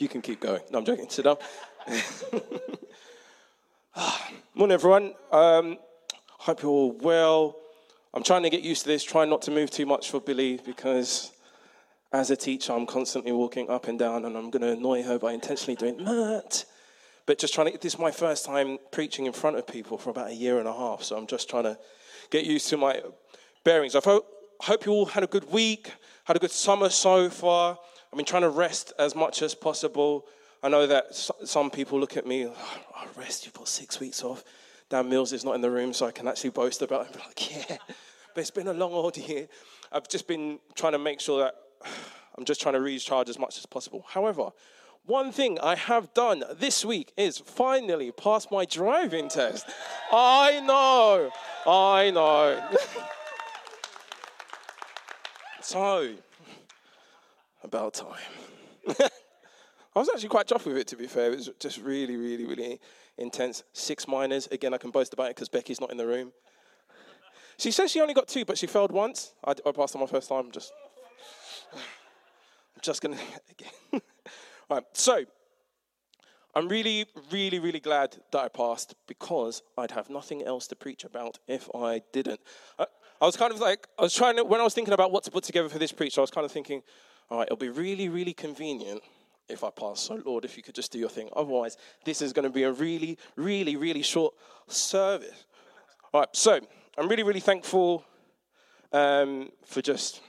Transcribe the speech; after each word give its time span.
You 0.00 0.08
can 0.08 0.22
keep 0.22 0.40
going. 0.40 0.62
No, 0.70 0.78
I'm 0.78 0.84
joking. 0.86 1.10
Sit 1.10 1.26
down. 1.26 1.36
Morning, 4.54 4.72
everyone. 4.72 5.12
Um, 5.30 5.76
hope 6.26 6.62
you're 6.62 6.70
all 6.70 6.92
well. 6.92 7.56
I'm 8.14 8.22
trying 8.22 8.42
to 8.44 8.48
get 8.48 8.62
used 8.62 8.84
to 8.84 8.88
this, 8.88 9.04
trying 9.04 9.28
not 9.28 9.42
to 9.42 9.50
move 9.50 9.70
too 9.70 9.84
much 9.84 10.10
for 10.10 10.18
Billy 10.18 10.58
because 10.64 11.32
as 12.14 12.30
a 12.30 12.36
teacher, 12.36 12.72
I'm 12.72 12.86
constantly 12.86 13.32
walking 13.32 13.68
up 13.68 13.88
and 13.88 13.98
down 13.98 14.24
and 14.24 14.38
I'm 14.38 14.48
going 14.48 14.62
to 14.62 14.72
annoy 14.72 15.02
her 15.02 15.18
by 15.18 15.34
intentionally 15.34 15.76
doing 15.76 16.02
that. 16.06 16.64
But 17.26 17.38
just 17.38 17.52
trying 17.52 17.70
to, 17.70 17.78
this 17.78 17.92
is 17.92 18.00
my 18.00 18.10
first 18.10 18.46
time 18.46 18.78
preaching 18.92 19.26
in 19.26 19.34
front 19.34 19.58
of 19.58 19.66
people 19.66 19.98
for 19.98 20.08
about 20.08 20.30
a 20.30 20.34
year 20.34 20.60
and 20.60 20.66
a 20.66 20.72
half. 20.72 21.02
So 21.02 21.14
I'm 21.18 21.26
just 21.26 21.50
trying 21.50 21.64
to 21.64 21.78
get 22.30 22.46
used 22.46 22.70
to 22.70 22.78
my 22.78 23.02
bearings. 23.64 23.94
I 23.94 24.00
hope 24.00 24.86
you 24.86 24.92
all 24.92 25.04
had 25.04 25.24
a 25.24 25.26
good 25.28 25.52
week, 25.52 25.92
had 26.24 26.36
a 26.36 26.40
good 26.40 26.52
summer 26.52 26.88
so 26.88 27.28
far. 27.28 27.78
I've 28.12 28.16
been 28.16 28.26
trying 28.26 28.42
to 28.42 28.50
rest 28.50 28.92
as 28.98 29.14
much 29.14 29.42
as 29.42 29.54
possible. 29.54 30.26
I 30.62 30.68
know 30.68 30.86
that 30.86 31.14
some 31.44 31.70
people 31.70 32.00
look 32.00 32.16
at 32.16 32.26
me, 32.26 32.46
oh, 32.46 33.08
rest, 33.16 33.44
you've 33.44 33.54
got 33.54 33.68
six 33.68 34.00
weeks 34.00 34.22
off. 34.22 34.44
Dan 34.88 35.08
Mills 35.08 35.32
is 35.32 35.44
not 35.44 35.54
in 35.54 35.60
the 35.60 35.70
room, 35.70 35.92
so 35.92 36.06
I 36.06 36.10
can 36.10 36.26
actually 36.26 36.50
boast 36.50 36.82
about 36.82 37.06
it. 37.06 37.14
I'm 37.14 37.20
like, 37.28 37.70
yeah, 37.70 37.76
but 38.34 38.40
it's 38.40 38.50
been 38.50 38.66
a 38.66 38.72
long 38.72 38.92
old 38.92 39.16
year. 39.16 39.48
I've 39.92 40.08
just 40.08 40.26
been 40.26 40.58
trying 40.74 40.92
to 40.92 40.98
make 40.98 41.20
sure 41.20 41.44
that 41.44 41.54
I'm 42.36 42.44
just 42.44 42.60
trying 42.60 42.74
to 42.74 42.80
recharge 42.80 43.28
as 43.28 43.38
much 43.38 43.58
as 43.58 43.66
possible. 43.66 44.04
However, 44.08 44.50
one 45.06 45.32
thing 45.32 45.58
I 45.60 45.76
have 45.76 46.12
done 46.12 46.44
this 46.58 46.84
week 46.84 47.12
is 47.16 47.38
finally 47.38 48.12
pass 48.12 48.48
my 48.50 48.64
driving 48.64 49.28
test. 49.28 49.66
I 50.12 50.60
know, 50.60 51.30
I 51.66 52.10
know. 52.10 52.68
so, 55.60 56.14
about 57.70 57.94
time. 57.94 58.32
I 59.94 59.98
was 60.00 60.08
actually 60.08 60.28
quite 60.28 60.48
chuffed 60.48 60.66
with 60.66 60.76
it, 60.76 60.88
to 60.88 60.96
be 60.96 61.06
fair. 61.06 61.32
It 61.32 61.36
was 61.36 61.50
just 61.60 61.78
really, 61.78 62.16
really, 62.16 62.44
really 62.44 62.80
intense. 63.16 63.62
Six 63.72 64.08
minors. 64.08 64.48
Again, 64.50 64.74
I 64.74 64.78
can 64.78 64.90
boast 64.90 65.12
about 65.12 65.26
it 65.26 65.36
because 65.36 65.48
Becky's 65.48 65.80
not 65.80 65.92
in 65.92 65.96
the 65.96 66.06
room. 66.06 66.32
She 67.58 67.70
says 67.70 67.92
she 67.92 68.00
only 68.00 68.14
got 68.14 68.26
two, 68.26 68.44
but 68.44 68.58
she 68.58 68.66
failed 68.66 68.90
once. 68.90 69.34
I, 69.44 69.52
I 69.64 69.70
passed 69.70 69.94
on 69.94 70.00
my 70.00 70.08
first 70.08 70.28
time. 70.28 70.50
Just, 70.50 70.72
I'm 71.72 71.80
just 72.82 73.00
gonna 73.02 73.18
again. 73.50 74.02
right. 74.68 74.82
So, 74.92 75.24
I'm 76.56 76.68
really, 76.68 77.06
really, 77.30 77.60
really 77.60 77.78
glad 77.78 78.16
that 78.32 78.38
I 78.40 78.48
passed 78.48 78.96
because 79.06 79.62
I'd 79.78 79.92
have 79.92 80.10
nothing 80.10 80.42
else 80.42 80.66
to 80.68 80.76
preach 80.76 81.04
about 81.04 81.38
if 81.46 81.68
I 81.72 82.02
didn't. 82.12 82.40
I, 82.80 82.86
I 83.20 83.26
was 83.26 83.36
kind 83.36 83.52
of 83.52 83.60
like, 83.60 83.86
I 83.96 84.02
was 84.02 84.14
trying 84.14 84.36
to, 84.36 84.44
when 84.44 84.60
I 84.60 84.64
was 84.64 84.74
thinking 84.74 84.94
about 84.94 85.12
what 85.12 85.22
to 85.24 85.30
put 85.30 85.44
together 85.44 85.68
for 85.68 85.78
this 85.78 85.92
preach, 85.92 86.18
I 86.18 86.22
was 86.22 86.30
kind 86.30 86.44
of 86.44 86.50
thinking, 86.50 86.82
all 87.30 87.38
right, 87.38 87.46
it'll 87.46 87.56
be 87.56 87.68
really, 87.68 88.08
really 88.08 88.32
convenient 88.32 89.02
if 89.48 89.64
I 89.64 89.70
pass. 89.70 90.00
So, 90.00 90.20
Lord, 90.24 90.44
if 90.44 90.56
you 90.56 90.62
could 90.62 90.74
just 90.74 90.92
do 90.92 90.98
your 90.98 91.08
thing. 91.08 91.28
Otherwise, 91.34 91.76
this 92.04 92.22
is 92.22 92.32
going 92.32 92.44
to 92.44 92.50
be 92.50 92.64
a 92.64 92.72
really, 92.72 93.18
really, 93.36 93.76
really 93.76 94.02
short 94.02 94.34
service. 94.68 95.44
All 96.12 96.20
right, 96.20 96.28
so 96.32 96.60
I'm 96.98 97.08
really, 97.08 97.22
really 97.22 97.40
thankful 97.40 98.04
um, 98.92 99.50
for 99.64 99.80
just 99.80 100.20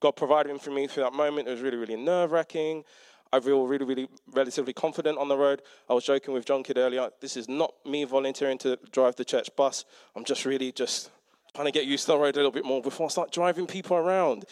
God 0.00 0.12
providing 0.12 0.58
for 0.58 0.70
me 0.70 0.86
through 0.86 1.04
that 1.04 1.14
moment. 1.14 1.48
It 1.48 1.52
was 1.52 1.60
really, 1.60 1.78
really 1.78 1.96
nerve 1.96 2.32
wracking. 2.32 2.84
I 3.32 3.40
feel 3.40 3.66
really, 3.66 3.86
really 3.86 4.08
relatively 4.32 4.74
confident 4.74 5.16
on 5.16 5.28
the 5.28 5.36
road. 5.36 5.62
I 5.88 5.94
was 5.94 6.04
joking 6.04 6.34
with 6.34 6.44
John 6.44 6.62
Kidd 6.62 6.76
earlier. 6.76 7.08
This 7.20 7.38
is 7.38 7.48
not 7.48 7.72
me 7.86 8.04
volunteering 8.04 8.58
to 8.58 8.78
drive 8.90 9.16
the 9.16 9.24
church 9.24 9.48
bus. 9.56 9.86
I'm 10.14 10.24
just 10.24 10.44
really 10.44 10.70
just 10.70 11.10
trying 11.54 11.66
to 11.66 11.72
get 11.72 11.86
used 11.86 12.04
to 12.06 12.12
the 12.12 12.18
road 12.18 12.34
a 12.34 12.38
little 12.38 12.50
bit 12.50 12.66
more 12.66 12.82
before 12.82 13.06
I 13.06 13.08
start 13.08 13.32
driving 13.32 13.66
people 13.66 13.96
around. 13.96 14.44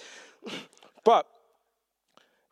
but 1.04 1.26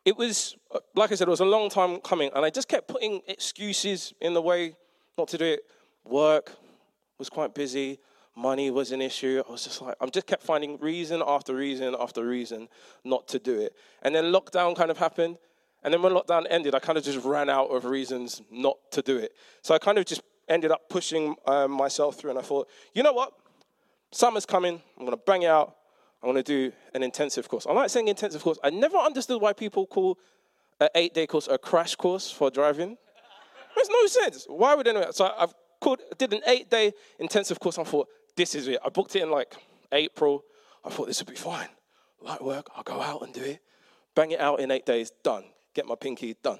it 0.05 0.17
was, 0.17 0.55
like 0.95 1.11
I 1.11 1.15
said, 1.15 1.27
it 1.27 1.31
was 1.31 1.39
a 1.39 1.45
long 1.45 1.69
time 1.69 1.99
coming, 1.99 2.31
and 2.35 2.45
I 2.45 2.49
just 2.49 2.67
kept 2.67 2.87
putting 2.87 3.21
excuses 3.27 4.13
in 4.21 4.33
the 4.33 4.41
way 4.41 4.75
not 5.17 5.27
to 5.29 5.37
do 5.37 5.45
it. 5.45 5.61
Work 6.05 6.53
was 7.17 7.29
quite 7.29 7.53
busy, 7.53 7.99
money 8.35 8.71
was 8.71 8.91
an 8.91 9.01
issue. 9.01 9.43
I 9.47 9.51
was 9.51 9.65
just 9.65 9.81
like, 9.81 9.95
I 9.99 10.05
just 10.07 10.25
kept 10.25 10.41
finding 10.43 10.79
reason 10.79 11.21
after 11.25 11.53
reason 11.53 11.95
after 11.99 12.25
reason 12.25 12.69
not 13.03 13.27
to 13.29 13.39
do 13.39 13.59
it. 13.59 13.75
And 14.01 14.15
then 14.15 14.25
lockdown 14.25 14.75
kind 14.75 14.89
of 14.89 14.97
happened, 14.97 15.37
and 15.83 15.93
then 15.93 16.01
when 16.01 16.13
lockdown 16.13 16.45
ended, 16.49 16.75
I 16.75 16.79
kind 16.79 16.97
of 16.97 17.03
just 17.03 17.23
ran 17.25 17.49
out 17.49 17.67
of 17.67 17.85
reasons 17.85 18.41
not 18.51 18.77
to 18.91 19.01
do 19.01 19.17
it. 19.17 19.33
So 19.61 19.75
I 19.75 19.79
kind 19.79 19.97
of 19.97 20.05
just 20.05 20.21
ended 20.47 20.71
up 20.71 20.89
pushing 20.89 21.35
um, 21.45 21.71
myself 21.71 22.17
through, 22.17 22.31
and 22.31 22.39
I 22.39 22.41
thought, 22.41 22.67
you 22.93 23.03
know 23.03 23.13
what? 23.13 23.33
Summer's 24.11 24.45
coming, 24.45 24.81
I'm 24.97 25.05
gonna 25.05 25.17
bang 25.17 25.43
it 25.43 25.47
out. 25.47 25.75
I 26.21 26.25
want 26.25 26.37
to 26.37 26.43
do 26.43 26.71
an 26.93 27.03
intensive 27.03 27.47
course. 27.47 27.65
I 27.65 27.71
like 27.71 27.89
saying 27.89 28.07
intensive 28.07 28.43
course. 28.43 28.59
I 28.63 28.69
never 28.69 28.97
understood 28.97 29.41
why 29.41 29.53
people 29.53 29.85
call 29.85 30.17
an 30.79 30.89
eight 30.95 31.13
day 31.13 31.27
course 31.27 31.47
a 31.47 31.57
crash 31.57 31.95
course 31.95 32.29
for 32.29 32.49
driving. 32.49 32.97
Makes 33.75 33.89
no 33.89 34.05
sense. 34.07 34.45
Why 34.49 34.75
would 34.75 34.87
anyone? 34.87 35.13
So 35.13 35.31
I've 35.37 35.53
called, 35.79 36.01
did 36.17 36.33
an 36.33 36.41
eight 36.47 36.69
day 36.69 36.91
intensive 37.19 37.59
course. 37.59 37.77
I 37.77 37.83
thought, 37.83 38.07
this 38.35 38.55
is 38.55 38.67
it. 38.67 38.79
I 38.83 38.89
booked 38.89 39.15
it 39.15 39.23
in 39.23 39.31
like 39.31 39.55
April. 39.91 40.43
I 40.83 40.89
thought 40.89 41.07
this 41.07 41.19
would 41.19 41.29
be 41.29 41.35
fine. 41.35 41.67
Light 42.21 42.43
work, 42.43 42.67
I'll 42.75 42.83
go 42.83 43.01
out 43.01 43.21
and 43.21 43.33
do 43.33 43.41
it. 43.41 43.61
Bang 44.15 44.31
it 44.31 44.39
out 44.39 44.59
in 44.59 44.71
eight 44.71 44.85
days, 44.85 45.11
done. 45.23 45.45
Get 45.73 45.85
my 45.85 45.95
pinky, 45.95 46.35
done. 46.43 46.59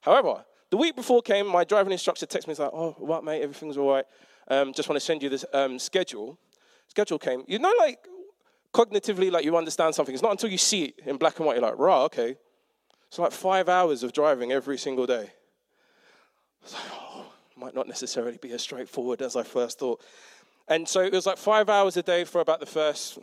However, 0.00 0.44
the 0.70 0.76
week 0.76 0.94
before 0.94 1.22
came, 1.22 1.46
my 1.46 1.64
driving 1.64 1.92
instructor 1.92 2.26
texted 2.26 2.46
me, 2.46 2.52
he's 2.52 2.60
like, 2.60 2.70
oh, 2.72 2.94
what, 2.98 3.24
mate, 3.24 3.42
everything's 3.42 3.76
all 3.76 3.90
right. 3.90 4.04
Um, 4.48 4.72
just 4.72 4.88
want 4.88 4.96
to 5.00 5.04
send 5.04 5.22
you 5.22 5.28
this 5.28 5.44
um, 5.52 5.78
schedule. 5.78 6.38
Schedule 6.88 7.18
came. 7.18 7.42
You 7.48 7.58
know, 7.58 7.72
like, 7.78 7.98
cognitively, 8.72 9.30
like 9.30 9.44
you 9.44 9.56
understand 9.56 9.94
something. 9.94 10.14
It's 10.14 10.22
not 10.22 10.32
until 10.32 10.50
you 10.50 10.58
see 10.58 10.84
it 10.84 11.00
in 11.06 11.16
black 11.16 11.38
and 11.38 11.46
white, 11.46 11.56
you're 11.56 11.68
like, 11.68 11.78
rah, 11.78 12.04
okay. 12.04 12.36
It's 13.08 13.18
like 13.18 13.32
five 13.32 13.68
hours 13.68 14.02
of 14.02 14.12
driving 14.12 14.52
every 14.52 14.78
single 14.78 15.06
day. 15.06 15.30
It's 16.62 16.74
like, 16.74 16.82
oh, 16.92 17.26
might 17.56 17.74
not 17.74 17.88
necessarily 17.88 18.38
be 18.40 18.52
as 18.52 18.62
straightforward 18.62 19.22
as 19.22 19.34
I 19.36 19.42
first 19.42 19.78
thought. 19.78 20.00
And 20.68 20.88
so 20.88 21.00
it 21.00 21.12
was 21.12 21.26
like 21.26 21.36
five 21.36 21.68
hours 21.68 21.96
a 21.96 22.02
day 22.02 22.22
for 22.22 22.40
about 22.40 22.60
the 22.60 22.66
first 22.66 23.18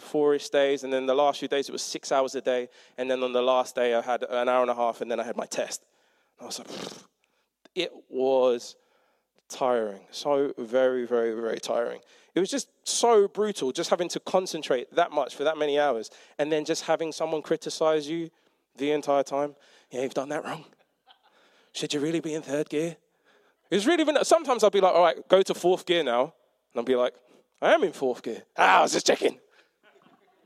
four-ish 0.00 0.48
days, 0.48 0.82
and 0.82 0.92
then 0.92 1.06
the 1.06 1.14
last 1.14 1.38
few 1.38 1.46
days 1.46 1.68
it 1.68 1.72
was 1.72 1.82
six 1.82 2.10
hours 2.10 2.34
a 2.34 2.40
day, 2.40 2.68
and 2.96 3.08
then 3.08 3.22
on 3.22 3.32
the 3.32 3.42
last 3.42 3.76
day 3.76 3.94
I 3.94 4.00
had 4.00 4.24
an 4.24 4.48
hour 4.48 4.62
and 4.62 4.70
a 4.70 4.74
half, 4.74 5.00
and 5.00 5.08
then 5.08 5.20
I 5.20 5.22
had 5.22 5.36
my 5.36 5.46
test. 5.46 5.84
And 6.38 6.44
I 6.44 6.46
was 6.46 6.58
like, 6.58 6.68
it 7.76 7.92
was 8.08 8.74
tiring, 9.48 10.00
so 10.10 10.52
very, 10.58 11.06
very, 11.06 11.40
very 11.40 11.60
tiring. 11.60 12.00
It 12.38 12.40
was 12.40 12.50
just 12.52 12.68
so 12.84 13.26
brutal, 13.26 13.72
just 13.72 13.90
having 13.90 14.08
to 14.10 14.20
concentrate 14.20 14.94
that 14.94 15.10
much 15.10 15.34
for 15.34 15.42
that 15.42 15.58
many 15.58 15.76
hours, 15.76 16.08
and 16.38 16.52
then 16.52 16.64
just 16.64 16.84
having 16.84 17.10
someone 17.10 17.42
criticize 17.42 18.08
you 18.08 18.30
the 18.76 18.92
entire 18.92 19.24
time. 19.24 19.56
Yeah, 19.90 20.02
you've 20.02 20.14
done 20.14 20.28
that 20.28 20.44
wrong. 20.44 20.64
Should 21.72 21.92
you 21.92 21.98
really 21.98 22.20
be 22.20 22.34
in 22.34 22.42
third 22.42 22.68
gear? 22.68 22.96
It's 23.72 23.86
really 23.86 24.04
been, 24.04 24.24
sometimes 24.24 24.62
I'll 24.62 24.70
be 24.70 24.80
like, 24.80 24.94
all 24.94 25.02
right, 25.02 25.26
go 25.26 25.42
to 25.42 25.52
fourth 25.52 25.84
gear 25.84 26.04
now. 26.04 26.22
And 26.22 26.76
I'll 26.76 26.84
be 26.84 26.94
like, 26.94 27.12
I 27.60 27.74
am 27.74 27.82
in 27.82 27.92
fourth 27.92 28.22
gear. 28.22 28.44
Ah, 28.56 28.78
I 28.78 28.82
was 28.82 28.92
just 28.92 29.08
checking. 29.08 29.40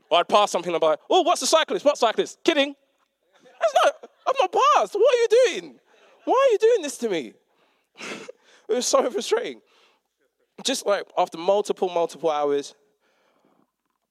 Or 0.09 0.17
I'd 0.17 0.27
pass 0.27 0.49
something 0.49 0.69
and 0.69 0.77
I'd 0.77 0.81
be 0.81 0.87
like, 0.87 0.99
oh, 1.11 1.21
what's 1.21 1.41
the 1.41 1.47
cyclist? 1.47 1.85
What 1.85 1.99
cyclist? 1.99 2.43
Kidding. 2.43 2.73
Not, 3.83 3.93
I'm 4.25 4.33
not 4.41 4.51
passed. 4.51 4.95
What 4.95 5.13
are 5.13 5.17
you 5.19 5.27
doing? 5.29 5.75
Why 6.25 6.33
are 6.33 6.51
you 6.53 6.57
doing 6.57 6.81
this 6.81 6.97
to 6.97 7.09
me? 7.09 7.33
it 7.99 8.73
was 8.73 8.87
so 8.87 9.07
frustrating 9.11 9.61
just 10.63 10.85
like 10.85 11.03
after 11.17 11.37
multiple, 11.37 11.89
multiple 11.89 12.29
hours 12.29 12.75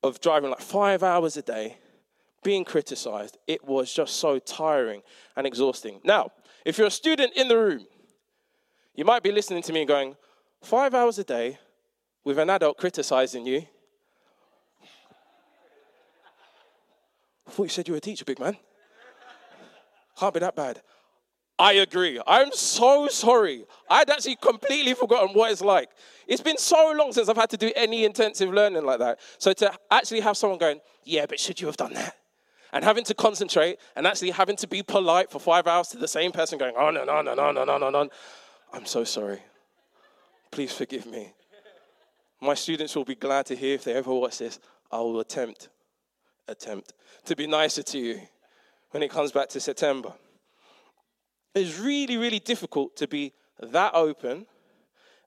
of 0.02 0.20
driving, 0.20 0.50
like 0.50 0.60
five 0.60 1.02
hours 1.02 1.36
a 1.36 1.42
day, 1.42 1.78
being 2.42 2.64
criticized, 2.64 3.38
it 3.46 3.64
was 3.64 3.92
just 3.92 4.16
so 4.16 4.38
tiring 4.38 5.02
and 5.36 5.46
exhausting. 5.46 6.00
Now, 6.04 6.30
if 6.64 6.76
you're 6.76 6.88
a 6.88 6.90
student 6.90 7.32
in 7.36 7.48
the 7.48 7.56
room, 7.56 7.86
you 8.94 9.04
might 9.04 9.22
be 9.22 9.32
listening 9.32 9.62
to 9.62 9.72
me 9.72 9.80
and 9.80 9.88
going, 9.88 10.16
five 10.60 10.94
hours 10.94 11.18
a 11.18 11.24
day 11.24 11.58
with 12.24 12.38
an 12.38 12.50
adult 12.50 12.78
criticizing 12.78 13.46
you. 13.46 13.66
I 17.46 17.50
thought 17.50 17.64
you 17.64 17.68
said 17.68 17.88
you 17.88 17.94
were 17.94 17.98
a 17.98 18.00
teacher, 18.00 18.24
big 18.24 18.38
man. 18.38 18.56
Can't 20.18 20.34
be 20.34 20.40
that 20.40 20.56
bad. 20.56 20.82
I 21.58 21.74
agree. 21.74 22.20
I'm 22.26 22.50
so 22.52 23.08
sorry. 23.08 23.64
I'd 23.88 24.10
actually 24.10 24.36
completely 24.36 24.94
forgotten 24.94 25.34
what 25.34 25.52
it's 25.52 25.60
like. 25.60 25.90
It's 26.26 26.40
been 26.40 26.58
so 26.58 26.92
long 26.96 27.12
since 27.12 27.28
I've 27.28 27.36
had 27.36 27.50
to 27.50 27.56
do 27.56 27.70
any 27.76 28.04
intensive 28.04 28.52
learning 28.52 28.84
like 28.84 28.98
that. 29.00 29.20
So 29.38 29.52
to 29.54 29.72
actually 29.90 30.20
have 30.20 30.36
someone 30.36 30.58
going, 30.58 30.80
yeah, 31.04 31.26
but 31.26 31.38
should 31.38 31.60
you 31.60 31.66
have 31.66 31.76
done 31.76 31.94
that? 31.94 32.16
And 32.72 32.82
having 32.82 33.04
to 33.04 33.14
concentrate 33.14 33.78
and 33.94 34.06
actually 34.06 34.30
having 34.30 34.56
to 34.56 34.66
be 34.66 34.82
polite 34.82 35.30
for 35.30 35.38
five 35.38 35.66
hours 35.66 35.88
to 35.88 35.98
the 35.98 36.08
same 36.08 36.32
person 36.32 36.58
going, 36.58 36.74
oh, 36.76 36.86
on 36.86 36.96
and 36.96 37.10
on 37.10 37.28
and 37.28 37.38
on 37.38 37.58
and 37.58 37.70
on 37.70 37.82
and 37.82 37.96
on. 37.96 38.08
I'm 38.72 38.86
so 38.86 39.04
sorry. 39.04 39.40
Please 40.50 40.72
forgive 40.72 41.06
me. 41.06 41.32
My 42.40 42.54
students 42.54 42.96
will 42.96 43.04
be 43.04 43.14
glad 43.14 43.46
to 43.46 43.54
hear 43.54 43.74
if 43.74 43.84
they 43.84 43.92
ever 43.92 44.12
watch 44.12 44.38
this. 44.38 44.58
I 44.90 44.98
will 44.98 45.20
attempt, 45.20 45.68
attempt 46.48 46.92
to 47.26 47.36
be 47.36 47.46
nicer 47.46 47.82
to 47.82 47.98
you 47.98 48.20
when 48.90 49.02
it 49.02 49.10
comes 49.10 49.32
back 49.32 49.48
to 49.50 49.60
September. 49.60 50.12
It's 51.54 51.78
really, 51.78 52.16
really 52.16 52.38
difficult 52.38 52.96
to 52.96 53.06
be 53.06 53.32
that 53.60 53.94
open, 53.94 54.46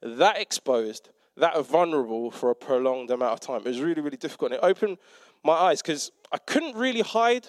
that 0.01 0.39
exposed, 0.39 1.09
that 1.37 1.59
vulnerable 1.65 2.31
for 2.31 2.49
a 2.49 2.55
prolonged 2.55 3.11
amount 3.11 3.33
of 3.33 3.39
time. 3.39 3.61
It 3.61 3.65
was 3.65 3.81
really, 3.81 4.01
really 4.01 4.17
difficult. 4.17 4.51
And 4.51 4.59
it 4.59 4.65
opened 4.65 4.97
my 5.43 5.53
eyes 5.53 5.81
because 5.81 6.11
I 6.31 6.37
couldn't 6.37 6.75
really 6.75 7.01
hide 7.01 7.47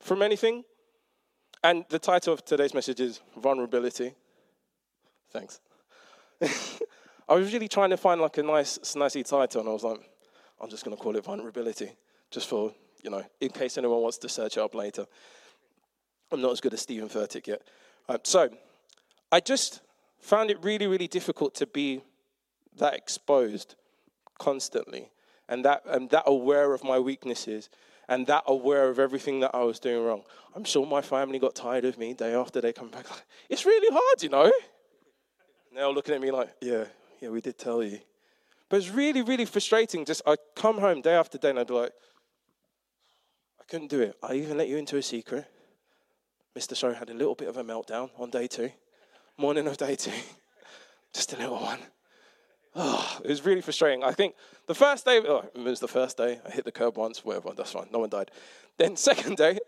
from 0.00 0.22
anything. 0.22 0.64
And 1.64 1.84
the 1.88 1.98
title 1.98 2.34
of 2.34 2.44
today's 2.44 2.74
message 2.74 3.00
is 3.00 3.20
Vulnerability. 3.36 4.14
Thanks. 5.30 5.60
I 7.28 7.34
was 7.34 7.52
really 7.52 7.68
trying 7.68 7.90
to 7.90 7.96
find 7.96 8.20
like 8.20 8.36
a 8.38 8.42
nice, 8.42 8.78
snazzy 8.78 9.24
title, 9.24 9.60
and 9.60 9.70
I 9.70 9.72
was 9.72 9.84
like, 9.84 10.00
I'm 10.60 10.68
just 10.68 10.84
going 10.84 10.96
to 10.96 11.02
call 11.02 11.16
it 11.16 11.24
Vulnerability, 11.24 11.92
just 12.30 12.48
for, 12.48 12.74
you 13.02 13.10
know, 13.10 13.24
in 13.40 13.48
case 13.48 13.78
anyone 13.78 14.02
wants 14.02 14.18
to 14.18 14.28
search 14.28 14.56
it 14.56 14.60
up 14.60 14.74
later. 14.74 15.06
I'm 16.30 16.40
not 16.40 16.52
as 16.52 16.60
good 16.60 16.74
as 16.74 16.80
Steven 16.80 17.08
Furtick 17.08 17.46
yet. 17.46 17.62
Um, 18.08 18.18
so, 18.22 18.50
I 19.30 19.40
just 19.40 19.80
found 20.18 20.50
it 20.50 20.58
really, 20.62 20.86
really 20.86 21.08
difficult 21.08 21.54
to 21.56 21.66
be 21.66 22.02
that 22.78 22.94
exposed 22.94 23.74
constantly 24.38 25.10
and 25.48 25.64
that, 25.64 25.82
and 25.86 26.10
that 26.10 26.24
aware 26.26 26.72
of 26.72 26.84
my 26.84 26.98
weaknesses 26.98 27.68
and 28.08 28.26
that 28.26 28.44
aware 28.46 28.88
of 28.88 28.98
everything 28.98 29.40
that 29.40 29.52
I 29.54 29.62
was 29.62 29.78
doing 29.78 30.04
wrong. 30.04 30.22
I'm 30.54 30.64
sure 30.64 30.86
my 30.86 31.00
family 31.00 31.38
got 31.38 31.54
tired 31.54 31.84
of 31.84 31.98
me 31.98 32.14
day 32.14 32.34
after 32.34 32.60
they 32.60 32.72
come 32.72 32.88
back. 32.88 33.08
Like, 33.10 33.24
it's 33.48 33.64
really 33.64 33.88
hard, 33.90 34.22
you 34.22 34.28
know? 34.28 34.52
Now 35.74 35.90
looking 35.90 36.14
at 36.14 36.20
me 36.20 36.30
like, 36.30 36.50
yeah, 36.60 36.84
yeah, 37.20 37.30
we 37.30 37.40
did 37.40 37.58
tell 37.58 37.82
you. 37.82 37.98
But 38.68 38.78
it's 38.78 38.90
really, 38.90 39.22
really 39.22 39.44
frustrating. 39.44 40.04
Just 40.04 40.22
I 40.26 40.36
come 40.54 40.78
home 40.78 41.00
day 41.00 41.14
after 41.14 41.38
day 41.38 41.50
and 41.50 41.58
I'd 41.58 41.66
be 41.66 41.74
like, 41.74 41.92
I 43.60 43.64
couldn't 43.68 43.88
do 43.88 44.00
it. 44.00 44.16
I 44.22 44.34
even 44.34 44.58
let 44.58 44.68
you 44.68 44.76
into 44.76 44.96
a 44.96 45.02
secret. 45.02 45.46
Mr. 46.56 46.76
Show 46.76 46.92
had 46.92 47.08
a 47.08 47.14
little 47.14 47.34
bit 47.34 47.48
of 47.48 47.56
a 47.56 47.64
meltdown 47.64 48.10
on 48.18 48.30
day 48.30 48.46
two, 48.46 48.70
morning 49.38 49.66
of 49.66 49.78
day 49.78 49.96
two, 49.96 50.12
just 51.14 51.32
a 51.32 51.36
little 51.36 51.58
one. 51.58 51.78
Oh, 52.74 53.20
it 53.24 53.28
was 53.28 53.44
really 53.44 53.60
frustrating. 53.62 54.04
I 54.04 54.12
think 54.12 54.34
the 54.66 54.74
first 54.74 55.04
day, 55.04 55.20
oh, 55.26 55.44
it 55.54 55.60
was 55.60 55.80
the 55.80 55.88
first 55.88 56.16
day. 56.16 56.40
I 56.46 56.50
hit 56.50 56.64
the 56.64 56.72
curb 56.72 56.96
once, 56.96 57.24
whatever, 57.24 57.50
that's 57.56 57.72
fine. 57.72 57.86
No 57.92 58.00
one 58.00 58.10
died. 58.10 58.30
Then, 58.76 58.96
second 58.96 59.36
day, 59.36 59.58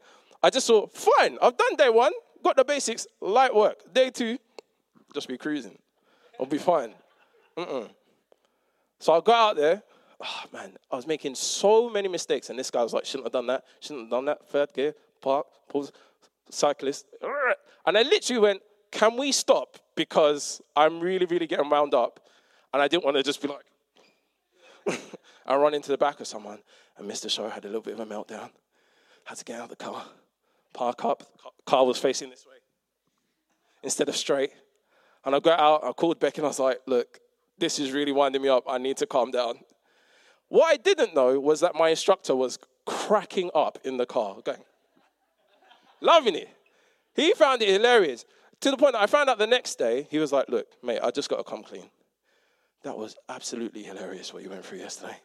I 0.43 0.51
just 0.51 0.67
thought, 0.67 0.93
fine, 0.95 1.39
I've 1.41 1.57
done 1.57 1.77
day 1.77 1.89
one, 1.89 2.13
got 2.43 2.57
the 2.57 2.65
basics, 2.65 3.07
light 3.21 3.55
work. 3.55 3.79
Day 3.93 4.11
two, 4.11 4.39
just 5.15 5.29
be 5.29 5.39
cruising. 5.39 5.79
I'll 6.39 6.47
be 6.47 6.59
fine. 6.59 6.93
Mm-mm. 7.57 7.89
So 8.99 9.15
I 9.15 9.21
got 9.21 9.51
out 9.51 9.57
there. 9.57 9.83
Oh, 10.21 10.43
man, 10.53 10.73
I 10.91 10.97
was 10.97 11.07
making 11.07 11.35
so 11.35 11.89
many 11.89 12.09
mistakes. 12.09 12.51
And 12.51 12.59
this 12.59 12.71
guy 12.71 12.83
was 12.83 12.93
like, 12.93 13.05
shouldn't 13.05 13.27
have 13.27 13.33
done 13.33 13.47
that, 13.47 13.65
shouldn't 13.81 14.05
have 14.05 14.11
done 14.11 14.25
that. 14.27 14.47
Third 14.49 14.73
gear, 14.75 14.95
park, 15.21 15.47
pause, 15.69 15.93
cyclist. 16.51 17.07
And 17.87 17.99
I 17.99 18.03
literally 18.03 18.41
went, 18.41 18.63
can 18.91 19.17
we 19.17 19.33
stop? 19.33 19.77
Because 19.95 20.61
I'm 20.77 21.01
really, 21.01 21.27
really 21.27 21.47
getting 21.47 21.69
wound 21.69 21.95
up. 21.95 22.21
And 22.73 22.83
I 22.83 22.89
didn't 22.89 23.05
want 23.05 23.17
to 23.17 23.23
just 23.23 23.43
be 23.43 23.49
like, 23.49 25.01
I 25.47 25.57
run 25.57 25.75
into 25.75 25.91
the 25.91 25.99
back 25.99 26.21
of 26.21 26.27
someone. 26.27 26.59
And 26.97 27.11
Mr. 27.11 27.31
Show 27.31 27.49
had 27.49 27.65
a 27.65 27.69
little 27.69 27.83
bit 27.83 27.95
of 27.95 28.01
a 28.01 28.07
meltdown. 28.07 28.51
Had 29.25 29.39
to 29.39 29.45
get 29.45 29.59
out 29.59 29.65
of 29.65 29.71
the 29.71 29.77
car, 29.77 30.05
park 30.73 31.05
up. 31.05 31.23
Car 31.65 31.87
was 31.87 31.99
facing 31.99 32.31
this 32.31 32.45
way 32.47 32.55
instead 33.83 34.09
of 34.09 34.17
straight. 34.17 34.51
And 35.25 35.35
I 35.35 35.41
got 35.41 35.61
out, 35.61 35.85
I 35.85 35.93
called 35.93 36.19
Becky, 36.19 36.39
and 36.39 36.47
I 36.47 36.49
was 36.49 36.59
like, 36.59 36.81
look, 36.87 37.21
this 37.59 37.79
is 37.79 37.93
really 37.93 38.13
winding 38.13 38.43
me 38.43 38.49
up. 38.49 38.65
I 38.69 38.79
need 38.79 38.97
to 38.99 39.07
calm 39.07 39.31
down. 39.31 39.61
What 40.49 40.73
I 40.73 40.77
didn't 40.77 41.15
know 41.15 41.39
was 41.39 41.61
that 41.61 41.75
my 41.75 41.91
instructor 41.91 42.35
was 42.35 42.59
cracking 42.87 43.51
up 43.55 43.79
in 43.85 43.97
the 43.97 44.07
car, 44.07 44.37
going, 44.45 44.63
loving 46.05 46.37
it. 46.37 46.49
He 47.15 47.33
found 47.33 47.63
it 47.63 47.69
hilarious 47.69 48.25
to 48.65 48.71
the 48.71 48.77
point 48.79 48.93
that 48.93 49.03
I 49.03 49.07
found 49.07 49.29
out 49.29 49.39
the 49.39 49.47
next 49.47 49.77
day, 49.77 50.07
he 50.11 50.19
was 50.19 50.33
like, 50.33 50.49
look, 50.49 50.67
mate, 50.83 51.01
I 51.03 51.11
just 51.11 51.29
got 51.29 51.37
to 51.37 51.45
come 51.45 51.63
clean. 51.63 51.91
That 52.83 52.97
was 52.97 53.15
absolutely 53.29 53.83
hilarious 53.83 54.33
what 54.33 54.43
you 54.43 54.49
went 54.49 54.65
through 54.65 54.79
yesterday. 54.79 55.17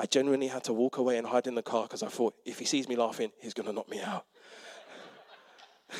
I 0.00 0.06
genuinely 0.06 0.48
had 0.48 0.64
to 0.64 0.72
walk 0.72 0.98
away 0.98 1.16
and 1.16 1.26
hide 1.26 1.46
in 1.46 1.54
the 1.54 1.62
car 1.62 1.84
because 1.84 2.02
I 2.02 2.08
thought 2.08 2.34
if 2.44 2.58
he 2.58 2.64
sees 2.64 2.88
me 2.88 2.96
laughing, 2.96 3.30
he's 3.40 3.54
going 3.54 3.66
to 3.66 3.72
knock 3.72 3.88
me 3.88 4.00
out. 4.00 4.24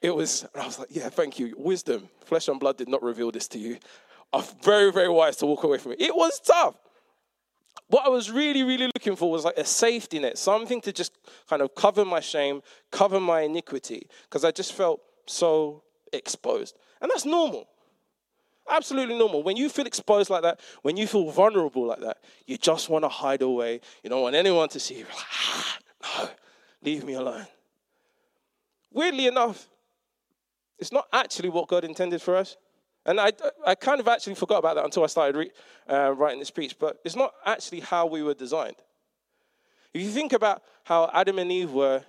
It 0.00 0.14
was, 0.14 0.46
I 0.54 0.64
was 0.64 0.78
like, 0.78 0.90
yeah, 0.92 1.08
thank 1.08 1.40
you. 1.40 1.56
Wisdom. 1.58 2.08
Flesh 2.24 2.46
and 2.46 2.60
blood 2.60 2.76
did 2.76 2.88
not 2.88 3.02
reveal 3.02 3.32
this 3.32 3.48
to 3.48 3.58
you. 3.58 3.78
I'm 4.32 4.44
very, 4.62 4.92
very 4.92 5.08
wise 5.08 5.34
to 5.38 5.46
walk 5.46 5.64
away 5.64 5.78
from 5.78 5.90
it. 5.90 6.00
It 6.00 6.14
was 6.14 6.38
tough. 6.38 6.76
What 7.86 8.04
I 8.04 8.08
was 8.08 8.30
really, 8.30 8.62
really 8.62 8.86
looking 8.86 9.16
for 9.16 9.30
was 9.30 9.44
like 9.44 9.56
a 9.56 9.64
safety 9.64 10.18
net, 10.18 10.36
something 10.36 10.80
to 10.82 10.92
just 10.92 11.12
kind 11.48 11.62
of 11.62 11.74
cover 11.74 12.04
my 12.04 12.20
shame, 12.20 12.62
cover 12.90 13.20
my 13.20 13.42
iniquity, 13.42 14.08
because 14.24 14.44
I 14.44 14.50
just 14.50 14.72
felt 14.72 15.00
so 15.26 15.82
exposed. 16.12 16.76
And 17.00 17.10
that's 17.10 17.24
normal. 17.24 17.68
Absolutely 18.70 19.16
normal. 19.16 19.42
When 19.42 19.56
you 19.56 19.68
feel 19.68 19.86
exposed 19.86 20.28
like 20.28 20.42
that, 20.42 20.60
when 20.82 20.96
you 20.96 21.06
feel 21.06 21.30
vulnerable 21.30 21.86
like 21.86 22.00
that, 22.00 22.18
you 22.46 22.58
just 22.58 22.90
want 22.90 23.04
to 23.04 23.08
hide 23.08 23.40
away. 23.40 23.80
You 24.02 24.10
don't 24.10 24.20
want 24.20 24.34
anyone 24.34 24.68
to 24.70 24.80
see 24.80 24.98
you. 24.98 25.04
Like, 25.04 25.26
ah, 25.32 25.78
no, 26.02 26.28
leave 26.82 27.04
me 27.04 27.14
alone. 27.14 27.46
Weirdly 28.92 29.26
enough, 29.26 29.68
it's 30.78 30.92
not 30.92 31.08
actually 31.12 31.48
what 31.48 31.68
God 31.68 31.84
intended 31.84 32.20
for 32.20 32.36
us. 32.36 32.56
And 33.06 33.20
I, 33.20 33.32
I 33.66 33.74
kind 33.74 34.00
of 34.00 34.08
actually 34.08 34.34
forgot 34.34 34.58
about 34.58 34.76
that 34.76 34.84
until 34.84 35.04
I 35.04 35.06
started 35.06 35.36
re, 35.36 35.50
uh, 35.88 36.12
writing 36.12 36.38
this 36.38 36.48
speech, 36.48 36.76
but 36.78 36.98
it's 37.04 37.16
not 37.16 37.32
actually 37.46 37.80
how 37.80 38.06
we 38.06 38.22
were 38.22 38.34
designed. 38.34 38.76
If 39.94 40.02
you 40.02 40.10
think 40.10 40.32
about 40.32 40.62
how 40.84 41.10
Adam 41.12 41.38
and 41.38 41.50
Eve 41.50 41.72
were 41.72 42.02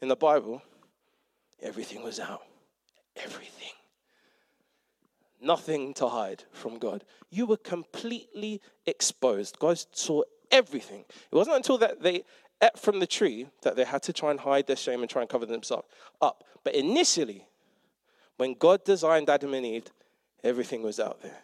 in 0.00 0.08
the 0.08 0.16
Bible, 0.16 0.62
everything 1.62 2.02
was 2.02 2.18
out. 2.18 2.42
Everything. 3.16 3.72
Nothing 5.40 5.94
to 5.94 6.08
hide 6.08 6.44
from 6.52 6.78
God. 6.78 7.04
You 7.30 7.46
were 7.46 7.56
completely 7.56 8.60
exposed. 8.86 9.58
God 9.58 9.78
saw 9.92 10.22
everything. 10.50 11.04
It 11.30 11.34
wasn't 11.34 11.56
until 11.56 11.78
that 11.78 12.02
they 12.02 12.24
ate 12.62 12.78
from 12.78 13.00
the 13.00 13.06
tree 13.06 13.46
that 13.62 13.76
they 13.76 13.84
had 13.84 14.02
to 14.04 14.12
try 14.12 14.30
and 14.30 14.40
hide 14.40 14.66
their 14.66 14.76
shame 14.76 15.00
and 15.00 15.10
try 15.10 15.22
and 15.22 15.30
cover 15.30 15.46
themselves 15.46 15.86
up. 16.20 16.44
But 16.64 16.74
initially, 16.74 17.46
when 18.38 18.54
God 18.54 18.84
designed 18.84 19.28
Adam 19.30 19.54
and 19.54 19.64
Eve, 19.64 19.86
everything 20.46 20.82
was 20.82 21.00
out 21.00 21.22
there. 21.22 21.42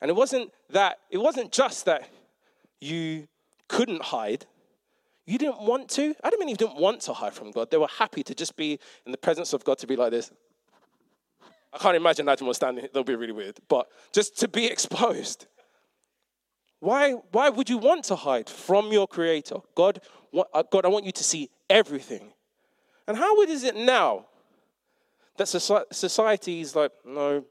And 0.00 0.10
it 0.10 0.14
wasn't 0.14 0.52
that, 0.70 0.98
it 1.10 1.18
wasn't 1.18 1.52
just 1.52 1.84
that 1.86 2.08
you 2.80 3.26
couldn't 3.68 4.02
hide. 4.02 4.46
You 5.26 5.38
didn't 5.38 5.60
want 5.60 5.88
to. 5.90 6.14
Adam 6.22 6.40
and 6.40 6.50
Eve 6.50 6.58
didn't 6.58 6.76
want 6.76 7.00
to 7.02 7.12
hide 7.12 7.34
from 7.34 7.50
God. 7.50 7.70
They 7.70 7.76
were 7.76 7.88
happy 7.88 8.22
to 8.22 8.34
just 8.34 8.56
be 8.56 8.78
in 9.04 9.12
the 9.12 9.18
presence 9.18 9.52
of 9.52 9.64
God 9.64 9.78
to 9.78 9.86
be 9.86 9.96
like 9.96 10.10
this. 10.10 10.30
I 11.72 11.78
can't 11.78 11.96
imagine 11.96 12.28
Adam 12.28 12.46
was 12.46 12.56
standing, 12.56 12.84
that'll 12.84 13.04
be 13.04 13.14
really 13.14 13.32
weird. 13.32 13.58
But 13.68 13.88
just 14.12 14.38
to 14.38 14.48
be 14.48 14.66
exposed. 14.74 15.46
Why, 16.80 17.12
why 17.32 17.48
would 17.48 17.68
you 17.68 17.78
want 17.78 18.04
to 18.04 18.16
hide 18.16 18.48
from 18.48 18.92
your 18.92 19.08
creator? 19.08 19.56
God, 19.74 20.00
uh, 20.54 20.62
God, 20.70 20.84
I 20.84 20.88
want 20.88 21.04
you 21.04 21.12
to 21.12 21.24
see 21.24 21.50
everything. 21.68 22.32
And 23.08 23.16
how 23.16 23.42
is 23.42 23.64
it 23.64 23.74
now 23.74 24.26
that 25.38 25.48
society 25.48 26.60
is 26.60 26.76
like, 26.76 26.92
no, 27.04 27.44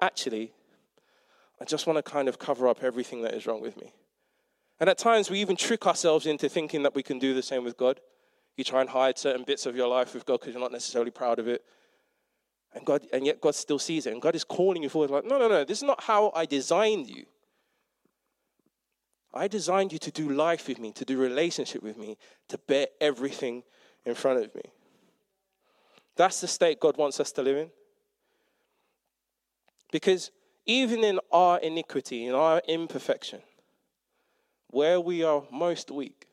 actually, 0.00 0.52
I 1.60 1.64
just 1.64 1.86
want 1.86 1.96
to 1.98 2.02
kind 2.02 2.28
of 2.28 2.38
cover 2.38 2.66
up 2.66 2.82
everything 2.82 3.22
that 3.22 3.34
is 3.34 3.46
wrong 3.46 3.60
with 3.60 3.76
me. 3.76 3.92
And 4.80 4.88
at 4.88 4.98
times, 4.98 5.30
we 5.30 5.40
even 5.40 5.54
trick 5.54 5.86
ourselves 5.86 6.26
into 6.26 6.48
thinking 6.48 6.82
that 6.82 6.94
we 6.94 7.02
can 7.02 7.18
do 7.18 7.34
the 7.34 7.42
same 7.42 7.62
with 7.62 7.76
God. 7.76 8.00
You 8.56 8.64
try 8.64 8.80
and 8.80 8.90
hide 8.90 9.16
certain 9.16 9.44
bits 9.44 9.66
of 9.66 9.76
your 9.76 9.86
life 9.86 10.14
with 10.14 10.26
God 10.26 10.40
because 10.40 10.54
you're 10.54 10.62
not 10.62 10.72
necessarily 10.72 11.10
proud 11.10 11.38
of 11.38 11.46
it. 11.46 11.62
And, 12.74 12.84
God, 12.84 13.02
and 13.12 13.24
yet 13.24 13.40
God 13.40 13.54
still 13.54 13.78
sees 13.78 14.06
it. 14.06 14.12
And 14.12 14.20
God 14.20 14.34
is 14.34 14.44
calling 14.44 14.82
you 14.82 14.88
forward, 14.88 15.10
like, 15.10 15.24
no, 15.24 15.38
no, 15.38 15.48
no, 15.48 15.62
this 15.62 15.78
is 15.78 15.84
not 15.84 16.02
how 16.02 16.32
I 16.34 16.46
designed 16.46 17.08
you. 17.08 17.26
I 19.34 19.48
designed 19.48 19.92
you 19.92 19.98
to 20.00 20.10
do 20.10 20.28
life 20.30 20.68
with 20.68 20.78
me, 20.78 20.92
to 20.92 21.04
do 21.04 21.16
relationship 21.16 21.82
with 21.82 21.96
me, 21.96 22.18
to 22.48 22.58
bear 22.58 22.88
everything 23.00 23.62
in 24.04 24.14
front 24.14 24.44
of 24.44 24.54
me. 24.54 24.62
That's 26.16 26.40
the 26.40 26.48
state 26.48 26.80
God 26.80 26.96
wants 26.96 27.20
us 27.20 27.32
to 27.32 27.42
live 27.42 27.56
in. 27.56 27.70
Because 29.90 30.30
even 30.66 31.04
in 31.04 31.20
our 31.30 31.58
iniquity, 31.58 32.26
in 32.26 32.34
our 32.34 32.62
imperfection, 32.68 33.40
where 34.68 35.00
we 35.00 35.22
are 35.22 35.42
most 35.50 35.90
weak, 35.90 36.26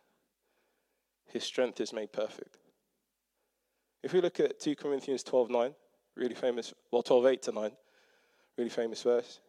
his 1.27 1.43
strength 1.43 1.79
is 1.81 1.93
made 1.93 2.11
perfect. 2.11 2.57
If 4.01 4.13
we 4.13 4.21
look 4.21 4.39
at 4.39 4.59
2 4.59 4.75
Corinthians 4.75 5.23
12 5.23 5.49
9, 5.49 5.75
really 6.15 6.35
famous, 6.35 6.73
well, 6.91 7.03
12 7.03 7.25
8 7.25 7.41
to 7.43 7.51
9, 7.51 7.71
really 8.57 8.69
famous 8.69 9.03
verse. 9.03 9.39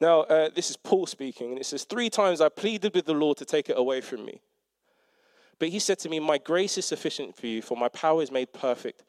Now, 0.00 0.20
uh, 0.22 0.48
this 0.54 0.70
is 0.70 0.76
Paul 0.76 1.06
speaking, 1.06 1.50
and 1.50 1.58
it 1.58 1.66
says, 1.66 1.84
Three 1.84 2.08
times 2.08 2.40
I 2.40 2.48
pleaded 2.48 2.94
with 2.94 3.04
the 3.04 3.12
Lord 3.12 3.36
to 3.36 3.44
take 3.44 3.68
it 3.68 3.78
away 3.78 4.00
from 4.00 4.24
me. 4.24 4.40
But 5.60 5.68
he 5.68 5.78
said 5.78 6.00
to 6.00 6.08
me, 6.08 6.18
My 6.18 6.38
grace 6.38 6.76
is 6.78 6.86
sufficient 6.86 7.36
for 7.36 7.46
you, 7.46 7.62
for 7.62 7.76
my 7.76 7.88
power 7.88 8.22
is 8.22 8.32
made 8.32 8.52
perfect 8.52 9.04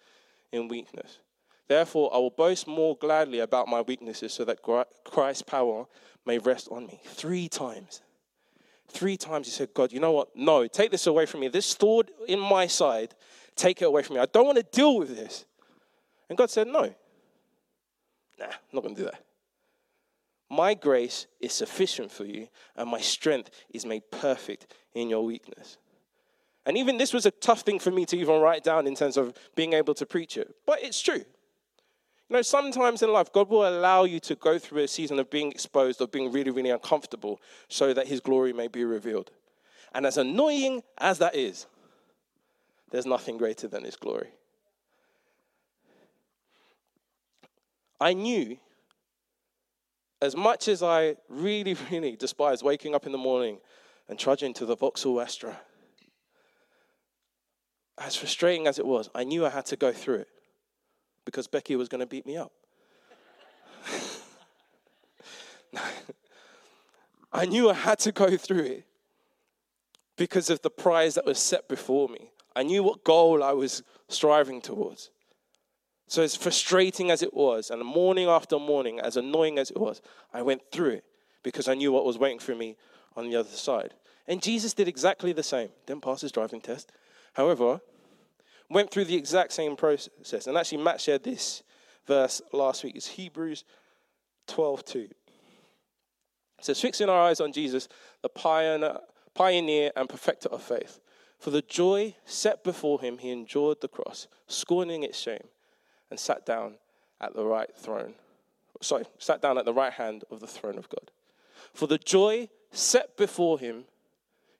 in 0.51 0.67
weakness. 0.67 1.17
Therefore, 1.67 2.13
I 2.13 2.17
will 2.17 2.29
boast 2.29 2.67
more 2.67 2.97
gladly 2.97 3.39
about 3.39 3.69
my 3.69 3.79
weaknesses 3.79 4.33
so 4.33 4.43
that 4.45 4.59
Christ's 5.05 5.41
power 5.41 5.85
may 6.25 6.37
rest 6.37 6.67
on 6.69 6.85
me. 6.85 6.99
Three 7.05 7.47
times. 7.47 8.01
Three 8.89 9.15
times 9.15 9.47
he 9.47 9.51
said, 9.51 9.73
God, 9.73 9.93
you 9.93 10.01
know 10.01 10.11
what? 10.11 10.35
No, 10.35 10.67
take 10.67 10.91
this 10.91 11.07
away 11.07 11.25
from 11.25 11.39
me. 11.39 11.47
This 11.47 11.73
thorn 11.73 12.07
in 12.27 12.39
my 12.39 12.67
side, 12.67 13.15
take 13.55 13.81
it 13.81 13.85
away 13.85 14.03
from 14.03 14.17
me. 14.17 14.21
I 14.21 14.25
don't 14.25 14.45
want 14.45 14.57
to 14.57 14.65
deal 14.77 14.97
with 14.97 15.15
this. 15.15 15.45
And 16.27 16.37
God 16.37 16.49
said, 16.49 16.67
No. 16.67 16.93
Nah, 18.37 18.45
I'm 18.47 18.73
not 18.73 18.83
going 18.83 18.95
to 18.95 19.01
do 19.01 19.05
that. 19.05 19.23
My 20.49 20.73
grace 20.73 21.27
is 21.39 21.53
sufficient 21.53 22.11
for 22.11 22.25
you, 22.25 22.49
and 22.75 22.89
my 22.89 22.99
strength 22.99 23.51
is 23.73 23.85
made 23.85 24.11
perfect 24.11 24.73
in 24.93 25.07
your 25.07 25.23
weakness. 25.23 25.77
And 26.65 26.77
even 26.77 26.97
this 26.97 27.13
was 27.13 27.25
a 27.25 27.31
tough 27.31 27.61
thing 27.61 27.79
for 27.79 27.91
me 27.91 28.05
to 28.05 28.17
even 28.17 28.39
write 28.39 28.63
down 28.63 28.85
in 28.85 28.95
terms 28.95 29.17
of 29.17 29.33
being 29.55 29.73
able 29.73 29.93
to 29.95 30.05
preach 30.05 30.37
it. 30.37 30.55
But 30.65 30.83
it's 30.83 31.01
true. 31.01 31.23
You 32.31 32.37
know, 32.37 32.41
sometimes 32.43 33.01
in 33.01 33.11
life, 33.11 33.33
God 33.33 33.49
will 33.49 33.67
allow 33.67 34.03
you 34.03 34.19
to 34.21 34.35
go 34.35 34.57
through 34.57 34.83
a 34.83 34.87
season 34.87 35.19
of 35.19 35.29
being 35.29 35.51
exposed, 35.51 35.99
of 36.01 36.11
being 36.11 36.31
really, 36.31 36.51
really 36.51 36.69
uncomfortable, 36.69 37.41
so 37.67 37.93
that 37.93 38.07
His 38.07 38.21
glory 38.21 38.53
may 38.53 38.67
be 38.67 38.85
revealed. 38.85 39.31
And 39.93 40.05
as 40.05 40.17
annoying 40.17 40.83
as 40.97 41.17
that 41.17 41.35
is, 41.35 41.65
there's 42.91 43.05
nothing 43.05 43.37
greater 43.37 43.67
than 43.67 43.83
His 43.83 43.95
glory. 43.95 44.29
I 47.99 48.13
knew, 48.13 48.57
as 50.21 50.35
much 50.35 50.67
as 50.67 50.81
I 50.81 51.17
really, 51.27 51.75
really 51.91 52.15
despise 52.15 52.63
waking 52.63 52.95
up 52.95 53.05
in 53.05 53.11
the 53.11 53.17
morning 53.17 53.57
and 54.07 54.17
trudging 54.17 54.53
to 54.53 54.65
the 54.65 54.77
Vauxhall 54.77 55.19
Astra, 55.19 55.59
as 58.05 58.15
frustrating 58.15 58.67
as 58.67 58.79
it 58.79 58.85
was, 58.85 59.09
I 59.13 59.23
knew 59.23 59.45
I 59.45 59.49
had 59.49 59.65
to 59.67 59.75
go 59.75 59.91
through 59.91 60.19
it 60.19 60.27
because 61.25 61.47
Becky 61.47 61.75
was 61.75 61.89
going 61.89 61.99
to 61.99 62.07
beat 62.07 62.25
me 62.25 62.37
up. 62.37 62.51
I 67.33 67.45
knew 67.45 67.69
I 67.69 67.73
had 67.73 67.99
to 67.99 68.11
go 68.11 68.35
through 68.35 68.63
it 68.63 68.85
because 70.17 70.49
of 70.49 70.61
the 70.61 70.69
prize 70.69 71.15
that 71.15 71.25
was 71.25 71.39
set 71.39 71.69
before 71.69 72.09
me. 72.09 72.31
I 72.55 72.63
knew 72.63 72.83
what 72.83 73.03
goal 73.03 73.43
I 73.43 73.53
was 73.53 73.83
striving 74.09 74.61
towards. 74.61 75.09
So, 76.07 76.21
as 76.21 76.35
frustrating 76.35 77.09
as 77.09 77.21
it 77.21 77.33
was, 77.33 77.69
and 77.69 77.81
morning 77.85 78.27
after 78.27 78.59
morning, 78.59 78.99
as 78.99 79.15
annoying 79.15 79.57
as 79.57 79.71
it 79.71 79.77
was, 79.77 80.01
I 80.33 80.41
went 80.41 80.61
through 80.69 80.89
it 80.89 81.05
because 81.41 81.69
I 81.69 81.73
knew 81.73 81.93
what 81.93 82.03
was 82.03 82.17
waiting 82.17 82.39
for 82.39 82.53
me 82.53 82.75
on 83.15 83.29
the 83.29 83.37
other 83.37 83.49
side. 83.49 83.93
And 84.27 84.41
Jesus 84.41 84.73
did 84.73 84.89
exactly 84.89 85.31
the 85.31 85.43
same. 85.43 85.69
Didn't 85.85 86.03
pass 86.03 86.19
his 86.21 86.33
driving 86.33 86.59
test. 86.59 86.91
However, 87.33 87.79
went 88.71 88.89
through 88.89 89.05
the 89.05 89.15
exact 89.15 89.51
same 89.53 89.75
process. 89.75 90.47
And 90.47 90.57
actually, 90.57 90.79
Matt 90.79 91.01
shared 91.01 91.23
this 91.23 91.63
verse 92.07 92.41
last 92.53 92.83
week. 92.83 92.95
It's 92.95 93.07
Hebrews 93.07 93.63
12 94.47 94.85
2. 94.85 94.99
It 94.99 95.15
says, 96.61 96.79
Fixing 96.79 97.09
our 97.09 97.27
eyes 97.27 97.41
on 97.41 97.51
Jesus, 97.51 97.87
the 98.21 98.29
pioneer, 98.29 98.99
pioneer 99.33 99.91
and 99.95 100.07
perfecter 100.07 100.49
of 100.49 100.61
faith. 100.61 100.99
For 101.39 101.49
the 101.49 101.63
joy 101.63 102.15
set 102.25 102.63
before 102.63 103.01
him, 103.01 103.17
he 103.17 103.31
endured 103.31 103.81
the 103.81 103.87
cross, 103.87 104.27
scorning 104.47 105.03
its 105.03 105.17
shame, 105.17 105.47
and 106.11 106.19
sat 106.19 106.45
down 106.45 106.75
at 107.19 107.33
the 107.33 107.45
right 107.45 107.69
throne. 107.75 108.13
Sorry, 108.81 109.05
sat 109.17 109.41
down 109.41 109.57
at 109.57 109.65
the 109.65 109.73
right 109.73 109.93
hand 109.93 110.23
of 110.29 110.39
the 110.39 110.47
throne 110.47 110.77
of 110.77 110.87
God. 110.89 111.09
For 111.73 111.87
the 111.87 111.97
joy 111.97 112.49
set 112.71 113.17
before 113.17 113.59
him, 113.59 113.85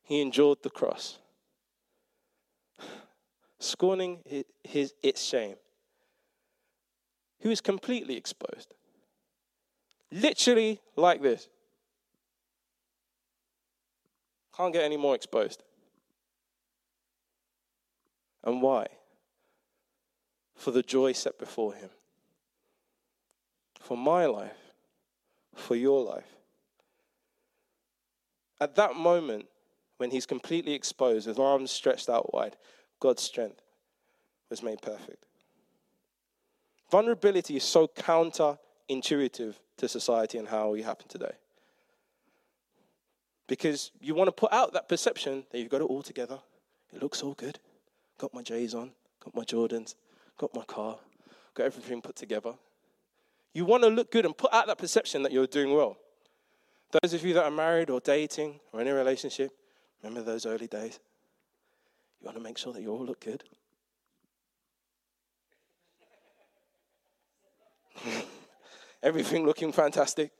he 0.01 0.21
endured 0.21 0.63
the 0.63 0.69
cross, 0.69 1.19
scorning 3.61 4.19
his, 4.25 4.45
his, 4.63 4.93
its 5.03 5.23
shame, 5.23 5.55
who 7.41 7.49
is 7.49 7.61
completely 7.61 8.17
exposed. 8.17 8.73
Literally 10.11 10.81
like 10.95 11.21
this. 11.21 11.47
Can't 14.55 14.73
get 14.73 14.83
any 14.83 14.97
more 14.97 15.15
exposed. 15.15 15.63
And 18.43 18.61
why? 18.61 18.87
For 20.55 20.71
the 20.71 20.83
joy 20.83 21.13
set 21.13 21.39
before 21.39 21.73
him. 21.73 21.89
For 23.79 23.95
my 23.95 24.25
life. 24.25 24.57
For 25.55 25.75
your 25.75 26.03
life. 26.03 26.35
At 28.59 28.75
that 28.75 28.95
moment, 28.95 29.45
when 29.97 30.11
he's 30.11 30.25
completely 30.25 30.73
exposed, 30.73 31.27
with 31.27 31.39
arms 31.39 31.71
stretched 31.71 32.09
out 32.09 32.33
wide, 32.33 32.57
God's 33.01 33.23
strength 33.23 33.59
was 34.49 34.63
made 34.63 34.81
perfect. 34.81 35.25
Vulnerability 36.89 37.57
is 37.57 37.63
so 37.63 37.87
counterintuitive 37.87 39.55
to 39.77 39.87
society 39.87 40.37
and 40.37 40.47
how 40.47 40.69
we 40.69 40.83
happen 40.83 41.07
today. 41.09 41.31
Because 43.47 43.91
you 43.99 44.13
want 44.13 44.27
to 44.27 44.31
put 44.31 44.53
out 44.53 44.73
that 44.73 44.87
perception 44.87 45.43
that 45.51 45.57
you've 45.57 45.69
got 45.69 45.81
it 45.81 45.85
all 45.85 46.03
together. 46.03 46.39
It 46.93 47.01
looks 47.01 47.23
all 47.23 47.33
good. 47.33 47.59
Got 48.17 48.33
my 48.33 48.43
J's 48.43 48.75
on, 48.75 48.91
got 49.23 49.35
my 49.35 49.43
Jordans, 49.43 49.95
got 50.37 50.53
my 50.53 50.63
car, 50.63 50.97
got 51.55 51.65
everything 51.65 52.01
put 52.01 52.15
together. 52.15 52.53
You 53.53 53.65
want 53.65 53.83
to 53.83 53.89
look 53.89 54.11
good 54.11 54.25
and 54.25 54.37
put 54.37 54.53
out 54.53 54.67
that 54.67 54.77
perception 54.77 55.23
that 55.23 55.31
you're 55.31 55.47
doing 55.47 55.73
well. 55.73 55.97
Those 57.01 57.13
of 57.13 57.25
you 57.25 57.33
that 57.33 57.45
are 57.45 57.51
married 57.51 57.89
or 57.89 57.99
dating 57.99 58.59
or 58.71 58.81
in 58.81 58.87
a 58.87 58.93
relationship, 58.93 59.51
remember 60.03 60.21
those 60.21 60.45
early 60.45 60.67
days? 60.67 60.99
You 62.21 62.25
want 62.27 62.37
to 62.37 62.43
make 62.43 62.57
sure 62.59 62.71
that 62.73 62.81
you 62.81 62.91
all 62.91 63.03
look 63.03 63.19
good. 63.19 63.43
Everything 69.03 69.45
looking 69.45 69.71
fantastic. 69.71 70.31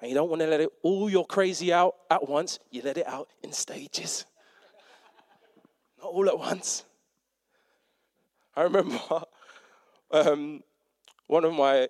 And 0.00 0.10
you 0.10 0.16
don't 0.16 0.28
want 0.28 0.42
to 0.42 0.48
let 0.48 0.60
it 0.60 0.70
all 0.82 1.08
your 1.08 1.24
crazy 1.24 1.72
out 1.72 1.94
at 2.10 2.28
once. 2.28 2.58
You 2.70 2.82
let 2.82 2.98
it 2.98 3.06
out 3.06 3.28
in 3.44 3.52
stages. 3.52 4.26
Not 6.02 6.08
all 6.08 6.28
at 6.28 6.38
once. 6.38 6.84
I 8.56 8.62
remember 8.62 8.98
um, 10.10 10.62
one 11.28 11.44
of 11.44 11.52
my 11.54 11.88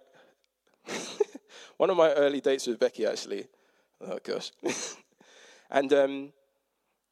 one 1.78 1.90
of 1.90 1.96
my 1.96 2.12
early 2.12 2.40
dates 2.40 2.66
with 2.66 2.78
Becky 2.78 3.06
actually. 3.06 3.46
Oh 4.00 4.18
gosh. 4.22 4.52
and 5.70 5.92
um, 5.94 6.32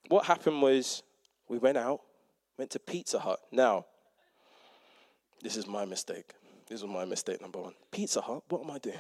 what 0.09 0.25
happened 0.25 0.63
was 0.63 1.03
we 1.49 1.59
went 1.59 1.79
out, 1.79 2.01
went 2.59 2.71
to 2.73 2.79
Pizza 2.79 3.19
Hut. 3.19 3.41
Now, 3.53 3.87
this 5.43 5.57
is 5.57 5.67
my 5.67 5.85
mistake. 5.85 6.33
This 6.69 6.83
was 6.83 6.91
my 6.91 7.05
mistake 7.05 7.41
number 7.41 7.61
one. 7.61 7.75
Pizza 7.91 8.21
Hut, 8.21 8.43
what 8.49 8.63
am 8.63 8.71
I 8.71 8.79
doing? 8.79 8.99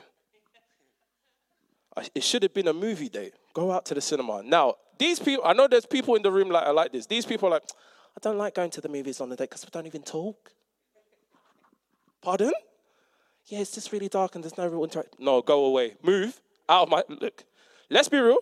I, 1.96 2.06
it 2.14 2.22
should 2.22 2.42
have 2.42 2.52
been 2.52 2.68
a 2.68 2.72
movie 2.72 3.08
date. 3.08 3.34
Go 3.52 3.70
out 3.70 3.86
to 3.86 3.94
the 3.94 4.00
cinema. 4.00 4.42
Now, 4.42 4.74
these 4.98 5.18
people, 5.18 5.44
I 5.44 5.52
know 5.52 5.68
there's 5.68 5.86
people 5.86 6.14
in 6.16 6.22
the 6.22 6.32
room 6.32 6.50
like 6.50 6.64
I 6.64 6.70
like 6.70 6.92
this. 6.92 7.06
These 7.06 7.26
people 7.26 7.48
are 7.48 7.52
like, 7.52 7.62
I 8.16 8.20
don't 8.20 8.38
like 8.38 8.54
going 8.54 8.70
to 8.70 8.80
the 8.80 8.88
movies 8.88 9.20
on 9.20 9.28
the 9.28 9.36
date 9.36 9.50
because 9.50 9.64
we 9.64 9.70
don't 9.70 9.86
even 9.86 10.02
talk. 10.02 10.52
Pardon? 12.22 12.52
Yeah, 13.46 13.60
it's 13.60 13.72
just 13.72 13.92
really 13.92 14.08
dark 14.08 14.34
and 14.34 14.42
there's 14.42 14.56
no 14.56 14.66
real 14.66 14.84
interaction. 14.84 15.12
No, 15.18 15.42
go 15.42 15.66
away. 15.66 15.94
Move 16.02 16.40
out 16.68 16.84
of 16.84 16.88
my 16.88 17.02
look. 17.08 17.44
Let's 17.90 18.08
be 18.08 18.18
real. 18.18 18.38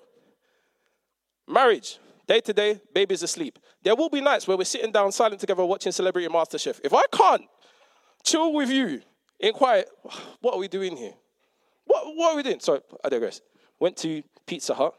Marriage, 1.48 1.98
day 2.32 2.40
to 2.40 2.52
day, 2.54 2.80
baby's 2.94 3.22
asleep. 3.22 3.58
There 3.82 3.94
will 3.94 4.08
be 4.08 4.22
nights 4.22 4.48
where 4.48 4.56
we're 4.56 4.64
sitting 4.64 4.90
down 4.90 5.12
silent 5.12 5.40
together 5.40 5.64
watching 5.64 5.92
Celebrity 5.92 6.28
Masterchef. 6.28 6.80
If 6.82 6.94
I 6.94 7.02
can't 7.12 7.42
chill 8.24 8.54
with 8.54 8.70
you 8.70 9.02
in 9.38 9.52
quiet, 9.52 9.88
what 10.40 10.54
are 10.54 10.58
we 10.58 10.68
doing 10.68 10.96
here? 10.96 11.12
What, 11.84 12.16
what 12.16 12.32
are 12.32 12.36
we 12.36 12.42
doing? 12.42 12.60
Sorry, 12.60 12.80
I 13.04 13.10
digress. 13.10 13.42
Went 13.78 13.98
to 13.98 14.22
Pizza 14.46 14.72
Hut, 14.72 14.94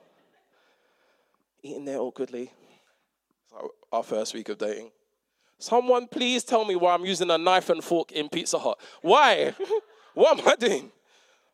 eating 1.64 1.86
there 1.86 1.98
awkwardly. 1.98 2.52
Our 3.92 4.04
first 4.04 4.34
week 4.34 4.50
of 4.50 4.58
dating. 4.58 4.92
Someone 5.60 6.08
please 6.08 6.44
tell 6.44 6.66
me 6.66 6.76
why 6.76 6.94
I'm 6.94 7.06
using 7.06 7.30
a 7.30 7.38
knife 7.38 7.70
and 7.70 7.84
fork 7.84 8.12
in 8.12 8.30
Pizza 8.30 8.60
Hut. 8.60 8.80
Why? 9.02 9.54
what 10.14 10.40
am 10.40 10.48
I 10.48 10.56
doing? 10.56 10.92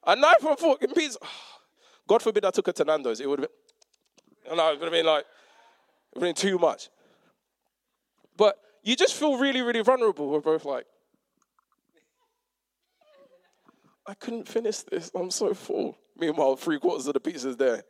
A 0.07 0.15
knife 0.15 0.43
and 0.45 0.57
fork 0.57 0.81
in 0.81 0.91
pizza. 0.93 1.19
God 2.07 2.21
forbid 2.21 2.43
I 2.43 2.51
took 2.51 2.65
her 2.67 2.71
to 2.73 2.83
Nando's. 2.85 3.19
It 3.19 3.29
would 3.29 3.39
have 3.39 3.49
been, 4.45 4.57
know, 4.57 4.71
it 4.71 4.79
would 4.79 4.85
have 4.85 4.91
been 4.91 5.05
like, 5.05 5.25
been 6.17 6.33
too 6.33 6.57
much. 6.57 6.89
But 8.37 8.57
you 8.83 8.95
just 8.95 9.15
feel 9.15 9.37
really, 9.37 9.61
really 9.61 9.81
vulnerable. 9.81 10.29
We're 10.29 10.39
both 10.39 10.65
like, 10.65 10.85
I 14.07 14.13
couldn't 14.15 14.47
finish 14.47 14.79
this. 14.79 15.11
I'm 15.13 15.29
so 15.29 15.53
full. 15.53 15.97
Meanwhile, 16.17 16.55
three 16.55 16.79
quarters 16.79 17.07
of 17.07 17.13
the 17.13 17.19
pizza's 17.19 17.57
there. 17.57 17.83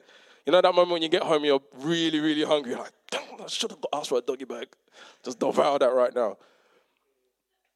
You 0.45 0.51
know 0.51 0.61
that 0.61 0.73
moment 0.73 0.91
when 0.91 1.01
you 1.01 1.09
get 1.09 1.23
home, 1.23 1.45
you're 1.45 1.61
really, 1.79 2.19
really 2.19 2.43
hungry. 2.43 2.71
You're 2.71 2.81
like, 2.81 2.93
damn, 3.11 3.41
I 3.41 3.47
should 3.47 3.71
have 3.71 3.85
asked 3.93 4.09
for 4.09 4.17
a 4.17 4.21
doggy 4.21 4.45
bag. 4.45 4.67
Just 5.23 5.39
devour 5.39 5.79
that 5.79 5.93
right 5.93 6.13
now. 6.13 6.37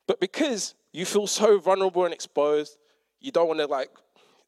But 0.08 0.20
because 0.20 0.76
you 0.92 1.06
feel 1.06 1.28
so 1.28 1.60
vulnerable 1.60 2.06
and 2.06 2.14
exposed, 2.14 2.78
you 3.22 3.32
don't 3.32 3.48
want 3.48 3.60
to 3.60 3.68
like 3.68 3.90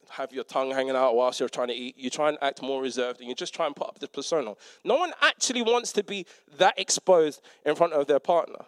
have 0.10 0.32
your 0.32 0.44
tongue 0.44 0.72
hanging 0.72 0.96
out 0.96 1.16
whilst 1.16 1.40
you're 1.40 1.50
trying 1.50 1.68
to 1.70 1.74
eat. 1.74 1.98
You 1.98 2.10
try 2.10 2.30
and 2.30 2.38
act 2.42 2.62
more 2.62 2.82
reserved 2.82 3.20
and 3.20 3.30
you 3.30 3.36
just 3.36 3.54
try 3.54 3.66
and 3.66 3.76
put 3.76 3.88
up 3.88 4.00
the 4.00 4.08
persona. 4.08 4.54
No 4.84 4.96
one 4.96 5.14
actually 5.22 5.62
wants 5.62 5.92
to 5.94 6.04
be 6.04 6.26
that 6.58 6.78
exposed 6.80 7.42
in 7.66 7.76
front 7.76 7.94
of 7.94 8.08
their 8.08 8.20
partner. 8.20 8.66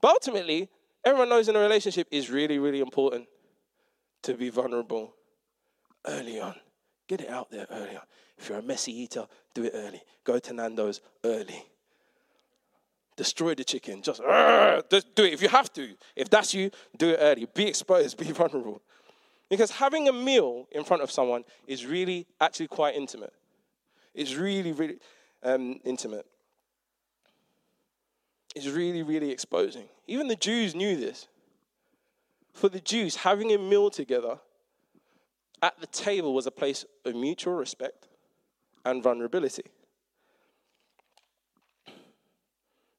But 0.00 0.12
ultimately, 0.12 0.68
everyone 1.04 1.28
knows 1.28 1.48
in 1.48 1.56
a 1.56 1.60
relationship 1.60 2.08
is 2.10 2.30
really, 2.30 2.58
really 2.58 2.80
important 2.80 3.26
to 4.22 4.34
be 4.34 4.50
vulnerable 4.50 5.14
early 6.06 6.40
on. 6.40 6.54
Get 7.06 7.20
it 7.20 7.28
out 7.28 7.50
there 7.50 7.66
early 7.70 7.96
on. 7.96 8.02
If 8.38 8.48
you're 8.48 8.58
a 8.58 8.62
messy 8.62 8.92
eater, 8.92 9.26
do 9.54 9.64
it 9.64 9.72
early. 9.74 10.02
Go 10.24 10.38
to 10.38 10.52
Nando's 10.52 11.00
early. 11.24 11.64
Destroy 13.16 13.54
the 13.54 13.64
chicken. 13.64 14.02
Just, 14.02 14.20
just 14.90 15.14
do 15.14 15.24
it 15.24 15.34
if 15.34 15.42
you 15.42 15.48
have 15.48 15.72
to. 15.74 15.94
If 16.16 16.28
that's 16.30 16.52
you, 16.52 16.70
do 16.96 17.10
it 17.10 17.18
early. 17.20 17.46
Be 17.54 17.68
exposed, 17.68 18.18
be 18.18 18.24
vulnerable. 18.32 18.82
Because 19.54 19.70
having 19.70 20.08
a 20.08 20.12
meal 20.12 20.66
in 20.72 20.82
front 20.82 21.00
of 21.00 21.12
someone 21.12 21.44
is 21.68 21.86
really, 21.86 22.26
actually 22.40 22.66
quite 22.66 22.96
intimate. 22.96 23.32
It's 24.12 24.34
really, 24.34 24.72
really 24.72 24.96
um, 25.44 25.78
intimate. 25.84 26.26
It's 28.56 28.66
really, 28.66 29.04
really 29.04 29.30
exposing. 29.30 29.84
Even 30.08 30.26
the 30.26 30.34
Jews 30.34 30.74
knew 30.74 30.96
this. 30.96 31.28
For 32.52 32.68
the 32.68 32.80
Jews, 32.80 33.14
having 33.14 33.52
a 33.52 33.58
meal 33.58 33.90
together 33.90 34.40
at 35.62 35.80
the 35.80 35.86
table 35.86 36.34
was 36.34 36.48
a 36.48 36.50
place 36.50 36.84
of 37.04 37.14
mutual 37.14 37.54
respect 37.54 38.08
and 38.84 39.04
vulnerability. 39.04 39.66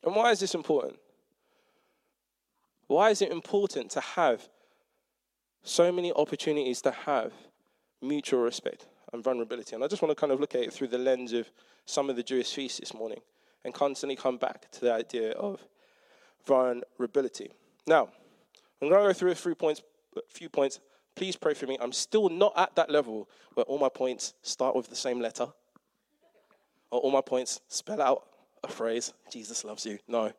And 0.05 0.15
why 0.15 0.31
is 0.31 0.39
this 0.39 0.55
important? 0.55 0.99
Why 2.87 3.09
is 3.09 3.21
it 3.21 3.29
important 3.29 3.91
to 3.91 3.99
have 3.99 4.47
so 5.65 5.91
many 5.91 6.13
opportunities 6.13 6.81
to 6.83 6.91
have 6.91 7.33
mutual 8.01 8.41
respect 8.41 8.85
and 9.11 9.23
vulnerability? 9.23 9.75
And 9.75 9.83
I 9.83 9.87
just 9.87 10.01
want 10.01 10.11
to 10.11 10.15
kind 10.15 10.31
of 10.31 10.39
look 10.39 10.55
at 10.55 10.61
it 10.61 10.71
through 10.71 10.87
the 10.87 10.97
lens 10.97 11.33
of 11.33 11.49
some 11.85 12.09
of 12.09 12.15
the 12.15 12.23
Jewish 12.23 12.53
feasts 12.53 12.79
this 12.79 12.93
morning 12.93 13.19
and 13.65 13.73
constantly 13.73 14.15
come 14.15 14.37
back 14.37 14.71
to 14.71 14.81
the 14.81 14.93
idea 14.93 15.31
of 15.31 15.59
vulnerability. 16.45 17.51
Now, 17.87 18.09
I'm 18.81 18.89
going 18.89 19.01
to 19.01 19.07
go 19.09 19.13
through 19.13 19.31
a 19.31 19.35
few 19.35 19.55
points. 19.55 19.81
Few 20.29 20.49
points. 20.49 20.79
Please 21.15 21.35
pray 21.35 21.53
for 21.53 21.65
me. 21.65 21.77
I'm 21.81 21.91
still 21.91 22.29
not 22.29 22.53
at 22.55 22.75
that 22.75 22.89
level 22.89 23.29
where 23.53 23.65
all 23.65 23.79
my 23.79 23.89
points 23.89 24.33
start 24.43 24.75
with 24.75 24.89
the 24.89 24.95
same 24.95 25.19
letter, 25.19 25.47
or 26.91 26.99
all 26.99 27.11
my 27.11 27.21
points 27.21 27.61
spell 27.69 28.01
out 28.01 28.27
a 28.63 28.67
phrase. 28.67 29.13
Jesus 29.31 29.63
loves 29.63 29.85
you. 29.85 29.97
No, 30.07 30.31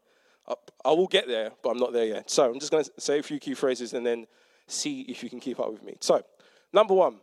I, 0.47 0.54
I 0.85 0.90
will 0.90 1.06
get 1.06 1.26
there, 1.26 1.50
but 1.62 1.71
I'm 1.71 1.78
not 1.78 1.92
there 1.92 2.04
yet. 2.04 2.30
So 2.30 2.49
I'm 2.49 2.61
just 2.61 2.71
going 2.71 2.85
to 2.85 2.90
say 2.99 3.18
a 3.18 3.23
few 3.23 3.38
key 3.38 3.54
phrases 3.54 3.95
and 3.95 4.04
then 4.04 4.26
see 4.66 5.02
if 5.02 5.23
you 5.23 5.30
can 5.30 5.40
keep 5.40 5.61
up 5.61 5.70
with 5.70 5.82
me. 5.82 5.96
So, 6.00 6.23
number 6.73 6.94
one, 6.94 7.16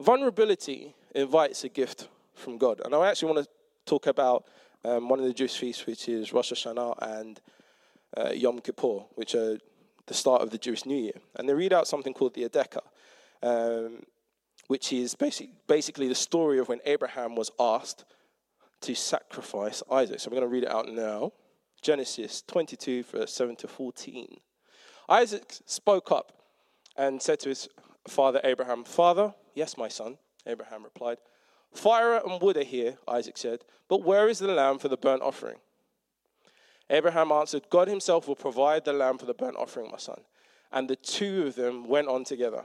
vulnerability 0.00 0.94
invites 1.14 1.64
a 1.64 1.68
gift 1.68 2.08
from 2.34 2.58
God, 2.58 2.80
and 2.84 2.94
I 2.94 3.08
actually 3.08 3.32
want 3.32 3.44
to 3.46 3.50
talk 3.86 4.06
about 4.06 4.44
um, 4.84 5.08
one 5.08 5.18
of 5.18 5.24
the 5.24 5.32
Jewish 5.32 5.56
feasts, 5.56 5.86
which 5.86 6.08
is 6.08 6.32
Rosh 6.32 6.52
Hashanah 6.52 6.94
and 7.00 7.40
uh, 8.16 8.30
Yom 8.30 8.60
Kippur, 8.60 9.04
which 9.14 9.34
are 9.34 9.58
the 10.06 10.14
start 10.14 10.42
of 10.42 10.50
the 10.50 10.58
Jewish 10.58 10.86
New 10.86 10.96
Year. 10.96 11.12
And 11.36 11.48
they 11.48 11.54
read 11.54 11.72
out 11.72 11.86
something 11.86 12.14
called 12.14 12.34
the 12.34 12.48
Adeka, 12.48 12.80
um, 13.42 14.02
which 14.68 14.92
is 14.92 15.14
basic, 15.14 15.50
basically 15.66 16.08
the 16.08 16.14
story 16.14 16.58
of 16.58 16.68
when 16.68 16.80
Abraham 16.84 17.34
was 17.34 17.50
asked 17.58 18.04
to 18.82 18.94
sacrifice 18.94 19.82
Isaac. 19.90 20.20
So 20.20 20.28
I'm 20.28 20.36
going 20.36 20.42
to 20.42 20.48
read 20.48 20.64
it 20.64 20.70
out 20.70 20.88
now. 20.88 21.32
Genesis 21.82 22.42
22, 22.46 23.04
verse 23.04 23.32
7 23.32 23.56
to 23.56 23.68
14. 23.68 24.38
Isaac 25.08 25.54
spoke 25.64 26.12
up 26.12 26.32
and 26.96 27.22
said 27.22 27.40
to 27.40 27.48
his 27.48 27.68
father 28.06 28.40
Abraham, 28.44 28.84
Father, 28.84 29.34
yes, 29.54 29.76
my 29.76 29.88
son, 29.88 30.18
Abraham 30.46 30.84
replied. 30.84 31.18
Fire 31.72 32.16
and 32.16 32.40
wood 32.40 32.56
are 32.56 32.64
here, 32.64 32.96
Isaac 33.06 33.38
said, 33.38 33.60
but 33.88 34.02
where 34.02 34.28
is 34.28 34.38
the 34.38 34.48
lamb 34.48 34.78
for 34.78 34.88
the 34.88 34.96
burnt 34.96 35.22
offering? 35.22 35.56
Abraham 36.90 37.32
answered, 37.32 37.68
God 37.70 37.88
himself 37.88 38.28
will 38.28 38.36
provide 38.36 38.84
the 38.84 38.92
lamb 38.92 39.18
for 39.18 39.26
the 39.26 39.34
burnt 39.34 39.56
offering, 39.56 39.90
my 39.90 39.98
son. 39.98 40.20
And 40.72 40.88
the 40.88 40.96
two 40.96 41.46
of 41.46 41.54
them 41.54 41.88
went 41.88 42.08
on 42.08 42.24
together. 42.24 42.64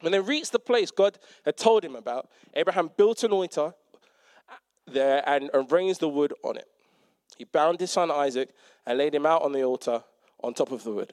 When 0.00 0.12
they 0.12 0.20
reached 0.20 0.52
the 0.52 0.58
place 0.58 0.90
God 0.90 1.18
had 1.44 1.56
told 1.56 1.84
him 1.84 1.96
about, 1.96 2.30
Abraham 2.54 2.90
built 2.96 3.24
an 3.24 3.32
altar 3.32 3.74
there 4.86 5.22
and 5.28 5.50
arranged 5.52 6.00
the 6.00 6.08
wood 6.08 6.32
on 6.42 6.56
it. 6.56 6.68
He 7.36 7.44
bound 7.44 7.80
his 7.80 7.90
son 7.90 8.10
Isaac 8.10 8.50
and 8.86 8.98
laid 8.98 9.14
him 9.14 9.26
out 9.26 9.42
on 9.42 9.52
the 9.52 9.62
altar 9.62 10.02
on 10.42 10.54
top 10.54 10.72
of 10.72 10.84
the 10.84 10.92
wood. 10.92 11.12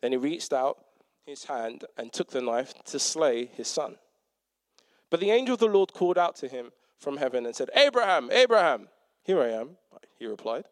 Then 0.00 0.12
he 0.12 0.18
reached 0.18 0.52
out 0.52 0.78
his 1.26 1.44
hand 1.44 1.84
and 1.96 2.12
took 2.12 2.30
the 2.30 2.42
knife 2.42 2.74
to 2.84 2.98
slay 2.98 3.46
his 3.46 3.68
son. 3.68 3.96
But 5.10 5.20
the 5.20 5.30
angel 5.30 5.54
of 5.54 5.60
the 5.60 5.66
Lord 5.66 5.92
called 5.92 6.18
out 6.18 6.36
to 6.36 6.48
him 6.48 6.72
from 6.98 7.16
heaven 7.16 7.46
and 7.46 7.54
said, 7.54 7.70
Abraham, 7.74 8.30
Abraham. 8.30 8.88
Here 9.22 9.40
I 9.40 9.48
am, 9.48 9.76
he 10.18 10.26
replied. 10.26 10.64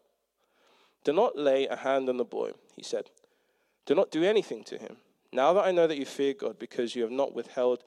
Do 1.03 1.13
not 1.13 1.37
lay 1.37 1.65
a 1.65 1.75
hand 1.75 2.07
on 2.07 2.17
the 2.17 2.23
boy, 2.23 2.51
he 2.75 2.83
said. 2.83 3.09
Do 3.85 3.95
not 3.95 4.11
do 4.11 4.23
anything 4.23 4.63
to 4.65 4.77
him. 4.77 4.97
Now 5.31 5.53
that 5.53 5.65
I 5.65 5.71
know 5.71 5.87
that 5.87 5.97
you 5.97 6.05
fear 6.05 6.33
God 6.33 6.59
because 6.59 6.95
you 6.95 7.01
have 7.01 7.11
not 7.11 7.33
withheld 7.33 7.83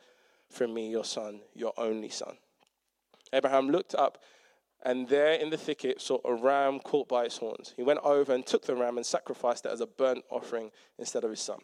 from 0.50 0.74
me 0.74 0.90
your 0.90 1.04
son, 1.04 1.40
your 1.54 1.72
only 1.76 2.08
son. 2.08 2.36
Abraham 3.32 3.70
looked 3.70 3.94
up 3.94 4.18
and 4.84 5.08
there 5.08 5.32
in 5.32 5.50
the 5.50 5.56
thicket 5.56 6.00
saw 6.00 6.18
a 6.24 6.34
ram 6.34 6.78
caught 6.80 7.08
by 7.08 7.24
its 7.24 7.38
horns. 7.38 7.74
He 7.76 7.82
went 7.82 8.00
over 8.02 8.34
and 8.34 8.46
took 8.46 8.64
the 8.64 8.76
ram 8.76 8.96
and 8.96 9.06
sacrificed 9.06 9.66
it 9.66 9.72
as 9.72 9.80
a 9.80 9.86
burnt 9.86 10.24
offering 10.30 10.70
instead 10.98 11.24
of 11.24 11.30
his 11.30 11.40
son. 11.40 11.58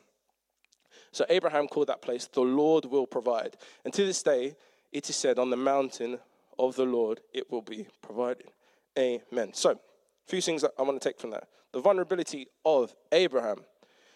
So 1.12 1.26
Abraham 1.28 1.68
called 1.68 1.88
that 1.88 2.02
place, 2.02 2.26
The 2.26 2.40
Lord 2.40 2.86
will 2.86 3.06
provide. 3.06 3.56
And 3.84 3.92
to 3.94 4.04
this 4.04 4.22
day, 4.22 4.56
it 4.92 5.08
is 5.08 5.16
said, 5.16 5.38
On 5.38 5.50
the 5.50 5.56
mountain 5.56 6.18
of 6.58 6.76
the 6.76 6.84
Lord 6.84 7.20
it 7.32 7.50
will 7.50 7.62
be 7.62 7.86
provided. 8.00 8.50
Amen. 8.98 9.54
So, 9.54 9.70
a 9.70 9.78
few 10.26 10.40
things 10.40 10.62
that 10.62 10.72
I 10.78 10.82
want 10.82 11.00
to 11.00 11.08
take 11.08 11.18
from 11.18 11.30
that. 11.30 11.48
The 11.72 11.80
vulnerability 11.80 12.48
of 12.64 12.94
Abraham. 13.10 13.64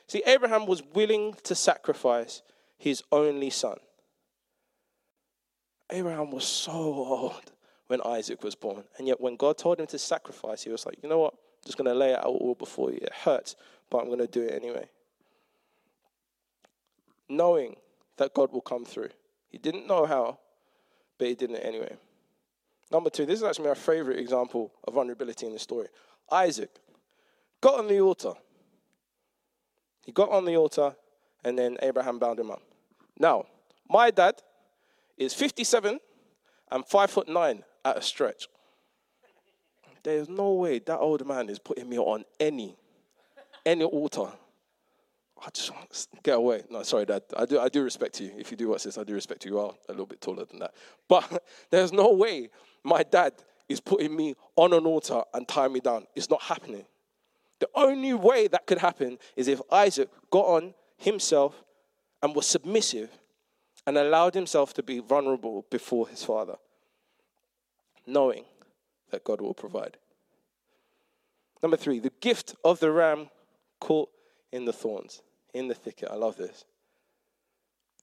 See, 0.06 0.22
Abraham 0.26 0.66
was 0.66 0.82
willing 0.94 1.34
to 1.44 1.54
sacrifice 1.54 2.42
his 2.78 3.02
only 3.10 3.50
son. 3.50 3.78
Abraham 5.90 6.30
was 6.30 6.44
so 6.44 6.72
old 6.72 7.52
when 7.86 8.00
Isaac 8.04 8.42
was 8.42 8.54
born. 8.54 8.84
And 8.98 9.06
yet, 9.06 9.20
when 9.20 9.36
God 9.36 9.58
told 9.58 9.80
him 9.80 9.86
to 9.88 9.98
sacrifice, 9.98 10.62
he 10.62 10.70
was 10.70 10.86
like, 10.86 10.98
you 11.02 11.08
know 11.08 11.18
what? 11.18 11.34
I'm 11.34 11.66
just 11.66 11.78
going 11.78 11.88
to 11.88 11.94
lay 11.94 12.12
it 12.12 12.18
out 12.18 12.26
all 12.26 12.54
before 12.54 12.90
you. 12.90 12.98
It 13.00 13.12
hurts, 13.12 13.56
but 13.90 13.98
I'm 13.98 14.06
going 14.06 14.18
to 14.18 14.26
do 14.26 14.42
it 14.42 14.52
anyway. 14.52 14.88
Knowing 17.28 17.76
that 18.16 18.34
God 18.34 18.52
will 18.52 18.60
come 18.60 18.84
through. 18.84 19.10
He 19.48 19.58
didn't 19.58 19.86
know 19.86 20.06
how, 20.06 20.38
but 21.18 21.28
he 21.28 21.34
did 21.34 21.50
it 21.50 21.62
anyway. 21.64 21.96
Number 22.90 23.10
two, 23.10 23.26
this 23.26 23.40
is 23.40 23.44
actually 23.44 23.68
my 23.68 23.74
favorite 23.74 24.18
example 24.18 24.72
of 24.84 24.94
vulnerability 24.94 25.46
in 25.46 25.52
the 25.52 25.58
story. 25.58 25.88
Isaac 26.30 26.70
got 27.60 27.78
on 27.78 27.88
the 27.88 28.00
altar. 28.00 28.32
He 30.04 30.12
got 30.12 30.30
on 30.30 30.44
the 30.44 30.56
altar, 30.56 30.94
and 31.44 31.58
then 31.58 31.76
Abraham 31.82 32.18
bound 32.18 32.38
him 32.38 32.50
up. 32.50 32.62
Now, 33.18 33.46
my 33.88 34.10
dad 34.10 34.34
is 35.16 35.34
57 35.34 35.98
and 36.70 36.86
5 36.86 37.10
foot 37.10 37.28
9 37.28 37.64
at 37.86 37.96
a 37.96 38.02
stretch. 38.02 38.48
There's 40.02 40.28
no 40.28 40.52
way 40.52 40.80
that 40.80 40.98
old 40.98 41.26
man 41.26 41.48
is 41.48 41.58
putting 41.58 41.88
me 41.88 41.98
on 41.98 42.24
any, 42.38 42.76
any 43.64 43.84
altar. 43.84 44.28
I 45.40 45.48
just 45.52 45.72
want 45.72 45.90
to 45.90 46.06
get 46.22 46.36
away. 46.36 46.62
No, 46.68 46.82
sorry, 46.82 47.06
Dad. 47.06 47.22
I 47.36 47.44
do, 47.44 47.60
I 47.60 47.68
do 47.68 47.82
respect 47.82 48.20
you. 48.20 48.32
If 48.36 48.50
you 48.50 48.56
do 48.56 48.68
watch 48.68 48.84
this, 48.84 48.98
I 48.98 49.04
do 49.04 49.14
respect 49.14 49.44
you. 49.44 49.52
You 49.52 49.60
are 49.60 49.74
a 49.88 49.92
little 49.92 50.06
bit 50.06 50.20
taller 50.20 50.44
than 50.44 50.58
that. 50.60 50.74
But 51.08 51.44
there's 51.70 51.92
no 51.92 52.12
way 52.12 52.50
my 52.82 53.02
dad 53.04 53.34
is 53.68 53.80
putting 53.80 54.16
me 54.16 54.34
on 54.56 54.72
an 54.72 54.84
altar 54.84 55.22
and 55.34 55.46
tying 55.46 55.72
me 55.72 55.80
down. 55.80 56.06
It's 56.14 56.30
not 56.30 56.42
happening. 56.42 56.86
The 57.60 57.68
only 57.74 58.14
way 58.14 58.48
that 58.48 58.66
could 58.66 58.78
happen 58.78 59.18
is 59.36 59.48
if 59.48 59.60
Isaac 59.70 60.08
got 60.30 60.46
on 60.46 60.74
himself 60.98 61.62
and 62.22 62.34
was 62.34 62.46
submissive 62.46 63.10
and 63.86 63.96
allowed 63.96 64.34
himself 64.34 64.74
to 64.74 64.82
be 64.82 64.98
vulnerable 64.98 65.64
before 65.70 66.08
his 66.08 66.24
father, 66.24 66.56
knowing 68.06 68.44
that 69.10 69.24
God 69.24 69.40
will 69.40 69.54
provide. 69.54 69.96
Number 71.62 71.76
three, 71.76 71.98
the 71.98 72.12
gift 72.20 72.54
of 72.64 72.80
the 72.80 72.90
ram 72.90 73.30
caught 73.80 74.10
in 74.52 74.64
the 74.64 74.72
thorns, 74.72 75.22
in 75.54 75.68
the 75.68 75.74
thicket. 75.74 76.08
I 76.10 76.16
love 76.16 76.36
this. 76.36 76.64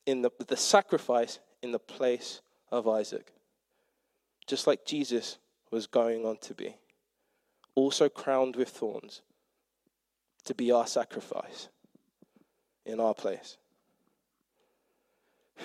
In 0.05 0.21
the, 0.21 0.31
the 0.47 0.57
sacrifice 0.57 1.39
in 1.61 1.71
the 1.71 1.79
place 1.79 2.41
of 2.71 2.87
Isaac 2.87 3.31
just 4.47 4.67
like 4.67 4.85
Jesus 4.85 5.37
was 5.71 5.87
going 5.87 6.25
on 6.25 6.37
to 6.37 6.53
be, 6.53 6.75
also 7.75 8.09
crowned 8.09 8.55
with 8.55 8.69
thorns 8.69 9.21
to 10.45 10.53
be 10.53 10.71
our 10.71 10.85
sacrifice 10.85 11.69
in 12.85 12.99
our 12.99 13.13
place. 13.13 13.57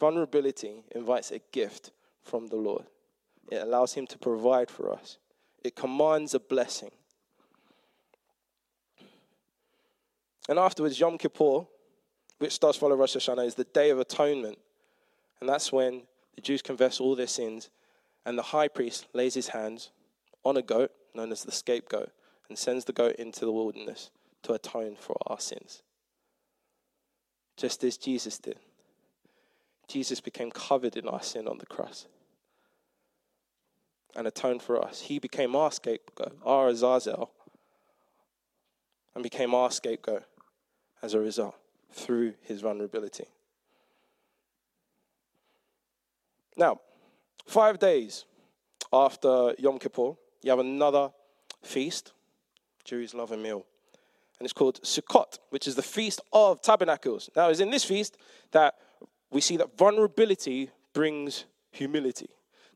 Vulnerability 0.00 0.84
invites 0.94 1.30
a 1.30 1.40
gift 1.52 1.92
from 2.22 2.48
the 2.48 2.56
Lord. 2.56 2.84
It 3.50 3.62
allows 3.62 3.94
Him 3.94 4.06
to 4.08 4.18
provide 4.18 4.70
for 4.70 4.92
us. 4.92 5.18
It 5.62 5.76
commands 5.76 6.34
a 6.34 6.40
blessing. 6.40 6.90
And 10.48 10.58
afterwards, 10.58 10.98
Yom 10.98 11.18
Kippur, 11.18 11.66
which 12.38 12.58
does 12.60 12.76
follow 12.76 12.96
Rosh 12.96 13.16
Hashanah, 13.16 13.46
is 13.46 13.54
the 13.54 13.64
Day 13.64 13.90
of 13.90 13.98
Atonement. 13.98 14.58
And 15.40 15.48
that's 15.48 15.72
when 15.72 16.02
the 16.34 16.40
Jews 16.40 16.62
confess 16.62 17.00
all 17.00 17.16
their 17.16 17.26
sins, 17.26 17.70
and 18.24 18.38
the 18.38 18.42
high 18.42 18.68
priest 18.68 19.06
lays 19.12 19.34
his 19.34 19.48
hands 19.48 19.90
on 20.44 20.56
a 20.56 20.62
goat, 20.62 20.92
known 21.14 21.32
as 21.32 21.42
the 21.42 21.52
scapegoat, 21.52 22.10
and 22.48 22.56
sends 22.56 22.84
the 22.84 22.92
goat 22.92 23.16
into 23.16 23.44
the 23.44 23.52
wilderness 23.52 24.10
to 24.42 24.52
atone 24.52 24.96
for 24.96 25.16
our 25.26 25.40
sins. 25.40 25.82
Just 27.56 27.82
as 27.82 27.96
Jesus 27.96 28.38
did. 28.38 28.58
Jesus 29.88 30.20
became 30.20 30.50
covered 30.50 30.96
in 30.96 31.08
our 31.08 31.22
sin 31.22 31.48
on 31.48 31.58
the 31.58 31.66
cross 31.66 32.06
and 34.16 34.26
atoned 34.26 34.62
for 34.62 34.82
us. 34.82 35.02
He 35.02 35.18
became 35.18 35.54
our 35.54 35.70
scapegoat, 35.70 36.38
our 36.44 36.68
Azazel, 36.68 37.30
and 39.14 39.22
became 39.22 39.54
our 39.54 39.70
scapegoat 39.70 40.24
as 41.02 41.14
a 41.14 41.20
result. 41.20 41.56
through 41.96 42.34
his 42.42 42.60
vulnerability. 42.60 43.24
Now, 46.56 46.80
five 47.46 47.78
days 47.78 48.24
after 48.92 49.54
Yom 49.58 49.78
Kippur, 49.78 50.12
you 50.42 50.50
have 50.50 50.58
another 50.58 51.10
feast. 51.62 52.12
Jews 52.84 53.14
love 53.14 53.32
a 53.32 53.36
meal. 53.36 53.64
And 54.38 54.44
it's 54.44 54.52
called 54.52 54.80
Sukkot, 54.82 55.38
which 55.50 55.66
is 55.66 55.74
the 55.74 55.82
Feast 55.82 56.20
of 56.32 56.60
Tabernacles. 56.60 57.30
Now, 57.34 57.48
it's 57.48 57.60
in 57.60 57.70
this 57.70 57.84
feast 57.84 58.18
that 58.52 58.74
we 59.30 59.40
see 59.40 59.56
that 59.56 59.76
vulnerability 59.78 60.70
brings 60.92 61.46
humility. 61.70 62.28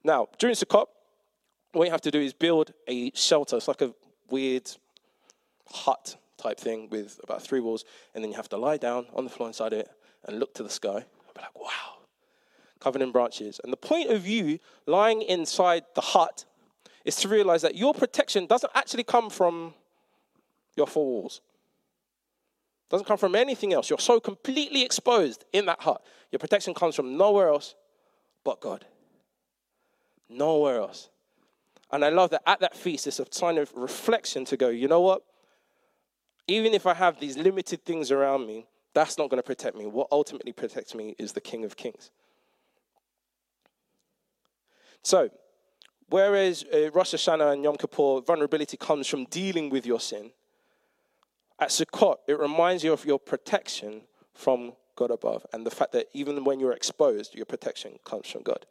Now, 0.03 0.29
during 0.39 0.57
Sukkot, 0.57 0.87
what 1.73 1.85
you 1.85 1.91
have 1.91 2.01
to 2.03 2.11
do 2.11 2.21
is 2.21 2.33
build 2.33 2.73
a 2.89 3.11
shelter. 3.15 3.57
It's 3.57 3.69
like 3.69 3.83
a 3.83 3.95
weird 4.29 4.71
hut 5.67 6.17
type 6.37 6.59
thing 6.59 6.89
with 6.91 7.21
about 7.23 7.43
three 7.43 7.61
walls, 7.61 7.85
and 8.15 8.25
then 8.25 8.31
you 8.31 8.37
have 8.37 8.49
to 8.49 8.57
lie 8.57 8.77
down 8.77 9.07
on 9.15 9.25
the 9.25 9.31
floor 9.31 9.49
inside 9.49 9.73
it 9.73 9.89
and 10.25 10.39
look 10.39 10.55
to 10.55 10.63
the 10.63 10.71
sky 10.71 10.97
and 10.97 11.35
be 11.35 11.41
like, 11.41 11.59
wow, 11.59 11.99
covered 12.81 13.03
in 13.03 13.13
branches. 13.13 13.61
And 13.63 13.73
the 13.73 13.77
point 13.77 14.11
of 14.11 14.27
you 14.27 14.59
lying 14.87 15.23
inside 15.23 15.85
the 15.95 16.01
hut 16.01 16.45
is 17.05 17.17
to 17.17 17.29
realize 17.29 17.63
that 17.63 17.77
your 17.77 17.95
protection 17.95 18.47
doesn't 18.47 18.73
actually 18.75 19.05
come 19.05 19.31
from 19.31 19.75
your 20.77 20.87
four 20.87 21.07
walls. 21.07 21.41
Doesn't 22.91 23.07
come 23.07 23.19
from 23.19 23.37
anything 23.37 23.73
else. 23.73 23.89
You're 23.89 24.01
so 24.01 24.19
completely 24.19 24.83
exposed 24.83 25.45
in 25.53 25.67
that 25.67 25.81
hut. 25.81 26.03
Your 26.33 26.41
protection 26.41 26.75
comes 26.75 26.97
from 26.97 27.17
nowhere 27.17 27.49
else 27.49 27.75
but 28.45 28.61
God. 28.61 28.85
Nowhere 30.29 30.79
else. 30.79 31.09
And 31.93 32.05
I 32.05 32.09
love 32.11 32.31
that 32.31 32.43
at 32.47 32.61
that 32.61 32.77
feast, 32.77 33.07
it's 33.07 33.21
a 33.21 33.27
sign 33.31 33.59
of 33.59 33.73
reflection 33.75 34.45
to 34.47 34.57
go, 34.57 34.69
you 34.69 34.89
know 34.89 35.01
what? 35.01 35.23
Even 36.47 36.73
if 36.75 36.87
I 36.87 36.95
have 36.95 37.19
these 37.21 37.37
limited 37.37 37.85
things 37.85 38.11
around 38.11 38.47
me, 38.47 38.67
that's 38.95 39.19
not 39.19 39.31
going 39.31 39.39
to 39.39 39.47
protect 39.47 39.77
me. 39.77 39.87
What 39.87 40.09
ultimately 40.11 40.53
protects 40.53 40.95
me 40.95 41.15
is 41.19 41.33
the 41.33 41.41
King 41.41 41.65
of 41.65 41.77
Kings. 41.77 42.11
So, 45.03 45.31
whereas 46.09 46.65
uh, 46.73 46.91
Rosh 46.91 47.15
Hashanah 47.15 47.55
and 47.55 47.65
Yom 47.65 47.77
Kippur, 47.77 48.21
vulnerability 48.21 48.77
comes 48.77 49.07
from 49.07 49.25
dealing 49.27 49.71
with 49.71 49.87
your 49.87 50.01
sin, 50.01 50.33
at 51.59 51.69
Sukkot, 51.69 52.17
it 52.27 52.39
reminds 52.39 52.83
you 52.83 52.93
of 52.93 53.05
your 53.05 53.19
protection 53.19 54.03
from 54.35 54.73
God 54.97 55.11
above 55.11 55.47
and 55.53 55.65
the 55.65 55.71
fact 55.71 55.93
that 55.93 56.07
even 56.15 56.43
when 56.45 56.59
you're 56.59 56.73
exposed, 56.73 57.35
your 57.35 57.47
protection 57.47 57.99
comes 58.05 58.29
from 58.29 58.43
God. 58.43 58.67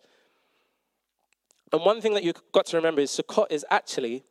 And 1.71 1.85
one 1.85 2.01
thing 2.01 2.13
that 2.15 2.23
you've 2.23 2.41
got 2.51 2.65
to 2.67 2.77
remember 2.77 3.01
is 3.01 3.11
Sukkot 3.11 3.51
is 3.51 3.65
actually 3.69 4.23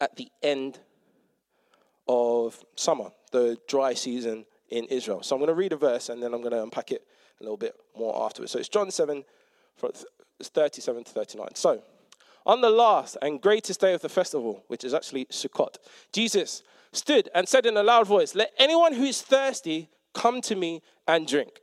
at 0.00 0.16
the 0.16 0.28
end 0.42 0.78
of 2.08 2.64
summer, 2.76 3.10
the 3.32 3.58
dry 3.66 3.94
season 3.94 4.46
in 4.70 4.84
Israel. 4.84 5.22
So 5.22 5.34
I'm 5.34 5.40
going 5.40 5.48
to 5.48 5.54
read 5.54 5.72
a 5.72 5.76
verse 5.76 6.08
and 6.08 6.22
then 6.22 6.32
I'm 6.32 6.40
going 6.40 6.52
to 6.52 6.62
unpack 6.62 6.92
it 6.92 7.02
a 7.40 7.42
little 7.42 7.56
bit 7.56 7.74
more 7.96 8.24
afterwards. 8.24 8.52
So 8.52 8.58
it's 8.58 8.68
John 8.68 8.90
7, 8.90 9.24
37 10.42 11.04
to 11.04 11.10
39. 11.12 11.48
So, 11.54 11.82
on 12.44 12.60
the 12.60 12.70
last 12.70 13.16
and 13.20 13.40
greatest 13.40 13.80
day 13.80 13.92
of 13.92 14.02
the 14.02 14.08
festival, 14.08 14.62
which 14.68 14.84
is 14.84 14.94
actually 14.94 15.24
Sukkot, 15.26 15.78
Jesus 16.12 16.62
stood 16.92 17.28
and 17.34 17.48
said 17.48 17.66
in 17.66 17.76
a 17.76 17.82
loud 17.82 18.06
voice, 18.06 18.36
Let 18.36 18.52
anyone 18.56 18.92
who 18.92 19.02
is 19.02 19.20
thirsty 19.20 19.90
come 20.14 20.40
to 20.42 20.54
me 20.54 20.80
and 21.08 21.26
drink. 21.26 21.60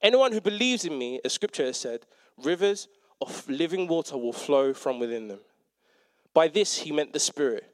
Anyone 0.00 0.30
who 0.30 0.40
believes 0.40 0.84
in 0.84 0.96
me, 0.96 1.20
as 1.24 1.32
scripture 1.32 1.64
has 1.64 1.76
said, 1.76 2.06
rivers 2.38 2.86
of 3.20 3.48
living 3.48 3.86
water 3.86 4.16
will 4.16 4.32
flow 4.32 4.72
from 4.72 4.98
within 4.98 5.28
them. 5.28 5.40
By 6.34 6.48
this 6.48 6.78
he 6.78 6.92
meant 6.92 7.12
the 7.12 7.20
Spirit. 7.20 7.64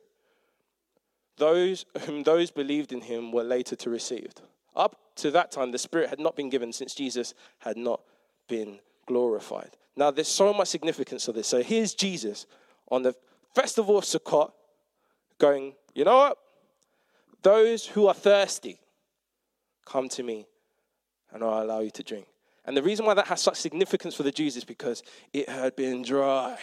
Those 1.36 1.84
whom 2.02 2.22
those 2.22 2.50
believed 2.50 2.92
in 2.92 3.00
him 3.00 3.32
were 3.32 3.42
later 3.42 3.74
to 3.76 3.90
receive. 3.90 4.32
Up 4.76 4.96
to 5.16 5.30
that 5.32 5.50
time, 5.50 5.72
the 5.72 5.78
Spirit 5.78 6.10
had 6.10 6.20
not 6.20 6.36
been 6.36 6.48
given 6.48 6.72
since 6.72 6.94
Jesus 6.94 7.34
had 7.58 7.76
not 7.76 8.00
been 8.48 8.78
glorified. 9.06 9.76
Now, 9.96 10.10
there's 10.10 10.28
so 10.28 10.54
much 10.54 10.68
significance 10.68 11.24
to 11.26 11.32
this. 11.32 11.48
So 11.48 11.62
here's 11.62 11.94
Jesus 11.94 12.46
on 12.90 13.02
the 13.02 13.14
festival 13.54 13.98
of 13.98 14.04
Sukkot 14.04 14.52
going, 15.38 15.74
you 15.94 16.04
know 16.04 16.16
what? 16.16 16.38
Those 17.42 17.86
who 17.86 18.06
are 18.06 18.14
thirsty, 18.14 18.78
come 19.84 20.08
to 20.10 20.22
me 20.22 20.46
and 21.32 21.42
I'll 21.42 21.62
allow 21.62 21.80
you 21.80 21.90
to 21.90 22.02
drink. 22.02 22.26
And 22.64 22.76
the 22.76 22.82
reason 22.82 23.06
why 23.06 23.14
that 23.14 23.26
has 23.26 23.40
such 23.40 23.56
significance 23.56 24.14
for 24.14 24.22
the 24.22 24.30
Jews 24.30 24.56
is 24.56 24.64
because 24.64 25.02
it 25.32 25.48
had 25.48 25.74
been 25.74 26.02
dry 26.02 26.58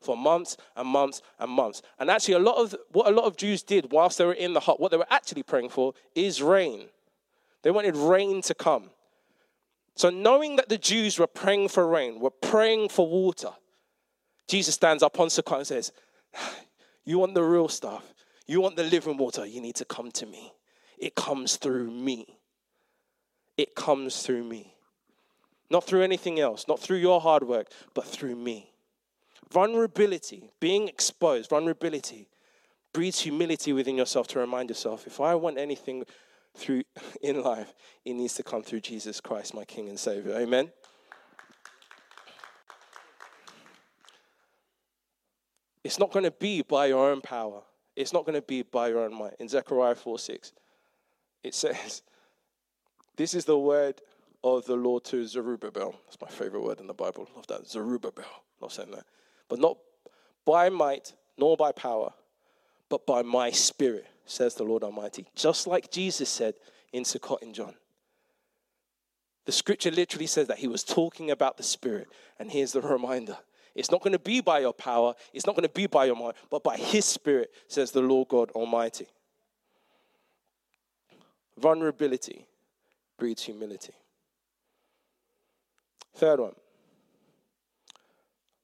for 0.00 0.16
months 0.16 0.56
and 0.76 0.86
months 0.88 1.22
and 1.38 1.50
months. 1.50 1.82
And 1.98 2.10
actually, 2.10 2.34
a 2.34 2.38
lot 2.38 2.56
of 2.56 2.74
what 2.90 3.06
a 3.06 3.10
lot 3.10 3.24
of 3.24 3.36
Jews 3.36 3.62
did 3.62 3.92
whilst 3.92 4.18
they 4.18 4.24
were 4.24 4.32
in 4.32 4.52
the 4.52 4.60
hut, 4.60 4.80
what 4.80 4.90
they 4.90 4.96
were 4.96 5.06
actually 5.10 5.42
praying 5.42 5.70
for 5.70 5.94
is 6.14 6.42
rain. 6.42 6.88
They 7.62 7.70
wanted 7.70 7.96
rain 7.96 8.42
to 8.42 8.54
come. 8.54 8.90
So, 9.94 10.10
knowing 10.10 10.56
that 10.56 10.68
the 10.68 10.78
Jews 10.78 11.18
were 11.18 11.26
praying 11.26 11.68
for 11.68 11.86
rain, 11.86 12.18
were 12.18 12.30
praying 12.30 12.88
for 12.88 13.06
water, 13.06 13.50
Jesus 14.48 14.74
stands 14.74 15.02
up 15.02 15.20
on 15.20 15.28
Sukkot 15.28 15.58
and 15.58 15.66
says, 15.66 15.92
You 17.04 17.18
want 17.18 17.34
the 17.34 17.42
real 17.42 17.68
stuff, 17.68 18.14
you 18.46 18.60
want 18.60 18.76
the 18.76 18.84
living 18.84 19.16
water, 19.16 19.44
you 19.44 19.60
need 19.60 19.76
to 19.76 19.84
come 19.84 20.10
to 20.12 20.26
me. 20.26 20.52
It 20.98 21.14
comes 21.14 21.56
through 21.56 21.90
me. 21.90 22.38
It 23.56 23.74
comes 23.74 24.22
through 24.22 24.44
me. 24.44 24.74
Not 25.72 25.84
through 25.84 26.02
anything 26.02 26.38
else, 26.38 26.68
not 26.68 26.80
through 26.80 26.98
your 26.98 27.18
hard 27.18 27.44
work, 27.44 27.68
but 27.94 28.04
through 28.04 28.36
me. 28.36 28.74
Vulnerability, 29.50 30.50
being 30.60 30.86
exposed, 30.86 31.48
vulnerability 31.48 32.28
breeds 32.92 33.20
humility 33.20 33.72
within 33.72 33.96
yourself 33.96 34.28
to 34.28 34.38
remind 34.38 34.68
yourself 34.68 35.06
if 35.06 35.18
I 35.18 35.34
want 35.34 35.56
anything 35.56 36.04
through 36.54 36.82
in 37.22 37.42
life, 37.42 37.72
it 38.04 38.12
needs 38.12 38.34
to 38.34 38.42
come 38.42 38.62
through 38.62 38.80
Jesus 38.80 39.18
Christ, 39.18 39.54
my 39.54 39.64
King 39.64 39.88
and 39.88 39.98
Savior. 39.98 40.36
Amen. 40.36 40.70
It's 45.82 45.98
not 45.98 46.12
going 46.12 46.26
to 46.26 46.30
be 46.30 46.60
by 46.60 46.84
your 46.84 47.10
own 47.10 47.22
power. 47.22 47.62
It's 47.96 48.12
not 48.12 48.26
going 48.26 48.36
to 48.36 48.42
be 48.42 48.60
by 48.60 48.88
your 48.88 49.04
own 49.04 49.14
might. 49.14 49.36
In 49.40 49.48
Zechariah 49.48 49.94
4 49.94 50.18
6, 50.18 50.52
it 51.42 51.54
says, 51.54 52.02
This 53.16 53.32
is 53.32 53.46
the 53.46 53.58
word 53.58 54.02
of 54.44 54.64
the 54.66 54.76
Lord 54.76 55.04
to 55.04 55.26
Zerubbabel. 55.26 55.94
That's 56.06 56.20
my 56.20 56.28
favorite 56.28 56.62
word 56.62 56.80
in 56.80 56.86
the 56.86 56.94
Bible. 56.94 57.28
Love 57.36 57.46
that. 57.48 57.68
Zerubbabel. 57.68 58.24
Love 58.60 58.72
saying 58.72 58.90
that. 58.92 59.04
But 59.48 59.58
not 59.58 59.78
by 60.44 60.68
might, 60.68 61.12
nor 61.38 61.56
by 61.56 61.72
power, 61.72 62.12
but 62.88 63.06
by 63.06 63.22
my 63.22 63.50
spirit, 63.50 64.06
says 64.26 64.54
the 64.54 64.64
Lord 64.64 64.82
Almighty. 64.82 65.26
Just 65.34 65.66
like 65.66 65.90
Jesus 65.90 66.28
said 66.28 66.54
in 66.92 67.04
Sukkot 67.04 67.42
in 67.42 67.52
John. 67.52 67.74
The 69.44 69.52
scripture 69.52 69.90
literally 69.90 70.26
says 70.26 70.46
that 70.48 70.58
he 70.58 70.68
was 70.68 70.84
talking 70.84 71.30
about 71.30 71.56
the 71.56 71.62
spirit. 71.62 72.08
And 72.38 72.50
here's 72.50 72.72
the 72.72 72.80
reminder 72.82 73.36
it's 73.74 73.90
not 73.90 74.02
going 74.02 74.12
to 74.12 74.18
be 74.18 74.40
by 74.40 74.60
your 74.60 74.74
power, 74.74 75.14
it's 75.32 75.46
not 75.46 75.56
going 75.56 75.66
to 75.66 75.74
be 75.74 75.86
by 75.86 76.04
your 76.04 76.16
mind, 76.16 76.34
but 76.50 76.62
by 76.62 76.76
his 76.76 77.04
spirit, 77.04 77.50
says 77.68 77.90
the 77.90 78.02
Lord 78.02 78.28
God 78.28 78.50
Almighty. 78.50 79.06
Vulnerability 81.58 82.46
breeds 83.18 83.42
humility. 83.44 83.94
Third 86.14 86.40
one 86.40 86.54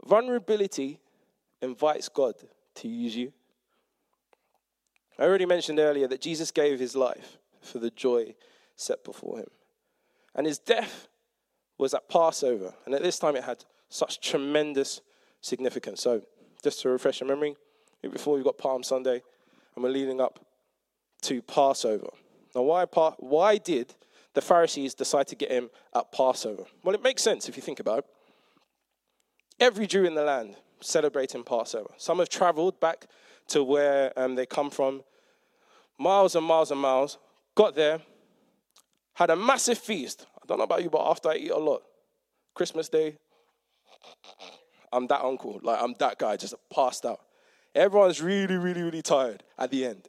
vulnerability 0.08 1.00
invites 1.60 2.08
God 2.08 2.34
to 2.76 2.88
use 2.88 3.14
you. 3.14 3.32
I 5.18 5.24
already 5.24 5.46
mentioned 5.46 5.78
earlier 5.78 6.08
that 6.08 6.20
Jesus 6.20 6.50
gave 6.50 6.78
his 6.78 6.96
life 6.96 7.38
for 7.60 7.78
the 7.78 7.90
joy 7.90 8.34
set 8.76 9.04
before 9.04 9.38
him. 9.38 9.50
And 10.34 10.46
his 10.46 10.58
death 10.58 11.08
was 11.76 11.92
at 11.94 12.08
Passover. 12.08 12.72
And 12.86 12.94
at 12.94 13.02
this 13.02 13.18
time, 13.18 13.36
it 13.36 13.44
had 13.44 13.64
such 13.88 14.20
tremendous 14.20 15.00
significance. 15.40 16.00
So, 16.00 16.22
just 16.62 16.80
to 16.82 16.88
refresh 16.88 17.20
your 17.20 17.28
memory, 17.28 17.56
before 18.02 18.34
we've 18.34 18.44
got 18.44 18.58
Palm 18.58 18.82
Sunday, 18.82 19.22
and 19.74 19.82
we're 19.82 19.90
leading 19.90 20.20
up 20.20 20.44
to 21.22 21.42
Passover. 21.42 22.10
Now, 22.54 22.62
why, 22.62 22.84
why 23.18 23.58
did 23.58 23.94
the 24.38 24.42
Pharisees 24.42 24.94
decide 24.94 25.26
to 25.26 25.34
get 25.34 25.50
him 25.50 25.68
at 25.96 26.12
Passover? 26.12 26.62
Well, 26.84 26.94
it 26.94 27.02
makes 27.02 27.22
sense 27.22 27.48
if 27.48 27.56
you 27.56 27.62
think 27.62 27.80
about 27.80 27.98
it. 27.98 28.04
Every 29.58 29.88
Jew 29.88 30.04
in 30.04 30.14
the 30.14 30.22
land 30.22 30.54
celebrating 30.80 31.42
Passover. 31.42 31.90
Some 31.96 32.20
have 32.20 32.28
traveled 32.28 32.78
back 32.78 33.06
to 33.48 33.64
where 33.64 34.16
um, 34.16 34.36
they 34.36 34.46
come 34.46 34.70
from, 34.70 35.02
miles 35.98 36.36
and 36.36 36.46
miles 36.46 36.70
and 36.70 36.80
miles, 36.80 37.18
got 37.56 37.74
there, 37.74 38.00
had 39.14 39.30
a 39.30 39.34
massive 39.34 39.76
feast. 39.76 40.24
I 40.40 40.46
don't 40.46 40.58
know 40.58 40.64
about 40.70 40.84
you, 40.84 40.90
but 40.90 41.04
after 41.10 41.30
I 41.30 41.34
eat 41.34 41.50
a 41.50 41.58
lot, 41.58 41.82
Christmas 42.54 42.88
Day, 42.88 43.16
I'm 44.92 45.08
that 45.08 45.22
uncle. 45.22 45.58
Like, 45.64 45.82
I'm 45.82 45.96
that 45.98 46.16
guy, 46.16 46.36
just 46.36 46.54
passed 46.72 47.04
out. 47.04 47.18
Everyone's 47.74 48.22
really, 48.22 48.56
really, 48.56 48.82
really 48.82 49.02
tired 49.02 49.42
at 49.58 49.72
the 49.72 49.84
end. 49.84 50.08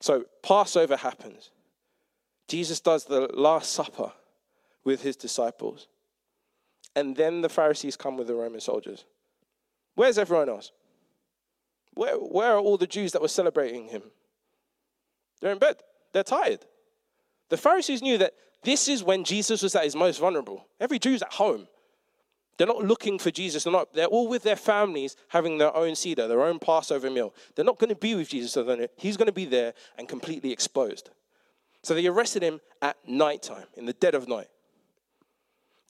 So, 0.00 0.26
Passover 0.44 0.96
happens. 0.96 1.50
Jesus 2.48 2.80
does 2.80 3.04
the 3.04 3.28
Last 3.32 3.72
Supper 3.72 4.12
with 4.84 5.02
his 5.02 5.16
disciples. 5.16 5.88
And 6.94 7.16
then 7.16 7.40
the 7.40 7.48
Pharisees 7.48 7.96
come 7.96 8.16
with 8.16 8.26
the 8.26 8.34
Roman 8.34 8.60
soldiers. 8.60 9.04
Where's 9.94 10.18
everyone 10.18 10.48
else? 10.48 10.72
Where, 11.94 12.16
where 12.16 12.52
are 12.52 12.58
all 12.58 12.76
the 12.76 12.86
Jews 12.86 13.12
that 13.12 13.22
were 13.22 13.28
celebrating 13.28 13.88
him? 13.88 14.02
They're 15.40 15.52
in 15.52 15.58
bed. 15.58 15.76
They're 16.12 16.22
tired. 16.22 16.60
The 17.48 17.56
Pharisees 17.56 18.02
knew 18.02 18.18
that 18.18 18.34
this 18.62 18.88
is 18.88 19.02
when 19.02 19.24
Jesus 19.24 19.62
was 19.62 19.74
at 19.74 19.84
his 19.84 19.96
most 19.96 20.18
vulnerable. 20.18 20.66
Every 20.80 20.98
Jew's 20.98 21.22
at 21.22 21.32
home. 21.34 21.68
They're 22.56 22.66
not 22.66 22.84
looking 22.84 23.18
for 23.18 23.30
Jesus. 23.30 23.64
They're, 23.64 23.72
not, 23.72 23.92
they're 23.92 24.06
all 24.06 24.28
with 24.28 24.42
their 24.42 24.56
families 24.56 25.16
having 25.28 25.58
their 25.58 25.74
own 25.74 25.94
Seder, 25.94 26.28
their 26.28 26.42
own 26.42 26.58
Passover 26.58 27.10
meal. 27.10 27.34
They're 27.54 27.64
not 27.64 27.78
going 27.78 27.90
to 27.90 27.96
be 27.96 28.14
with 28.14 28.28
Jesus. 28.28 28.54
He's 28.96 29.16
going 29.16 29.26
to 29.26 29.32
be 29.32 29.46
there 29.46 29.74
and 29.98 30.08
completely 30.08 30.52
exposed. 30.52 31.10
So 31.82 31.94
they 31.94 32.06
arrested 32.06 32.42
him 32.42 32.60
at 32.80 32.96
nighttime, 33.06 33.66
in 33.76 33.86
the 33.86 33.92
dead 33.92 34.14
of 34.14 34.28
night. 34.28 34.48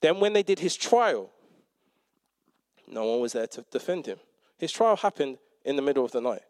Then, 0.01 0.19
when 0.19 0.33
they 0.33 0.43
did 0.43 0.59
his 0.59 0.75
trial, 0.75 1.29
no 2.87 3.05
one 3.05 3.19
was 3.19 3.33
there 3.33 3.47
to 3.47 3.65
defend 3.71 4.05
him. 4.05 4.17
His 4.57 4.71
trial 4.71 4.95
happened 4.95 5.37
in 5.63 5.75
the 5.75 5.81
middle 5.81 6.03
of 6.03 6.11
the 6.11 6.21
night. 6.21 6.41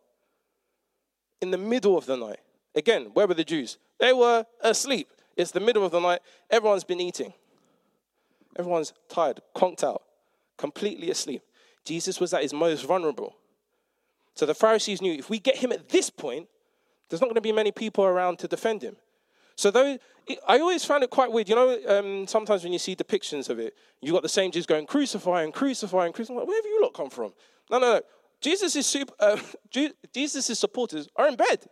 In 1.42 1.52
the 1.52 1.58
middle 1.58 1.98
of 1.98 2.06
the 2.06 2.18
night. 2.18 2.40
Again, 2.76 3.12
where 3.14 3.28
were 3.28 3.34
the 3.34 3.44
Jews? 3.44 3.78
They 4.00 4.14
were 4.14 4.46
asleep. 4.62 5.10
It's 5.36 5.52
the 5.52 5.60
middle 5.60 5.86
of 5.86 5.92
the 5.92 6.00
night. 6.00 6.22
Everyone's 6.50 6.84
been 6.84 7.02
eating. 7.02 7.34
Everyone's 8.56 8.94
tired, 9.10 9.42
conked 9.56 9.84
out, 9.84 10.04
completely 10.58 11.10
asleep. 11.10 11.42
Jesus 11.86 12.20
was 12.20 12.34
at 12.34 12.44
his 12.44 12.54
most 12.54 12.86
vulnerable. 12.86 13.36
So 14.36 14.46
the 14.46 14.56
Pharisees 14.56 15.02
knew 15.02 15.14
if 15.14 15.30
we 15.30 15.40
get 15.40 15.58
him 15.58 15.72
at 15.72 15.90
this 15.90 16.10
point, 16.10 16.48
there's 17.10 17.22
not 17.22 17.28
going 17.28 17.36
to 17.36 17.42
be 17.42 17.52
many 17.52 17.72
people 17.72 18.04
around 18.04 18.40
to 18.40 18.48
defend 18.48 18.82
him. 18.82 18.96
So 19.56 19.72
though 19.72 19.98
I 20.48 20.60
always 20.60 20.86
found 20.86 21.04
it 21.04 21.10
quite 21.10 21.32
weird. 21.32 21.50
You 21.50 21.56
know, 21.56 21.80
um, 21.88 22.28
sometimes 22.28 22.63
when 22.63 22.72
you 22.72 22.80
see 22.80 22.96
depictions 22.96 23.50
of 23.50 23.60
it, 23.60 23.74
you've 24.02 24.13
got 24.13 24.24
the 24.24 24.30
same 24.30 24.52
Jews 24.52 24.66
going 24.66 24.86
crucify 24.86 25.44
and 25.44 25.54
crucify 25.54 26.06
and 26.06 26.13
crucify. 26.13 26.42
Where 26.44 26.58
have 26.58 26.66
you 26.66 26.82
lot 26.82 26.94
come 26.94 27.10
from? 27.10 27.34
No, 27.70 27.80
no, 27.80 27.94
no. 27.94 28.02
Jesus' 28.39 28.86
super, 28.86 29.13
uh, 29.20 29.38
Jesus' 30.13 30.58
supporters 30.58 31.10
are 31.16 31.28
in 31.28 31.36
bed. 31.36 31.66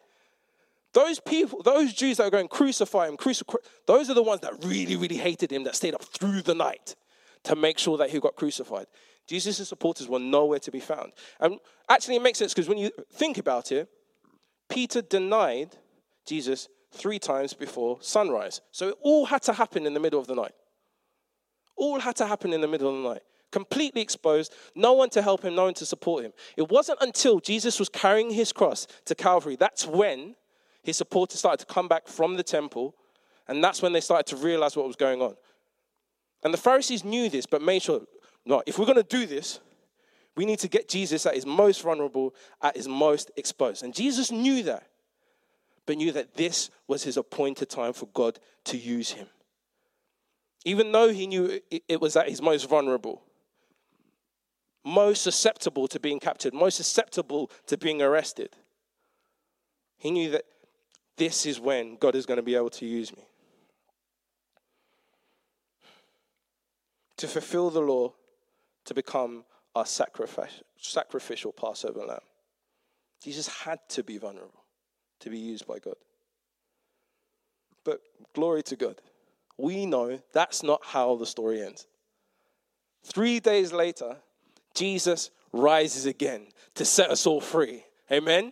Those 0.94 1.22
people, 1.22 1.64
those 1.64 1.94
Jews 1.94 2.18
that 2.18 2.24
are 2.24 2.30
going 2.30 2.50
crucify 2.50 3.08
him, 3.08 3.16
crucify, 3.16 3.56
those 3.88 4.10
are 4.10 4.14
the 4.14 4.24
ones 4.24 4.42
that 4.42 4.66
really, 4.66 4.98
really 4.98 5.18
hated 5.18 5.52
him, 5.52 5.64
that 5.64 5.76
stayed 5.76 5.94
up 5.94 6.04
through 6.04 6.42
the 6.42 6.56
night 6.56 6.96
to 7.44 7.56
make 7.56 7.78
sure 7.78 7.98
that 7.98 8.10
he 8.10 8.20
got 8.20 8.36
crucified. 8.36 8.88
Jesus' 9.28 9.70
supporters 9.70 10.10
were 10.10 10.20
nowhere 10.20 10.60
to 10.60 10.72
be 10.72 10.82
found. 10.82 11.14
And 11.40 11.60
actually, 11.88 12.18
it 12.18 12.22
makes 12.22 12.40
sense 12.40 12.54
because 12.54 12.68
when 12.68 12.78
you 12.78 12.92
think 13.14 13.38
about 13.38 13.72
it, 13.72 13.88
Peter 14.68 15.02
denied 15.02 15.78
Jesus 16.26 16.68
three 16.92 17.20
times 17.20 17.54
before 17.54 17.98
sunrise. 18.02 18.62
So 18.72 18.90
it 18.90 18.96
all 19.02 19.26
had 19.26 19.42
to 19.44 19.54
happen 19.54 19.86
in 19.86 19.94
the 19.94 20.00
middle 20.00 20.20
of 20.20 20.28
the 20.28 20.36
night. 20.36 20.54
All 21.76 22.00
had 22.00 22.16
to 22.18 22.28
happen 22.28 22.54
in 22.54 22.62
the 22.62 22.68
middle 22.68 22.90
of 22.90 23.02
the 23.02 23.10
night. 23.10 23.22
Completely 23.52 24.02
exposed, 24.02 24.54
no 24.76 24.94
one 24.94 25.10
to 25.10 25.22
help 25.22 25.44
him, 25.44 25.56
no 25.56 25.66
one 25.66 25.74
to 25.76 25.86
support 25.86 26.24
him. 26.24 26.32
It 26.56 26.70
wasn't 26.70 27.00
until 27.02 27.40
Jesus 27.40 27.80
was 27.80 27.90
carrying 27.90 28.32
his 28.32 28.54
cross 28.54 28.88
to 29.06 29.16
Calvary 29.16 29.58
that's 29.58 29.86
when 29.86 30.36
his 30.84 30.98
supporters 30.98 31.40
started 31.40 31.66
to 31.66 31.72
come 31.72 31.88
back 31.88 32.08
from 32.08 32.38
the 32.38 32.44
temple, 32.44 32.96
and 33.48 33.64
that's 33.64 33.82
when 33.82 33.94
they 33.94 34.02
started 34.02 34.26
to 34.28 34.36
realize 34.36 34.76
what 34.76 34.88
was 34.88 34.96
going 34.96 35.22
on. 35.22 35.36
And 36.44 36.54
the 36.54 36.58
Pharisees 36.58 37.04
knew 37.04 37.30
this, 37.30 37.46
but 37.46 37.62
made 37.62 37.84
sure, 37.84 38.02
no, 38.46 38.64
if 38.66 38.80
we're 38.80 38.86
going 38.86 38.98
to 38.98 39.04
do 39.04 39.26
this, 39.26 39.60
we 40.36 40.46
need 40.46 40.60
to 40.60 40.68
get 40.68 40.88
Jesus 40.88 41.26
at 41.26 41.36
his 41.36 41.46
most 41.46 41.82
vulnerable, 41.82 42.34
at 42.62 42.76
his 42.76 42.88
most 42.88 43.32
exposed. 43.36 43.84
And 43.84 43.94
Jesus 43.94 44.32
knew 44.32 44.64
that, 44.64 44.88
but 45.86 45.98
knew 45.98 46.12
that 46.12 46.36
this 46.36 46.70
was 46.88 47.04
his 47.04 47.18
appointed 47.18 47.70
time 47.70 47.94
for 47.94 48.08
God 48.08 48.40
to 48.66 48.78
use 48.78 49.12
him. 49.12 49.28
Even 50.64 50.92
though 50.92 51.10
he 51.10 51.26
knew 51.26 51.60
it 51.70 52.00
was 52.00 52.16
at 52.16 52.30
his 52.30 52.42
most 52.42 52.70
vulnerable, 52.70 53.24
most 54.84 55.24
susceptible 55.24 55.88
to 55.88 56.00
being 56.00 56.20
captured, 56.20 56.54
most 56.54 56.76
susceptible 56.78 57.50
to 57.66 57.78
being 57.78 58.02
arrested, 58.02 58.56
he 59.98 60.12
knew 60.12 60.30
that 60.32 60.46
this 61.18 61.46
is 61.46 61.60
when 61.60 61.96
God 61.98 62.16
is 62.16 62.26
going 62.26 62.38
to 62.38 62.44
be 62.44 62.56
able 62.56 62.70
to 62.72 62.86
use 62.86 63.16
me. 63.16 63.24
To 67.18 67.28
fulfill 67.28 67.70
the 67.70 67.82
law, 67.82 68.14
to 68.86 68.94
become 68.94 69.46
our 69.76 69.86
sacrificial 69.86 71.52
Passover 71.52 72.06
lamb. 72.06 72.20
Jesus 73.24 73.48
had 73.48 73.80
to 73.90 74.04
be 74.04 74.18
vulnerable 74.18 74.61
to 75.22 75.30
be 75.30 75.38
used 75.38 75.68
by 75.68 75.80
God. 75.80 75.96
But 77.84 78.02
glory 78.34 78.64
to 78.64 78.76
God. 78.76 78.96
We 79.58 79.86
know 79.86 80.20
that's 80.34 80.64
not 80.64 80.82
how 80.84 81.16
the 81.16 81.26
story 81.26 81.62
ends. 81.62 81.88
Three 83.04 83.40
days 83.40 83.74
later, 83.74 84.18
Jesus 84.74 85.32
rises 85.52 86.06
again 86.06 86.48
to 86.76 86.86
set 86.86 87.10
us 87.10 87.26
all 87.26 87.42
free. 87.42 87.84
Amen? 88.12 88.52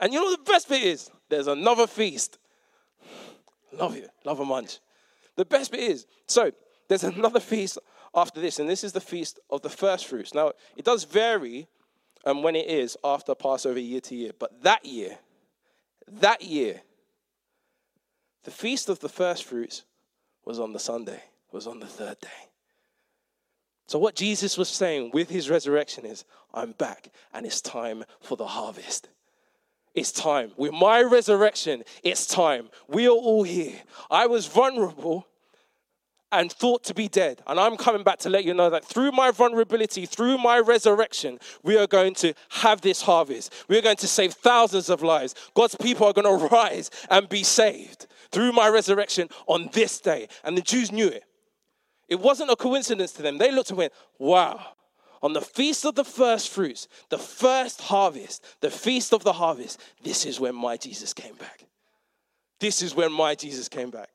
And 0.00 0.12
you 0.12 0.20
know 0.20 0.30
the 0.30 0.42
best 0.42 0.68
bit 0.68 0.82
is? 0.82 1.10
There's 1.28 1.46
another 1.46 1.86
feast. 1.86 2.38
Love 3.72 3.96
you. 3.96 4.08
Love 4.24 4.40
a 4.40 4.44
munch. 4.44 4.78
The 5.36 5.44
best 5.44 5.70
bit 5.70 5.80
is 5.80 6.06
so 6.26 6.52
there's 6.88 7.04
another 7.04 7.40
feast 7.40 7.78
after 8.14 8.40
this, 8.40 8.58
and 8.58 8.68
this 8.68 8.82
is 8.82 8.92
the 8.92 9.00
feast 9.00 9.38
of 9.50 9.62
the 9.62 9.68
first 9.68 10.06
fruits. 10.06 10.34
Now, 10.34 10.52
it 10.76 10.84
does 10.84 11.04
vary 11.04 11.68
um, 12.24 12.42
when 12.42 12.56
it 12.56 12.66
is 12.66 12.96
after 13.04 13.34
Passover 13.34 13.78
year 13.78 14.00
to 14.00 14.14
year, 14.14 14.32
but 14.38 14.62
that 14.62 14.84
year, 14.84 15.18
that 16.20 16.42
year, 16.42 16.82
the 18.44 18.50
feast 18.50 18.88
of 18.88 19.00
the 19.00 19.08
first 19.08 19.44
fruits 19.44 19.84
was 20.44 20.58
on 20.58 20.72
the 20.72 20.78
Sunday, 20.78 21.22
was 21.52 21.66
on 21.66 21.80
the 21.80 21.86
third 21.86 22.20
day. 22.20 22.48
So, 23.86 23.98
what 23.98 24.14
Jesus 24.14 24.58
was 24.58 24.68
saying 24.68 25.10
with 25.14 25.30
his 25.30 25.48
resurrection 25.48 26.04
is, 26.04 26.24
I'm 26.52 26.72
back, 26.72 27.10
and 27.32 27.46
it's 27.46 27.60
time 27.60 28.04
for 28.20 28.36
the 28.36 28.46
harvest. 28.46 29.08
It's 29.94 30.12
time. 30.12 30.52
With 30.56 30.72
my 30.72 31.02
resurrection, 31.02 31.82
it's 32.02 32.26
time. 32.26 32.68
We 32.86 33.06
are 33.06 33.12
all 33.12 33.42
here. 33.42 33.80
I 34.10 34.26
was 34.26 34.46
vulnerable 34.46 35.26
and 36.30 36.52
thought 36.52 36.84
to 36.84 36.94
be 36.94 37.08
dead. 37.08 37.42
And 37.46 37.58
I'm 37.58 37.76
coming 37.76 38.02
back 38.02 38.18
to 38.20 38.30
let 38.30 38.44
you 38.44 38.54
know 38.54 38.70
that 38.70 38.84
through 38.84 39.12
my 39.12 39.30
vulnerability, 39.30 40.06
through 40.06 40.38
my 40.38 40.58
resurrection, 40.58 41.38
we 41.62 41.78
are 41.78 41.86
going 41.86 42.14
to 42.16 42.34
have 42.50 42.80
this 42.80 43.02
harvest. 43.02 43.52
We're 43.68 43.82
going 43.82 43.96
to 43.96 44.08
save 44.08 44.34
thousands 44.34 44.90
of 44.90 45.02
lives. 45.02 45.34
God's 45.54 45.76
people 45.76 46.06
are 46.06 46.12
going 46.12 46.38
to 46.38 46.46
rise 46.46 46.90
and 47.10 47.28
be 47.28 47.42
saved 47.42 48.06
through 48.30 48.52
my 48.52 48.68
resurrection 48.68 49.28
on 49.46 49.70
this 49.72 50.00
day. 50.00 50.28
And 50.44 50.56
the 50.56 50.62
Jews 50.62 50.92
knew 50.92 51.08
it. 51.08 51.24
It 52.08 52.20
wasn't 52.20 52.50
a 52.50 52.56
coincidence 52.56 53.12
to 53.12 53.22
them. 53.22 53.38
They 53.38 53.52
looked 53.52 53.70
and 53.70 53.78
went, 53.78 53.92
wow, 54.18 54.74
on 55.22 55.32
the 55.32 55.40
feast 55.40 55.84
of 55.84 55.94
the 55.94 56.04
first 56.04 56.50
fruits, 56.50 56.88
the 57.10 57.18
first 57.18 57.80
harvest, 57.82 58.44
the 58.60 58.70
feast 58.70 59.12
of 59.12 59.24
the 59.24 59.32
harvest, 59.32 59.80
this 60.02 60.24
is 60.24 60.40
when 60.40 60.54
my 60.54 60.76
Jesus 60.76 61.12
came 61.12 61.34
back. 61.34 61.64
This 62.60 62.82
is 62.82 62.94
when 62.94 63.12
my 63.12 63.34
Jesus 63.34 63.68
came 63.68 63.90
back. 63.90 64.08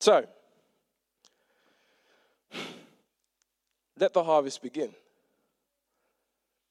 So, 0.00 0.24
let 3.98 4.14
the 4.14 4.24
harvest 4.24 4.62
begin. 4.62 4.94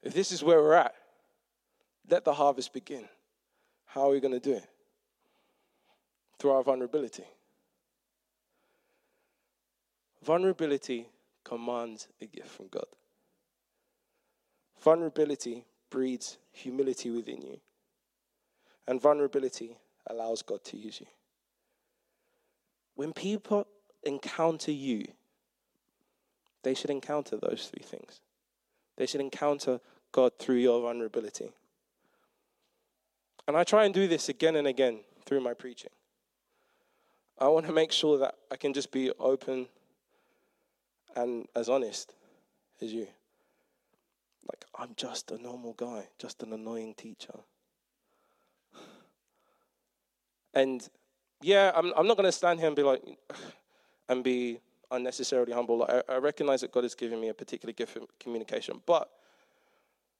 If 0.01 0.13
this 0.13 0.31
is 0.31 0.43
where 0.43 0.59
we're 0.61 0.73
at, 0.73 0.95
let 2.09 2.25
the 2.25 2.33
harvest 2.33 2.73
begin. 2.73 3.07
How 3.85 4.09
are 4.09 4.11
we 4.11 4.19
going 4.19 4.33
to 4.33 4.39
do 4.39 4.53
it? 4.53 4.65
Through 6.39 6.51
our 6.51 6.63
vulnerability. 6.63 7.23
Vulnerability 10.23 11.05
commands 11.43 12.07
a 12.21 12.25
gift 12.25 12.49
from 12.49 12.67
God. 12.67 12.85
Vulnerability 14.81 15.65
breeds 15.91 16.37
humility 16.51 17.11
within 17.11 17.41
you. 17.41 17.59
And 18.87 18.99
vulnerability 18.99 19.77
allows 20.07 20.41
God 20.41 20.63
to 20.65 20.77
use 20.77 20.99
you. 20.99 21.07
When 22.99 23.13
people 23.13 23.65
encounter 24.03 24.73
you, 24.73 25.05
they 26.63 26.73
should 26.73 26.89
encounter 26.89 27.37
those 27.37 27.71
three 27.71 27.81
things. 27.81 28.19
They 28.97 29.05
should 29.05 29.21
encounter 29.21 29.79
God 30.11 30.33
through 30.37 30.57
your 30.57 30.81
vulnerability. 30.81 31.49
And 33.47 33.55
I 33.55 33.63
try 33.63 33.85
and 33.85 33.93
do 33.93 34.09
this 34.09 34.27
again 34.27 34.57
and 34.57 34.67
again 34.67 34.99
through 35.25 35.39
my 35.39 35.53
preaching. 35.53 35.91
I 37.37 37.47
want 37.47 37.67
to 37.67 37.71
make 37.71 37.93
sure 37.93 38.17
that 38.17 38.35
I 38.51 38.57
can 38.57 38.73
just 38.73 38.91
be 38.91 39.11
open 39.17 39.69
and 41.15 41.47
as 41.55 41.69
honest 41.69 42.13
as 42.81 42.91
you. 42.91 43.07
Like, 44.45 44.65
I'm 44.77 44.93
just 44.97 45.31
a 45.31 45.41
normal 45.41 45.71
guy, 45.71 46.09
just 46.17 46.43
an 46.43 46.51
annoying 46.51 46.95
teacher. 46.95 47.39
And 50.53 50.89
yeah, 51.41 51.71
I'm, 51.75 51.93
I'm 51.95 52.07
not 52.07 52.17
going 52.17 52.27
to 52.27 52.31
stand 52.31 52.59
here 52.59 52.67
and 52.67 52.75
be 52.75 52.83
like, 52.83 53.01
and 54.09 54.23
be 54.23 54.59
unnecessarily 54.91 55.53
humble. 55.53 55.77
Like, 55.77 56.03
I, 56.09 56.15
I 56.15 56.17
recognize 56.17 56.61
that 56.61 56.71
God 56.71 56.83
has 56.83 56.95
given 56.95 57.19
me 57.19 57.29
a 57.29 57.33
particular 57.33 57.73
gift 57.73 57.95
of 57.95 58.07
communication, 58.19 58.81
but 58.85 59.09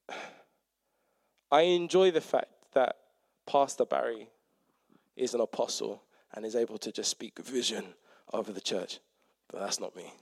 I 1.51 1.61
enjoy 1.61 2.11
the 2.11 2.21
fact 2.21 2.51
that 2.73 2.97
Pastor 3.47 3.85
Barry 3.85 4.29
is 5.15 5.33
an 5.33 5.41
apostle 5.41 6.03
and 6.33 6.45
is 6.45 6.55
able 6.55 6.77
to 6.77 6.91
just 6.91 7.09
speak 7.09 7.39
vision 7.39 7.83
over 8.31 8.51
the 8.51 8.61
church. 8.61 8.99
But 9.51 9.59
that's 9.59 9.79
not 9.79 9.95
me. 9.95 10.13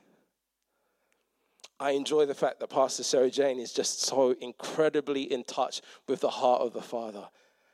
I 1.80 1.92
enjoy 1.92 2.26
the 2.26 2.34
fact 2.34 2.60
that 2.60 2.70
Pastor 2.70 3.04
Sarah 3.04 3.30
Jane 3.30 3.60
is 3.60 3.72
just 3.72 4.02
so 4.02 4.36
incredibly 4.42 5.32
in 5.32 5.44
touch 5.44 5.82
with 6.08 6.22
the 6.22 6.30
heart 6.30 6.62
of 6.62 6.74
the 6.74 6.82
Father. 6.82 7.28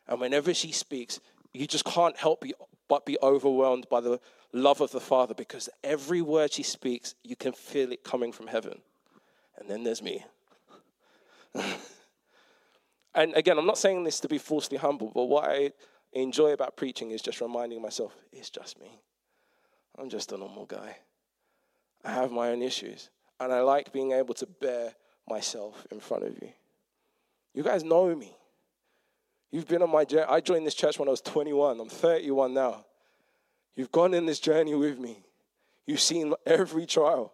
And 0.07 0.19
whenever 0.19 0.53
she 0.53 0.71
speaks, 0.71 1.21
you 1.53 1.67
just 1.67 1.85
can't 1.85 2.17
help 2.17 2.43
but 2.87 3.05
be 3.05 3.17
overwhelmed 3.21 3.87
by 3.89 4.01
the 4.01 4.19
love 4.51 4.81
of 4.81 4.91
the 4.91 4.99
Father 4.99 5.33
because 5.33 5.69
every 5.83 6.21
word 6.21 6.51
she 6.51 6.63
speaks, 6.63 7.15
you 7.23 7.35
can 7.35 7.53
feel 7.53 7.91
it 7.91 8.03
coming 8.03 8.31
from 8.31 8.47
heaven. 8.47 8.79
And 9.57 9.69
then 9.69 9.83
there's 9.83 10.01
me. 10.01 10.25
and 13.15 13.33
again, 13.35 13.57
I'm 13.57 13.65
not 13.65 13.77
saying 13.77 14.03
this 14.03 14.19
to 14.21 14.27
be 14.27 14.37
falsely 14.37 14.77
humble, 14.77 15.11
but 15.13 15.25
what 15.25 15.49
I 15.49 15.71
enjoy 16.13 16.53
about 16.53 16.75
preaching 16.75 17.11
is 17.11 17.21
just 17.21 17.41
reminding 17.41 17.81
myself 17.81 18.15
it's 18.31 18.49
just 18.49 18.79
me. 18.79 18.99
I'm 19.97 20.09
just 20.09 20.31
a 20.31 20.37
normal 20.37 20.65
guy. 20.65 20.97
I 22.03 22.11
have 22.13 22.31
my 22.31 22.49
own 22.49 22.61
issues. 22.61 23.09
And 23.39 23.53
I 23.53 23.61
like 23.61 23.93
being 23.93 24.11
able 24.11 24.33
to 24.35 24.45
bear 24.45 24.93
myself 25.27 25.85
in 25.91 25.99
front 25.99 26.23
of 26.23 26.33
you. 26.41 26.49
You 27.53 27.63
guys 27.63 27.83
know 27.83 28.13
me. 28.15 28.35
You've 29.53 29.67
been 29.67 29.83
on 29.83 29.91
my 29.91 30.03
journey. 30.03 30.25
I 30.27 30.39
joined 30.39 30.65
this 30.65 30.73
church 30.73 30.97
when 30.97 31.07
I 31.07 31.11
was 31.11 31.21
21. 31.21 31.79
I'm 31.79 31.87
31 31.87 32.55
now. 32.55 32.85
You've 33.75 33.91
gone 33.91 34.15
in 34.15 34.25
this 34.25 34.39
journey 34.39 34.73
with 34.73 34.97
me. 34.97 35.19
You've 35.85 35.99
seen 35.99 36.33
every 36.43 36.87
trial. 36.87 37.31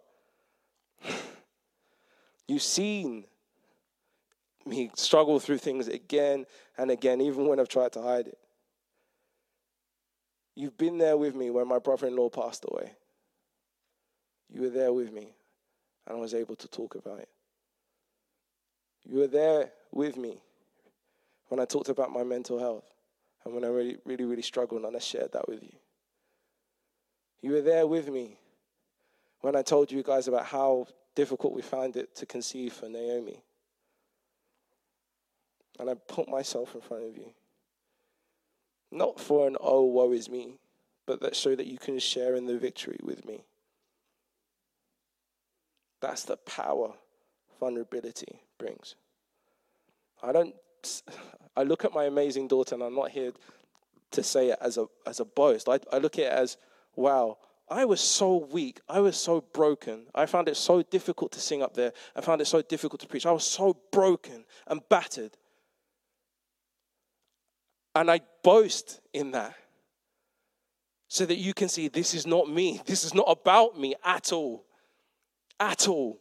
You've 2.48 2.62
seen 2.62 3.24
me 4.66 4.92
struggle 4.96 5.40
through 5.40 5.60
things 5.60 5.88
again 5.88 6.46
and 6.78 6.92
again, 6.92 7.22
even 7.22 7.48
when 7.48 7.58
I've 7.58 7.70
tried 7.70 7.94
to 7.94 8.02
hide 8.02 8.28
it. 8.28 8.38
You've 10.56 10.78
been 10.78 10.98
there 10.98 11.16
with 11.16 11.36
me 11.36 11.50
when 11.52 11.70
my 11.70 11.80
brother 11.80 12.08
in 12.08 12.18
law 12.18 12.28
passed 12.28 12.66
away. 12.70 12.92
You 14.54 14.64
were 14.64 14.70
there 14.70 14.92
with 14.92 15.14
me, 15.14 15.30
and 16.06 16.18
I 16.18 16.20
was 16.20 16.34
able 16.34 16.58
to 16.58 16.68
talk 16.68 16.96
about 16.96 17.20
it. 17.20 17.30
You 19.06 19.20
were 19.20 19.28
there 19.28 19.72
with 19.94 20.18
me 20.18 20.42
when 21.50 21.60
I 21.60 21.66
talked 21.66 21.90
about 21.90 22.12
my 22.12 22.24
mental 22.24 22.60
health 22.60 22.86
and 23.44 23.54
when 23.54 23.64
I 23.64 23.68
really, 23.68 23.98
really, 24.06 24.26
really 24.26 24.42
struggled, 24.42 24.84
and 24.86 24.96
I 24.96 25.00
shared 25.00 25.32
that 25.34 25.48
with 25.48 25.64
you. 25.64 25.76
You 27.42 27.52
were 27.52 27.62
there 27.62 27.88
with 27.88 28.10
me 28.10 28.38
when 29.42 29.56
I 29.56 29.62
told 29.62 29.92
you 29.92 30.04
guys 30.04 30.28
about 30.28 30.46
how 30.46 30.88
difficult 31.16 31.54
we 31.54 31.62
found 31.62 31.96
it 31.96 32.16
to 32.16 32.26
conceive 32.26 32.74
for 32.74 32.90
Naomi. 32.90 33.42
And 35.80 35.90
I 35.90 35.94
put 35.94 36.28
myself 36.28 36.76
in 36.76 36.82
front 36.82 37.06
of 37.06 37.16
you. 37.16 37.32
Not 38.92 39.20
for 39.20 39.48
an 39.48 39.56
oh, 39.60 39.84
woe 39.84 40.12
is 40.12 40.30
me, 40.30 40.60
but 41.06 41.22
that 41.22 41.36
so 41.36 41.56
that 41.56 41.68
you 41.68 41.78
can 41.78 42.00
share 42.00 42.36
in 42.36 42.46
the 42.46 42.58
victory 42.58 43.00
with 43.02 43.26
me. 43.26 43.44
That's 46.02 46.24
the 46.24 46.38
power 46.38 46.94
vulnerability 47.60 48.40
brings. 48.58 48.96
I 50.22 50.32
don't 50.32 50.56
I 51.56 51.64
look 51.64 51.86
at 51.86 51.94
my 51.94 52.06
amazing 52.06 52.48
daughter 52.48 52.76
and 52.76 52.84
I'm 52.84 52.96
not 52.96 53.12
here 53.12 53.32
to 54.12 54.24
say 54.24 54.50
it 54.50 54.58
as 54.62 54.78
a 54.78 54.88
as 55.06 55.20
a 55.20 55.26
boast. 55.26 55.68
I, 55.70 55.80
I 55.92 55.98
look 55.98 56.18
at 56.18 56.26
it 56.26 56.32
as, 56.32 56.58
wow, 56.96 57.38
I 57.70 57.86
was 57.86 58.02
so 58.02 58.48
weak. 58.52 58.80
I 58.90 59.00
was 59.00 59.16
so 59.16 59.42
broken. 59.54 60.08
I 60.16 60.26
found 60.26 60.48
it 60.48 60.58
so 60.58 60.82
difficult 60.82 61.32
to 61.34 61.40
sing 61.40 61.62
up 61.62 61.76
there. 61.76 61.94
I 62.16 62.22
found 62.22 62.42
it 62.42 62.46
so 62.46 62.62
difficult 62.62 63.02
to 63.02 63.08
preach. 63.08 63.26
I 63.26 63.32
was 63.32 63.46
so 63.46 63.78
broken 63.92 64.46
and 64.68 64.82
battered. 64.90 65.38
And 67.94 68.10
I 68.10 68.22
boast 68.44 69.02
in 69.14 69.32
that 69.32 69.56
so 71.08 71.26
that 71.26 71.38
you 71.38 71.54
can 71.54 71.70
see 71.70 71.88
this 71.88 72.14
is 72.14 72.26
not 72.26 72.50
me. 72.50 72.82
This 72.86 73.04
is 73.04 73.14
not 73.14 73.26
about 73.28 73.80
me 73.80 73.96
at 74.04 74.32
all. 74.32 74.66
At 75.60 75.88
all. 75.88 76.20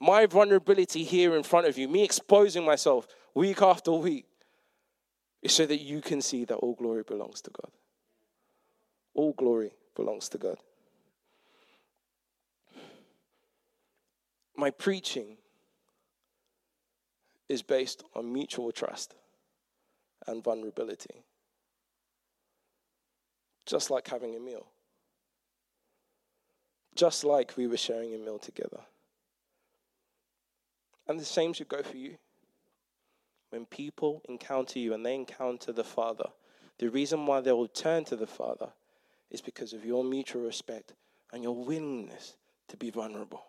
My 0.00 0.26
vulnerability 0.26 1.02
here 1.04 1.36
in 1.36 1.42
front 1.42 1.66
of 1.66 1.76
you, 1.76 1.88
me 1.88 2.02
exposing 2.02 2.64
myself 2.64 3.06
week 3.34 3.60
after 3.62 3.92
week, 3.92 4.26
is 5.42 5.52
so 5.52 5.66
that 5.66 5.80
you 5.80 6.00
can 6.00 6.22
see 6.22 6.44
that 6.46 6.56
all 6.56 6.74
glory 6.74 7.02
belongs 7.02 7.40
to 7.42 7.50
God. 7.50 7.70
All 9.14 9.32
glory 9.32 9.72
belongs 9.94 10.28
to 10.30 10.38
God. 10.38 10.56
My 14.56 14.70
preaching 14.70 15.36
is 17.48 17.62
based 17.62 18.04
on 18.14 18.32
mutual 18.32 18.72
trust 18.72 19.14
and 20.26 20.42
vulnerability. 20.42 21.24
Just 23.66 23.90
like 23.90 24.08
having 24.08 24.34
a 24.34 24.40
meal. 24.40 24.66
Just 26.94 27.24
like 27.24 27.56
we 27.56 27.66
were 27.66 27.76
sharing 27.76 28.14
a 28.14 28.18
meal 28.18 28.38
together. 28.38 28.80
And 31.06 31.20
the 31.20 31.24
same 31.24 31.52
should 31.52 31.68
go 31.68 31.82
for 31.82 31.96
you. 31.96 32.16
When 33.54 33.66
people 33.66 34.20
encounter 34.28 34.78
you 34.78 34.94
and 34.94 35.06
they 35.06 35.14
encounter 35.14 35.72
the 35.72 35.84
Father, 35.84 36.28
the 36.78 36.90
reason 36.90 37.24
why 37.24 37.40
they 37.40 37.52
will 37.52 37.68
turn 37.68 38.04
to 38.06 38.16
the 38.16 38.26
Father 38.26 38.70
is 39.30 39.40
because 39.40 39.72
of 39.72 39.84
your 39.84 40.04
mutual 40.04 40.42
respect 40.42 40.92
and 41.32 41.42
your 41.42 41.54
willingness 41.54 42.36
to 42.68 42.76
be 42.76 42.90
vulnerable. 42.90 43.44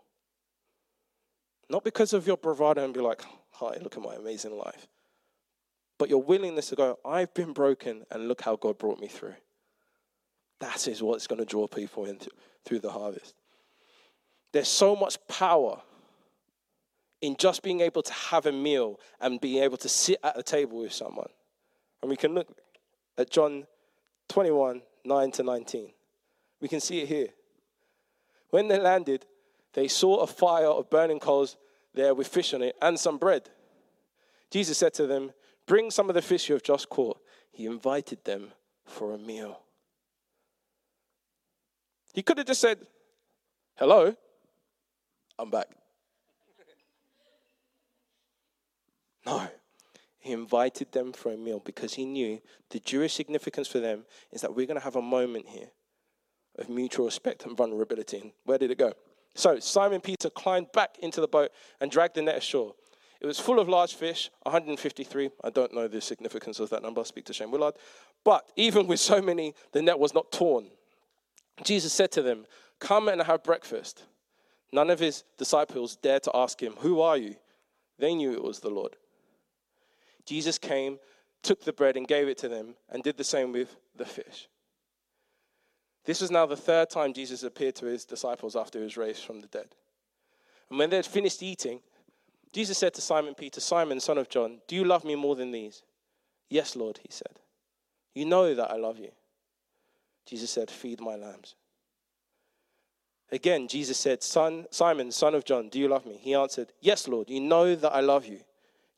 Not 1.69 1.83
because 1.83 2.13
of 2.13 2.27
your 2.27 2.37
bravado 2.37 2.83
and 2.83 2.93
be 2.93 2.99
like, 2.99 3.23
hi, 3.51 3.77
look 3.81 3.97
at 3.97 4.03
my 4.03 4.15
amazing 4.15 4.57
life 4.57 4.87
but 5.97 6.09
your 6.09 6.21
willingness 6.21 6.69
to 6.69 6.75
go, 6.75 6.99
I've 7.05 7.33
been 7.33 7.53
broken 7.53 8.05
and 8.11 8.27
look 8.27 8.41
how 8.41 8.55
God 8.55 8.77
brought 8.77 8.99
me 8.99 9.07
through. 9.07 9.35
That 10.59 10.87
is 10.87 11.01
what's 11.01 11.27
going 11.27 11.39
to 11.39 11.45
draw 11.45 11.67
people 11.67 12.05
into 12.05 12.29
through 12.65 12.79
the 12.79 12.91
harvest. 12.91 13.35
There's 14.51 14.67
so 14.67 14.95
much 14.95 15.17
power 15.27 15.81
in 17.25 17.35
just 17.37 17.63
being 17.63 17.81
able 17.81 18.03
to 18.03 18.13
have 18.13 18.45
a 18.45 18.51
meal 18.51 18.99
and 19.19 19.41
being 19.41 19.63
able 19.63 19.77
to 19.77 19.89
sit 19.89 20.19
at 20.23 20.37
a 20.37 20.43
table 20.43 20.79
with 20.79 20.93
someone. 20.93 21.29
And 22.01 22.09
we 22.09 22.15
can 22.15 22.35
look 22.35 22.47
at 23.17 23.31
John 23.31 23.65
21 24.29 24.81
9 25.03 25.31
to 25.31 25.43
19. 25.43 25.91
We 26.61 26.67
can 26.67 26.79
see 26.79 27.01
it 27.01 27.07
here. 27.07 27.27
When 28.49 28.67
they 28.67 28.79
landed, 28.79 29.25
they 29.73 29.87
saw 29.87 30.17
a 30.17 30.27
fire 30.27 30.67
of 30.67 30.89
burning 30.89 31.19
coals 31.19 31.57
there 31.93 32.13
with 32.13 32.27
fish 32.27 32.53
on 32.53 32.61
it 32.61 32.75
and 32.81 32.99
some 32.99 33.17
bread. 33.17 33.49
Jesus 34.51 34.77
said 34.77 34.93
to 34.95 35.07
them, 35.07 35.31
Bring 35.67 35.91
some 35.91 36.09
of 36.09 36.15
the 36.15 36.21
fish 36.21 36.47
you 36.47 36.55
have 36.55 36.63
just 36.63 36.89
caught. 36.89 37.17
He 37.51 37.65
invited 37.65 38.23
them 38.23 38.51
for 38.85 39.13
a 39.13 39.17
meal. 39.17 39.61
He 42.13 42.21
could 42.21 42.37
have 42.37 42.47
just 42.47 42.61
said, 42.61 42.79
Hello, 43.75 44.15
I'm 45.37 45.49
back. 45.49 45.67
No, 49.25 49.47
he 50.19 50.31
invited 50.31 50.91
them 50.91 51.13
for 51.13 51.31
a 51.31 51.37
meal 51.37 51.61
because 51.63 51.93
he 51.93 52.05
knew 52.05 52.41
the 52.71 52.79
Jewish 52.79 53.13
significance 53.13 53.67
for 53.67 53.79
them 53.79 54.05
is 54.31 54.41
that 54.41 54.55
we're 54.55 54.65
going 54.65 54.79
to 54.79 54.83
have 54.83 54.95
a 54.95 55.01
moment 55.01 55.47
here 55.47 55.69
of 56.57 56.69
mutual 56.69 57.05
respect 57.05 57.45
and 57.45 57.55
vulnerability. 57.55 58.19
And 58.19 58.31
where 58.43 58.57
did 58.57 58.71
it 58.71 58.77
go? 58.77 58.93
So 59.35 59.59
Simon 59.59 60.01
Peter 60.01 60.29
climbed 60.29 60.71
back 60.71 60.97
into 60.99 61.21
the 61.21 61.27
boat 61.27 61.51
and 61.81 61.91
dragged 61.91 62.15
the 62.15 62.21
net 62.21 62.37
ashore. 62.37 62.73
It 63.21 63.27
was 63.27 63.39
full 63.39 63.59
of 63.59 63.69
large 63.69 63.95
fish, 63.95 64.29
153. 64.43 65.29
I 65.43 65.49
don't 65.49 65.73
know 65.73 65.87
the 65.87 66.01
significance 66.01 66.59
of 66.59 66.69
that 66.69 66.83
number. 66.83 67.01
I'll 67.01 67.05
speak 67.05 67.25
to 67.25 67.33
Shane 67.33 67.51
Willard. 67.51 67.75
But 68.23 68.45
even 68.55 68.87
with 68.87 68.99
so 68.99 69.21
many, 69.21 69.53
the 69.71 69.81
net 69.81 69.99
was 69.99 70.13
not 70.13 70.31
torn. 70.31 70.67
Jesus 71.63 71.93
said 71.93 72.11
to 72.13 72.21
them, 72.21 72.45
Come 72.79 73.07
and 73.07 73.21
have 73.21 73.43
breakfast. 73.43 74.03
None 74.71 74.89
of 74.89 74.99
his 74.99 75.23
disciples 75.37 75.95
dared 75.95 76.23
to 76.23 76.31
ask 76.35 76.61
him, 76.61 76.73
Who 76.79 77.01
are 77.01 77.17
you? 77.17 77.35
They 77.99 78.13
knew 78.15 78.33
it 78.33 78.43
was 78.43 78.59
the 78.59 78.69
Lord. 78.69 78.95
Jesus 80.25 80.57
came, 80.57 80.99
took 81.43 81.63
the 81.63 81.73
bread, 81.73 81.97
and 81.97 82.07
gave 82.07 82.27
it 82.27 82.37
to 82.39 82.49
them, 82.49 82.75
and 82.89 83.03
did 83.03 83.17
the 83.17 83.23
same 83.23 83.51
with 83.51 83.75
the 83.95 84.05
fish. 84.05 84.47
This 86.05 86.21
was 86.21 86.31
now 86.31 86.45
the 86.45 86.55
third 86.55 86.89
time 86.89 87.13
Jesus 87.13 87.43
appeared 87.43 87.75
to 87.75 87.85
his 87.85 88.05
disciples 88.05 88.55
after 88.55 88.79
he 88.79 88.83
was 88.83 88.97
raised 88.97 89.23
from 89.23 89.41
the 89.41 89.47
dead. 89.47 89.67
And 90.69 90.79
when 90.79 90.89
they 90.89 90.97
had 90.97 91.05
finished 91.05 91.41
eating, 91.41 91.79
Jesus 92.53 92.77
said 92.77 92.93
to 92.93 93.01
Simon 93.01 93.33
Peter, 93.35 93.59
Simon, 93.59 93.99
son 93.99 94.17
of 94.17 94.29
John, 94.29 94.59
do 94.67 94.75
you 94.75 94.85
love 94.85 95.03
me 95.03 95.15
more 95.15 95.35
than 95.35 95.51
these? 95.51 95.83
Yes, 96.49 96.75
Lord, 96.75 96.99
he 97.01 97.09
said. 97.09 97.39
You 98.13 98.25
know 98.25 98.53
that 98.53 98.71
I 98.71 98.75
love 98.75 98.97
you. 98.97 99.11
Jesus 100.25 100.51
said, 100.51 100.71
Feed 100.71 101.01
my 101.01 101.15
lambs. 101.15 101.55
Again, 103.31 103.67
Jesus 103.67 103.97
said, 103.97 104.23
Son, 104.23 104.65
Simon, 104.69 105.11
son 105.11 105.35
of 105.35 105.43
John, 105.43 105.69
do 105.69 105.79
you 105.79 105.87
love 105.87 106.05
me? 106.05 106.17
He 106.21 106.33
answered, 106.33 106.71
Yes, 106.79 107.07
Lord, 107.07 107.29
you 107.29 107.41
know 107.41 107.75
that 107.75 107.93
I 107.93 107.99
love 107.99 108.25
you. 108.25 108.39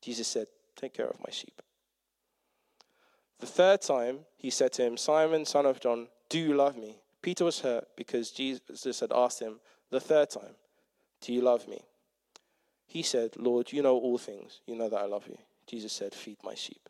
Jesus 0.02 0.28
said, 0.28 0.48
Take 0.78 0.94
care 0.94 1.08
of 1.08 1.20
my 1.20 1.32
sheep. 1.32 1.62
The 3.40 3.48
third 3.48 3.82
time, 3.82 4.20
he 4.38 4.50
said 4.50 4.72
to 4.74 4.84
him, 4.84 4.98
Simon, 4.98 5.46
son 5.46 5.66
of 5.66 5.80
John, 5.80 6.08
do 6.30 6.40
you 6.40 6.54
love 6.54 6.78
me? 6.78 6.96
Peter 7.22 7.44
was 7.44 7.60
hurt 7.60 7.88
because 7.96 8.32
Jesus 8.32 9.00
had 9.00 9.12
asked 9.12 9.42
him 9.42 9.60
the 9.90 10.00
third 10.00 10.30
time, 10.30 10.56
Do 11.22 11.34
you 11.34 11.42
love 11.42 11.68
me? 11.68 11.82
He 12.86 13.04
said, 13.04 13.36
Lord, 13.36 13.72
you 13.74 13.82
know 13.82 13.98
all 13.98 14.18
things. 14.18 14.62
You 14.66 14.76
know 14.76 14.90
that 14.90 15.02
I 15.02 15.06
love 15.06 15.28
you. 15.28 15.38
Jesus 15.68 15.92
said, 15.92 16.14
Feed 16.14 16.38
my 16.44 16.56
sheep. 16.56 16.90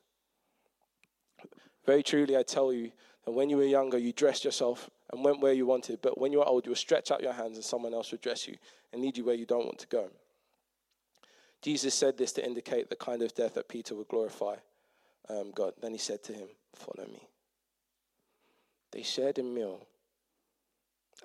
Very 1.85 2.03
truly, 2.03 2.37
I 2.37 2.43
tell 2.43 2.71
you 2.71 2.91
that 3.25 3.31
when 3.31 3.49
you 3.49 3.57
were 3.57 3.63
younger, 3.63 3.97
you 3.97 4.13
dressed 4.13 4.45
yourself 4.45 4.89
and 5.11 5.23
went 5.23 5.39
where 5.39 5.53
you 5.53 5.65
wanted. 5.65 6.01
But 6.01 6.19
when 6.19 6.31
you 6.31 6.41
are 6.41 6.47
old, 6.47 6.65
you 6.65 6.71
will 6.71 6.75
stretch 6.75 7.11
out 7.11 7.23
your 7.23 7.33
hands 7.33 7.57
and 7.57 7.65
someone 7.65 7.93
else 7.93 8.11
will 8.11 8.19
dress 8.21 8.47
you 8.47 8.55
and 8.91 9.01
lead 9.01 9.17
you 9.17 9.25
where 9.25 9.35
you 9.35 9.45
don't 9.45 9.65
want 9.65 9.79
to 9.79 9.87
go. 9.87 10.09
Jesus 11.61 11.93
said 11.93 12.17
this 12.17 12.31
to 12.33 12.45
indicate 12.45 12.89
the 12.89 12.95
kind 12.95 13.21
of 13.21 13.33
death 13.33 13.55
that 13.55 13.67
Peter 13.67 13.95
would 13.95 14.07
glorify 14.07 14.55
um, 15.29 15.51
God. 15.53 15.73
Then 15.81 15.91
he 15.91 15.97
said 15.97 16.23
to 16.23 16.33
him, 16.33 16.47
follow 16.75 17.07
me. 17.07 17.21
They 18.91 19.03
shared 19.03 19.39
a 19.39 19.43
meal 19.43 19.85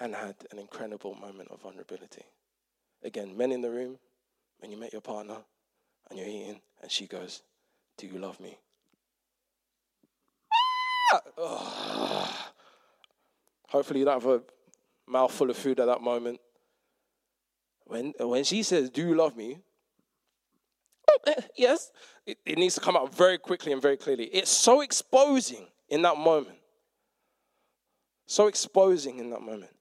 and 0.00 0.14
had 0.14 0.34
an 0.50 0.58
incredible 0.58 1.14
moment 1.14 1.50
of 1.50 1.60
vulnerability. 1.60 2.24
Again, 3.04 3.36
men 3.36 3.52
in 3.52 3.60
the 3.60 3.70
room, 3.70 3.98
when 4.58 4.70
you 4.70 4.76
met 4.76 4.92
your 4.92 5.02
partner 5.02 5.36
and 6.08 6.18
you're 6.18 6.28
eating, 6.28 6.60
and 6.80 6.90
she 6.90 7.06
goes, 7.06 7.42
Do 7.96 8.06
you 8.06 8.18
love 8.18 8.40
me? 8.40 8.58
Ah! 11.38 12.52
Hopefully, 13.68 14.00
you 14.00 14.04
don't 14.04 14.22
have 14.22 14.30
a 14.30 14.42
mouthful 15.06 15.50
of 15.50 15.56
food 15.56 15.80
at 15.80 15.86
that 15.86 16.00
moment. 16.00 16.40
When, 17.86 18.12
when 18.18 18.44
she 18.44 18.62
says, 18.62 18.90
Do 18.90 19.02
you 19.02 19.14
love 19.14 19.36
me? 19.36 19.58
yes. 21.56 21.90
It, 22.26 22.38
it 22.44 22.58
needs 22.58 22.74
to 22.74 22.80
come 22.80 22.96
out 22.96 23.14
very 23.14 23.38
quickly 23.38 23.72
and 23.72 23.82
very 23.82 23.96
clearly. 23.96 24.24
It's 24.24 24.50
so 24.50 24.80
exposing 24.80 25.66
in 25.88 26.02
that 26.02 26.16
moment. 26.16 26.58
So 28.26 28.46
exposing 28.46 29.18
in 29.18 29.30
that 29.30 29.42
moment. 29.42 29.74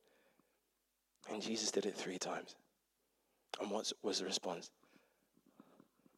And 1.31 1.41
Jesus 1.41 1.71
did 1.71 1.85
it 1.85 1.95
three 1.95 2.17
times. 2.17 2.55
And 3.61 3.71
what 3.71 3.91
was 4.03 4.19
the 4.19 4.25
response? 4.25 4.69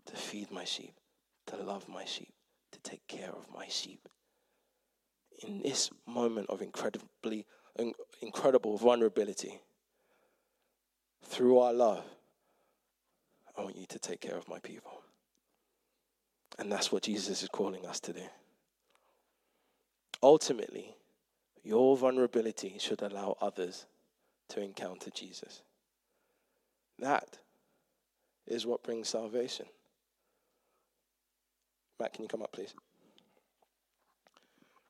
To 0.08 0.16
feed 0.16 0.52
my 0.52 0.64
sheep, 0.64 0.94
to 1.48 1.58
love 1.58 1.88
my 1.88 2.06
sheep, 2.06 2.34
to 2.72 2.80
take 2.80 3.08
care 3.08 3.30
of 3.30 3.46
my 3.54 3.68
sheep. 3.68 4.08
In 5.48 5.62
this 5.62 5.90
moment 6.08 6.50
of 6.50 6.62
incredibly 6.62 7.46
incredible 8.22 8.78
vulnerability, 8.78 9.60
through 11.24 11.60
our 11.60 11.74
love, 11.74 12.04
I 13.58 13.62
want 13.62 13.78
you 13.78 13.86
to 13.88 14.00
take 14.00 14.22
care 14.22 14.38
of 14.38 14.48
my 14.48 14.60
people. 14.60 15.03
And 16.60 16.72
that's 16.72 16.92
what 16.92 17.04
Jesus 17.04 17.42
is 17.42 17.50
calling 17.50 17.86
us 17.86 18.00
to 18.02 18.14
do. 18.14 18.24
Ultimately, 20.22 20.96
your 21.64 21.98
vulnerability 21.98 22.76
should 22.80 23.02
allow 23.02 23.38
others 23.42 23.86
to 24.50 24.62
encounter 24.62 25.10
Jesus. 25.10 25.62
That 27.00 27.40
is 28.46 28.66
what 28.66 28.84
brings 28.84 29.10
salvation. 29.10 29.66
Matt, 32.00 32.14
can 32.14 32.24
you 32.24 32.30
come 32.30 32.42
up, 32.42 32.52
please? 32.52 32.74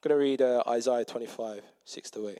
I'm 0.03 0.09
going 0.09 0.19
to 0.19 0.23
read 0.23 0.41
uh, 0.41 0.63
Isaiah 0.67 1.05
25, 1.05 1.61
6 1.85 2.11
to 2.11 2.29
8. 2.29 2.39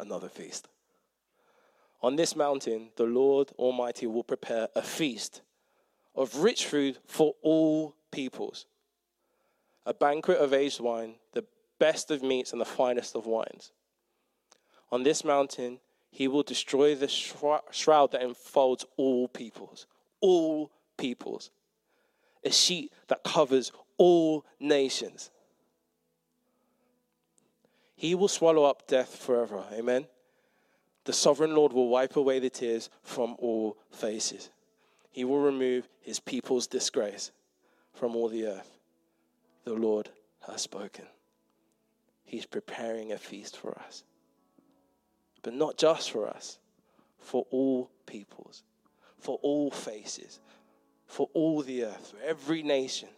Another 0.00 0.28
feast. 0.28 0.68
On 2.00 2.16
this 2.16 2.36
mountain, 2.36 2.90
the 2.96 3.04
Lord 3.04 3.50
Almighty 3.58 4.06
will 4.06 4.22
prepare 4.22 4.68
a 4.74 4.82
feast 4.82 5.42
of 6.14 6.36
rich 6.36 6.66
food 6.66 6.98
for 7.06 7.34
all 7.42 7.94
peoples, 8.10 8.66
a 9.84 9.94
banquet 9.94 10.38
of 10.38 10.52
aged 10.52 10.80
wine, 10.80 11.14
the 11.32 11.44
best 11.78 12.10
of 12.10 12.22
meats, 12.22 12.52
and 12.52 12.60
the 12.60 12.64
finest 12.64 13.16
of 13.16 13.26
wines. 13.26 13.72
On 14.90 15.02
this 15.02 15.24
mountain, 15.24 15.80
he 16.10 16.28
will 16.28 16.42
destroy 16.42 16.94
the 16.94 17.08
shroud 17.08 18.12
that 18.12 18.22
enfolds 18.22 18.84
all 18.96 19.28
peoples, 19.28 19.86
all 20.20 20.70
peoples, 20.96 21.50
a 22.44 22.50
sheet 22.50 22.92
that 23.08 23.22
covers 23.24 23.72
all 23.98 24.44
nations. 24.60 25.30
He 27.94 28.14
will 28.14 28.28
swallow 28.28 28.64
up 28.64 28.86
death 28.86 29.16
forever. 29.16 29.64
Amen. 29.72 30.06
The 31.08 31.14
sovereign 31.14 31.54
Lord 31.54 31.72
will 31.72 31.88
wipe 31.88 32.16
away 32.16 32.38
the 32.38 32.50
tears 32.50 32.90
from 33.02 33.34
all 33.38 33.78
faces. 33.90 34.50
He 35.10 35.24
will 35.24 35.40
remove 35.40 35.88
his 36.02 36.20
people's 36.20 36.66
disgrace 36.66 37.30
from 37.94 38.14
all 38.14 38.28
the 38.28 38.44
earth. 38.44 38.76
The 39.64 39.72
Lord 39.72 40.10
has 40.46 40.60
spoken. 40.60 41.06
He's 42.26 42.44
preparing 42.44 43.10
a 43.10 43.16
feast 43.16 43.56
for 43.56 43.78
us. 43.78 44.04
But 45.40 45.54
not 45.54 45.78
just 45.78 46.10
for 46.10 46.28
us, 46.28 46.58
for 47.18 47.46
all 47.50 47.88
peoples, 48.04 48.62
for 49.16 49.38
all 49.40 49.70
faces, 49.70 50.40
for 51.06 51.30
all 51.32 51.62
the 51.62 51.84
earth, 51.84 52.12
for 52.14 52.22
every 52.22 52.62
nation. 52.62 53.08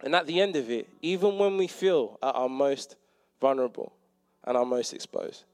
And 0.00 0.16
at 0.16 0.26
the 0.26 0.40
end 0.40 0.56
of 0.56 0.70
it, 0.70 0.88
even 1.02 1.38
when 1.38 1.56
we 1.56 1.68
feel 1.68 2.18
at 2.20 2.34
our 2.34 2.48
most 2.48 2.96
vulnerable 3.40 3.92
and 4.42 4.56
our 4.56 4.66
most 4.66 4.92
exposed, 4.92 5.44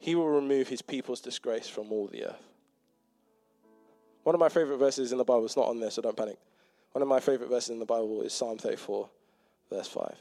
He 0.00 0.16
will 0.16 0.28
remove 0.28 0.66
His 0.66 0.82
people's 0.82 1.20
disgrace 1.20 1.68
from 1.68 1.92
all 1.92 2.08
the 2.08 2.24
earth. 2.24 2.42
One 4.24 4.34
of 4.34 4.40
my 4.40 4.48
favorite 4.48 4.78
verses 4.78 5.12
in 5.12 5.18
the 5.18 5.24
Bible, 5.24 5.44
it's 5.44 5.56
not 5.56 5.68
on 5.68 5.78
there, 5.78 5.90
so 5.90 6.02
don't 6.02 6.16
panic. 6.16 6.38
One 6.92 7.02
of 7.02 7.08
my 7.08 7.20
favorite 7.20 7.48
verses 7.48 7.70
in 7.70 7.78
the 7.78 7.86
Bible 7.86 8.22
is 8.22 8.32
Psalm 8.32 8.58
34, 8.58 9.08
verse 9.70 9.86
5. 9.86 10.16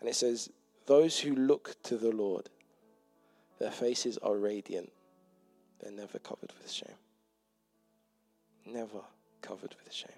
And 0.00 0.08
it 0.08 0.14
says, 0.14 0.50
Those 0.86 1.20
who 1.20 1.34
look 1.34 1.76
to 1.82 1.98
the 1.98 2.10
Lord, 2.10 2.48
their 3.58 3.70
faces 3.70 4.16
are 4.18 4.36
radiant, 4.36 4.90
they're 5.80 5.92
never 5.92 6.18
covered 6.18 6.52
with 6.58 6.70
shame. 6.70 6.96
Never 8.64 9.02
covered 9.42 9.74
with 9.84 9.92
shame 9.92 10.12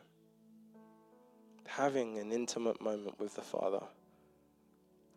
having 1.76 2.18
an 2.18 2.30
intimate 2.30 2.80
moment 2.80 3.18
with 3.18 3.35
the 3.35 3.43
Father, 3.43 3.82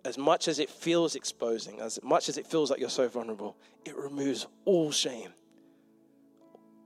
as 0.07 0.17
much 0.17 0.47
as 0.47 0.57
it 0.57 0.69
feels 0.69 1.15
exposing, 1.15 1.81
as 1.81 1.99
much 2.01 2.29
as 2.29 2.37
it 2.37 2.47
feels 2.47 2.71
like 2.71 2.79
you're 2.79 2.89
so 2.89 3.09
vulnerable, 3.09 3.57
it 3.83 3.93
removes 3.97 4.47
all 4.63 4.89
shame, 4.89 5.33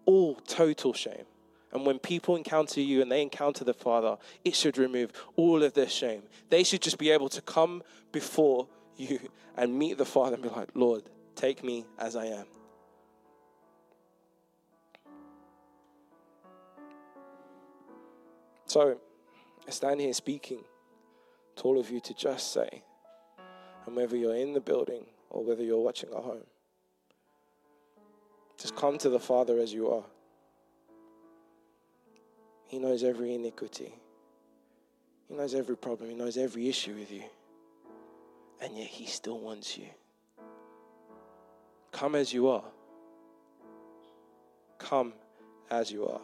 all 0.05 0.33
total 0.47 0.91
shame. 0.91 1.25
And 1.71 1.85
when 1.85 1.99
people 1.99 2.35
encounter 2.35 2.81
you 2.81 2.99
and 2.99 3.11
they 3.11 3.21
encounter 3.21 3.63
the 3.63 3.75
Father, 3.75 4.17
it 4.43 4.55
should 4.55 4.79
remove 4.79 5.11
all 5.35 5.61
of 5.61 5.75
their 5.75 5.87
shame. 5.87 6.23
They 6.49 6.63
should 6.63 6.81
just 6.81 6.97
be 6.97 7.11
able 7.11 7.29
to 7.29 7.41
come 7.41 7.83
before 8.11 8.67
you 8.97 9.19
and 9.55 9.77
meet 9.77 9.99
the 9.99 10.05
Father 10.05 10.33
and 10.33 10.41
be 10.41 10.49
like, 10.49 10.69
Lord, 10.73 11.03
take 11.35 11.63
me 11.63 11.85
as 11.99 12.15
I 12.15 12.25
am. 12.25 12.45
So, 18.65 18.97
I 19.67 19.69
stand 19.69 20.01
here 20.01 20.11
speaking 20.13 20.63
to 21.57 21.63
all 21.63 21.79
of 21.79 21.91
you 21.91 21.99
to 21.99 22.15
just 22.15 22.51
say, 22.51 22.81
and 23.85 23.95
whether 23.95 24.15
you're 24.15 24.35
in 24.35 24.53
the 24.53 24.61
building 24.61 25.05
or 25.29 25.43
whether 25.43 25.63
you're 25.63 25.79
watching 25.79 26.09
at 26.09 26.17
home, 26.17 26.43
just 28.57 28.75
come 28.75 28.97
to 28.99 29.09
the 29.09 29.19
Father 29.19 29.57
as 29.59 29.73
you 29.73 29.89
are. 29.91 30.03
He 32.67 32.79
knows 32.79 33.03
every 33.03 33.33
iniquity, 33.35 33.93
He 35.27 35.35
knows 35.35 35.53
every 35.53 35.75
problem, 35.75 36.09
He 36.09 36.15
knows 36.15 36.37
every 36.37 36.69
issue 36.69 36.93
with 36.93 37.11
you, 37.11 37.23
and 38.61 38.77
yet 38.77 38.87
He 38.87 39.05
still 39.05 39.39
wants 39.39 39.77
you. 39.77 39.87
Come 41.91 42.15
as 42.15 42.31
you 42.31 42.47
are. 42.47 42.63
Come 44.77 45.13
as 45.69 45.91
you 45.91 46.07
are. 46.07 46.21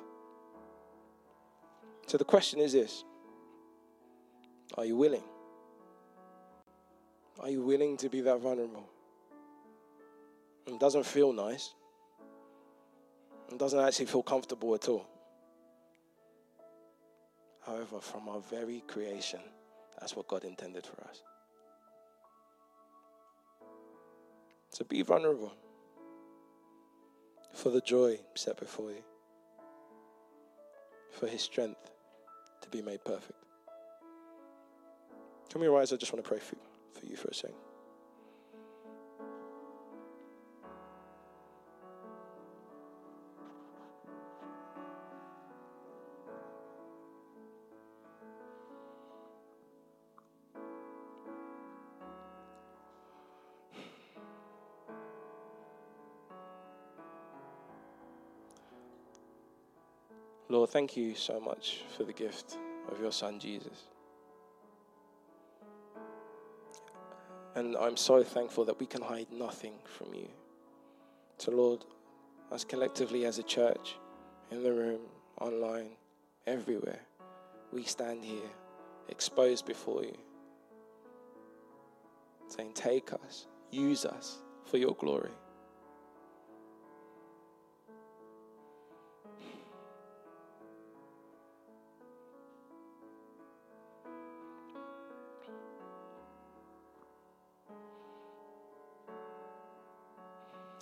So 2.08 2.18
the 2.18 2.24
question 2.24 2.60
is 2.60 2.74
this 2.74 3.04
are 4.78 4.86
you 4.86 4.96
willing? 4.96 5.24
Are 7.40 7.50
you 7.50 7.62
willing 7.62 7.98
to 7.98 8.10
be 8.10 8.22
that 8.22 8.40
vulnerable? 8.40 8.90
It 10.66 10.80
doesn't 10.80 11.06
feel 11.06 11.32
nice. 11.32 11.74
It 13.52 13.58
doesn't 13.58 13.80
actually 13.80 14.08
feel 14.08 14.24
comfortable 14.24 14.74
at 14.76 14.88
all. 14.90 15.08
However, 17.66 18.00
from 18.00 18.28
our 18.30 18.40
very 18.40 18.84
creation, 18.88 19.40
that's 20.00 20.16
what 20.16 20.28
God 20.28 20.44
intended 20.44 20.86
for 20.86 21.02
us. 21.08 21.22
So 24.70 24.86
be 24.86 25.02
vulnerable 25.02 25.54
for 27.54 27.70
the 27.70 27.82
joy 27.82 28.20
set 28.36 28.58
before 28.58 28.92
you, 28.92 29.04
for 31.12 31.28
His 31.28 31.42
strength 31.42 31.92
to 32.62 32.70
be 32.70 32.82
made 32.82 33.04
perfect. 33.04 33.34
Can 35.50 35.62
we 35.62 35.68
rise? 35.68 35.92
I 35.92 35.96
just 35.96 36.14
want 36.14 36.24
to 36.24 36.30
pray 36.30 36.40
for, 36.40 36.56
for 36.94 37.06
you 37.06 37.16
for 37.16 37.30
a 37.30 37.34
second. 37.34 37.56
Lord, 60.50 60.70
thank 60.70 60.96
you 60.96 61.14
so 61.14 61.42
much 61.42 61.82
for 61.96 62.06
the 62.06 62.14
gift 62.14 62.58
of 62.90 63.02
your 63.02 63.12
Son, 63.12 63.38
Jesus. 63.38 63.84
And 67.58 67.76
I'm 67.76 67.98
so 67.98 68.22
thankful 68.24 68.66
that 68.66 68.80
we 68.80 68.86
can 68.86 69.02
hide 69.02 69.32
nothing 69.32 69.74
from 69.98 70.14
you. 70.14 70.28
So, 71.40 71.52
Lord, 71.52 71.86
us 72.52 72.64
collectively 72.64 73.26
as 73.26 73.40
a 73.40 73.44
church, 73.44 73.96
in 74.52 74.62
the 74.62 74.72
room, 74.72 75.00
online, 75.42 75.90
everywhere, 76.46 77.00
we 77.74 77.82
stand 77.82 78.24
here 78.24 78.52
exposed 79.10 79.66
before 79.66 80.04
you, 80.04 80.16
saying, 82.48 82.74
Take 82.76 83.12
us, 83.12 83.48
use 83.72 84.06
us 84.06 84.38
for 84.64 84.78
your 84.78 84.94
glory. 84.94 85.32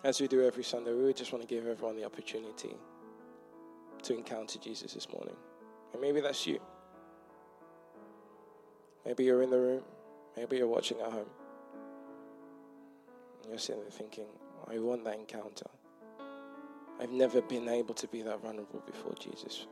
As 0.05 0.21
we 0.21 0.27
do 0.27 0.45
every 0.45 0.63
Sunday, 0.63 0.93
we 0.93 1.11
just 1.13 1.33
want 1.33 1.41
to 1.41 1.47
give 1.47 1.65
everyone 1.65 1.95
the 1.95 2.05
opportunity 2.05 2.75
to 4.03 4.13
encounter 4.13 4.59
Jesus 4.59 4.93
this 4.93 5.07
morning. 5.11 5.35
And 5.93 5.99
maybe 5.99 6.21
that's 6.21 6.45
you. 6.45 6.59
Maybe 9.03 9.23
you're 9.23 9.41
in 9.41 9.49
the 9.49 9.57
room. 9.57 9.81
Maybe 10.37 10.57
you're 10.57 10.67
watching 10.67 10.99
at 10.99 11.11
home. 11.11 11.25
And 13.41 13.49
you're 13.49 13.57
sitting 13.57 13.81
there 13.81 13.89
thinking, 13.89 14.27
I 14.69 14.77
want 14.77 15.03
that 15.05 15.15
encounter. 15.15 15.65
I've 17.01 17.09
never 17.09 17.41
been 17.41 17.67
able 17.67 17.95
to 17.95 18.07
be 18.07 18.21
that 18.21 18.43
vulnerable 18.43 18.83
before 18.85 19.15
Jesus. 19.19 19.65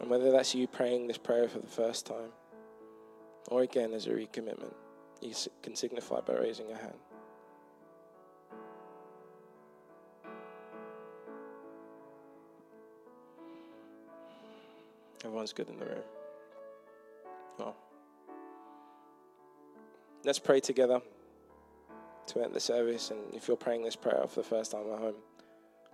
And 0.00 0.08
whether 0.08 0.32
that's 0.32 0.54
you 0.54 0.66
praying 0.66 1.08
this 1.08 1.18
prayer 1.18 1.50
for 1.50 1.58
the 1.58 1.66
first 1.66 2.06
time, 2.06 2.32
or 3.48 3.60
again 3.60 3.92
as 3.92 4.06
a 4.06 4.10
recommitment, 4.12 4.72
you 5.20 5.34
can 5.62 5.76
signify 5.76 6.20
by 6.22 6.32
raising 6.32 6.72
a 6.72 6.76
hand. 6.76 6.94
Everyone's 15.26 15.52
good 15.52 15.68
in 15.68 15.76
the 15.80 15.84
room. 15.84 16.04
Well, 17.58 17.76
let's 20.24 20.38
pray 20.38 20.60
together 20.60 21.02
to 22.28 22.44
end 22.44 22.54
the 22.54 22.60
service. 22.60 23.10
And 23.10 23.34
if 23.34 23.48
you're 23.48 23.56
praying 23.56 23.82
this 23.82 23.96
prayer 23.96 24.24
for 24.28 24.42
the 24.42 24.46
first 24.46 24.70
time 24.70 24.84
at 24.92 25.00
home, 25.00 25.16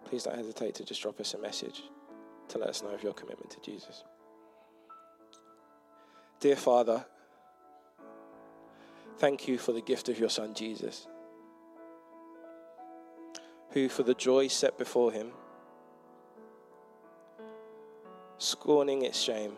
please 0.04 0.24
don't 0.24 0.36
hesitate 0.36 0.74
to 0.74 0.84
just 0.84 1.00
drop 1.00 1.18
us 1.18 1.32
a 1.32 1.38
message 1.38 1.84
to 2.48 2.58
let 2.58 2.68
us 2.68 2.82
know 2.82 2.90
of 2.90 3.02
your 3.02 3.14
commitment 3.14 3.50
to 3.52 3.60
Jesus. 3.60 4.04
Dear 6.38 6.56
Father, 6.56 7.06
thank 9.16 9.48
you 9.48 9.56
for 9.56 9.72
the 9.72 9.80
gift 9.80 10.10
of 10.10 10.18
your 10.18 10.28
Son 10.28 10.52
Jesus, 10.52 11.06
who, 13.70 13.88
for 13.88 14.02
the 14.02 14.14
joy 14.14 14.48
set 14.48 14.76
before 14.76 15.10
him, 15.10 15.30
scorning 18.42 19.02
its 19.02 19.20
shame, 19.20 19.52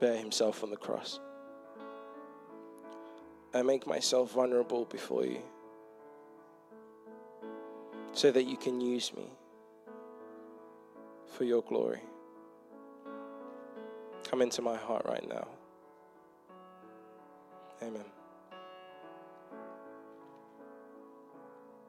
bear 0.00 0.16
himself 0.16 0.64
on 0.64 0.70
the 0.70 0.76
cross. 0.76 1.20
I 3.52 3.60
make 3.60 3.86
myself 3.86 4.32
vulnerable 4.32 4.86
before 4.86 5.26
you 5.26 5.42
so 8.12 8.30
that 8.30 8.44
you 8.44 8.56
can 8.56 8.80
use 8.80 9.12
me 9.14 9.26
for 11.36 11.44
your 11.44 11.62
glory. 11.62 12.00
Come 14.30 14.40
into 14.40 14.62
my 14.62 14.76
heart 14.76 15.04
right 15.04 15.28
now. 15.28 15.46
Amen. 17.82 18.04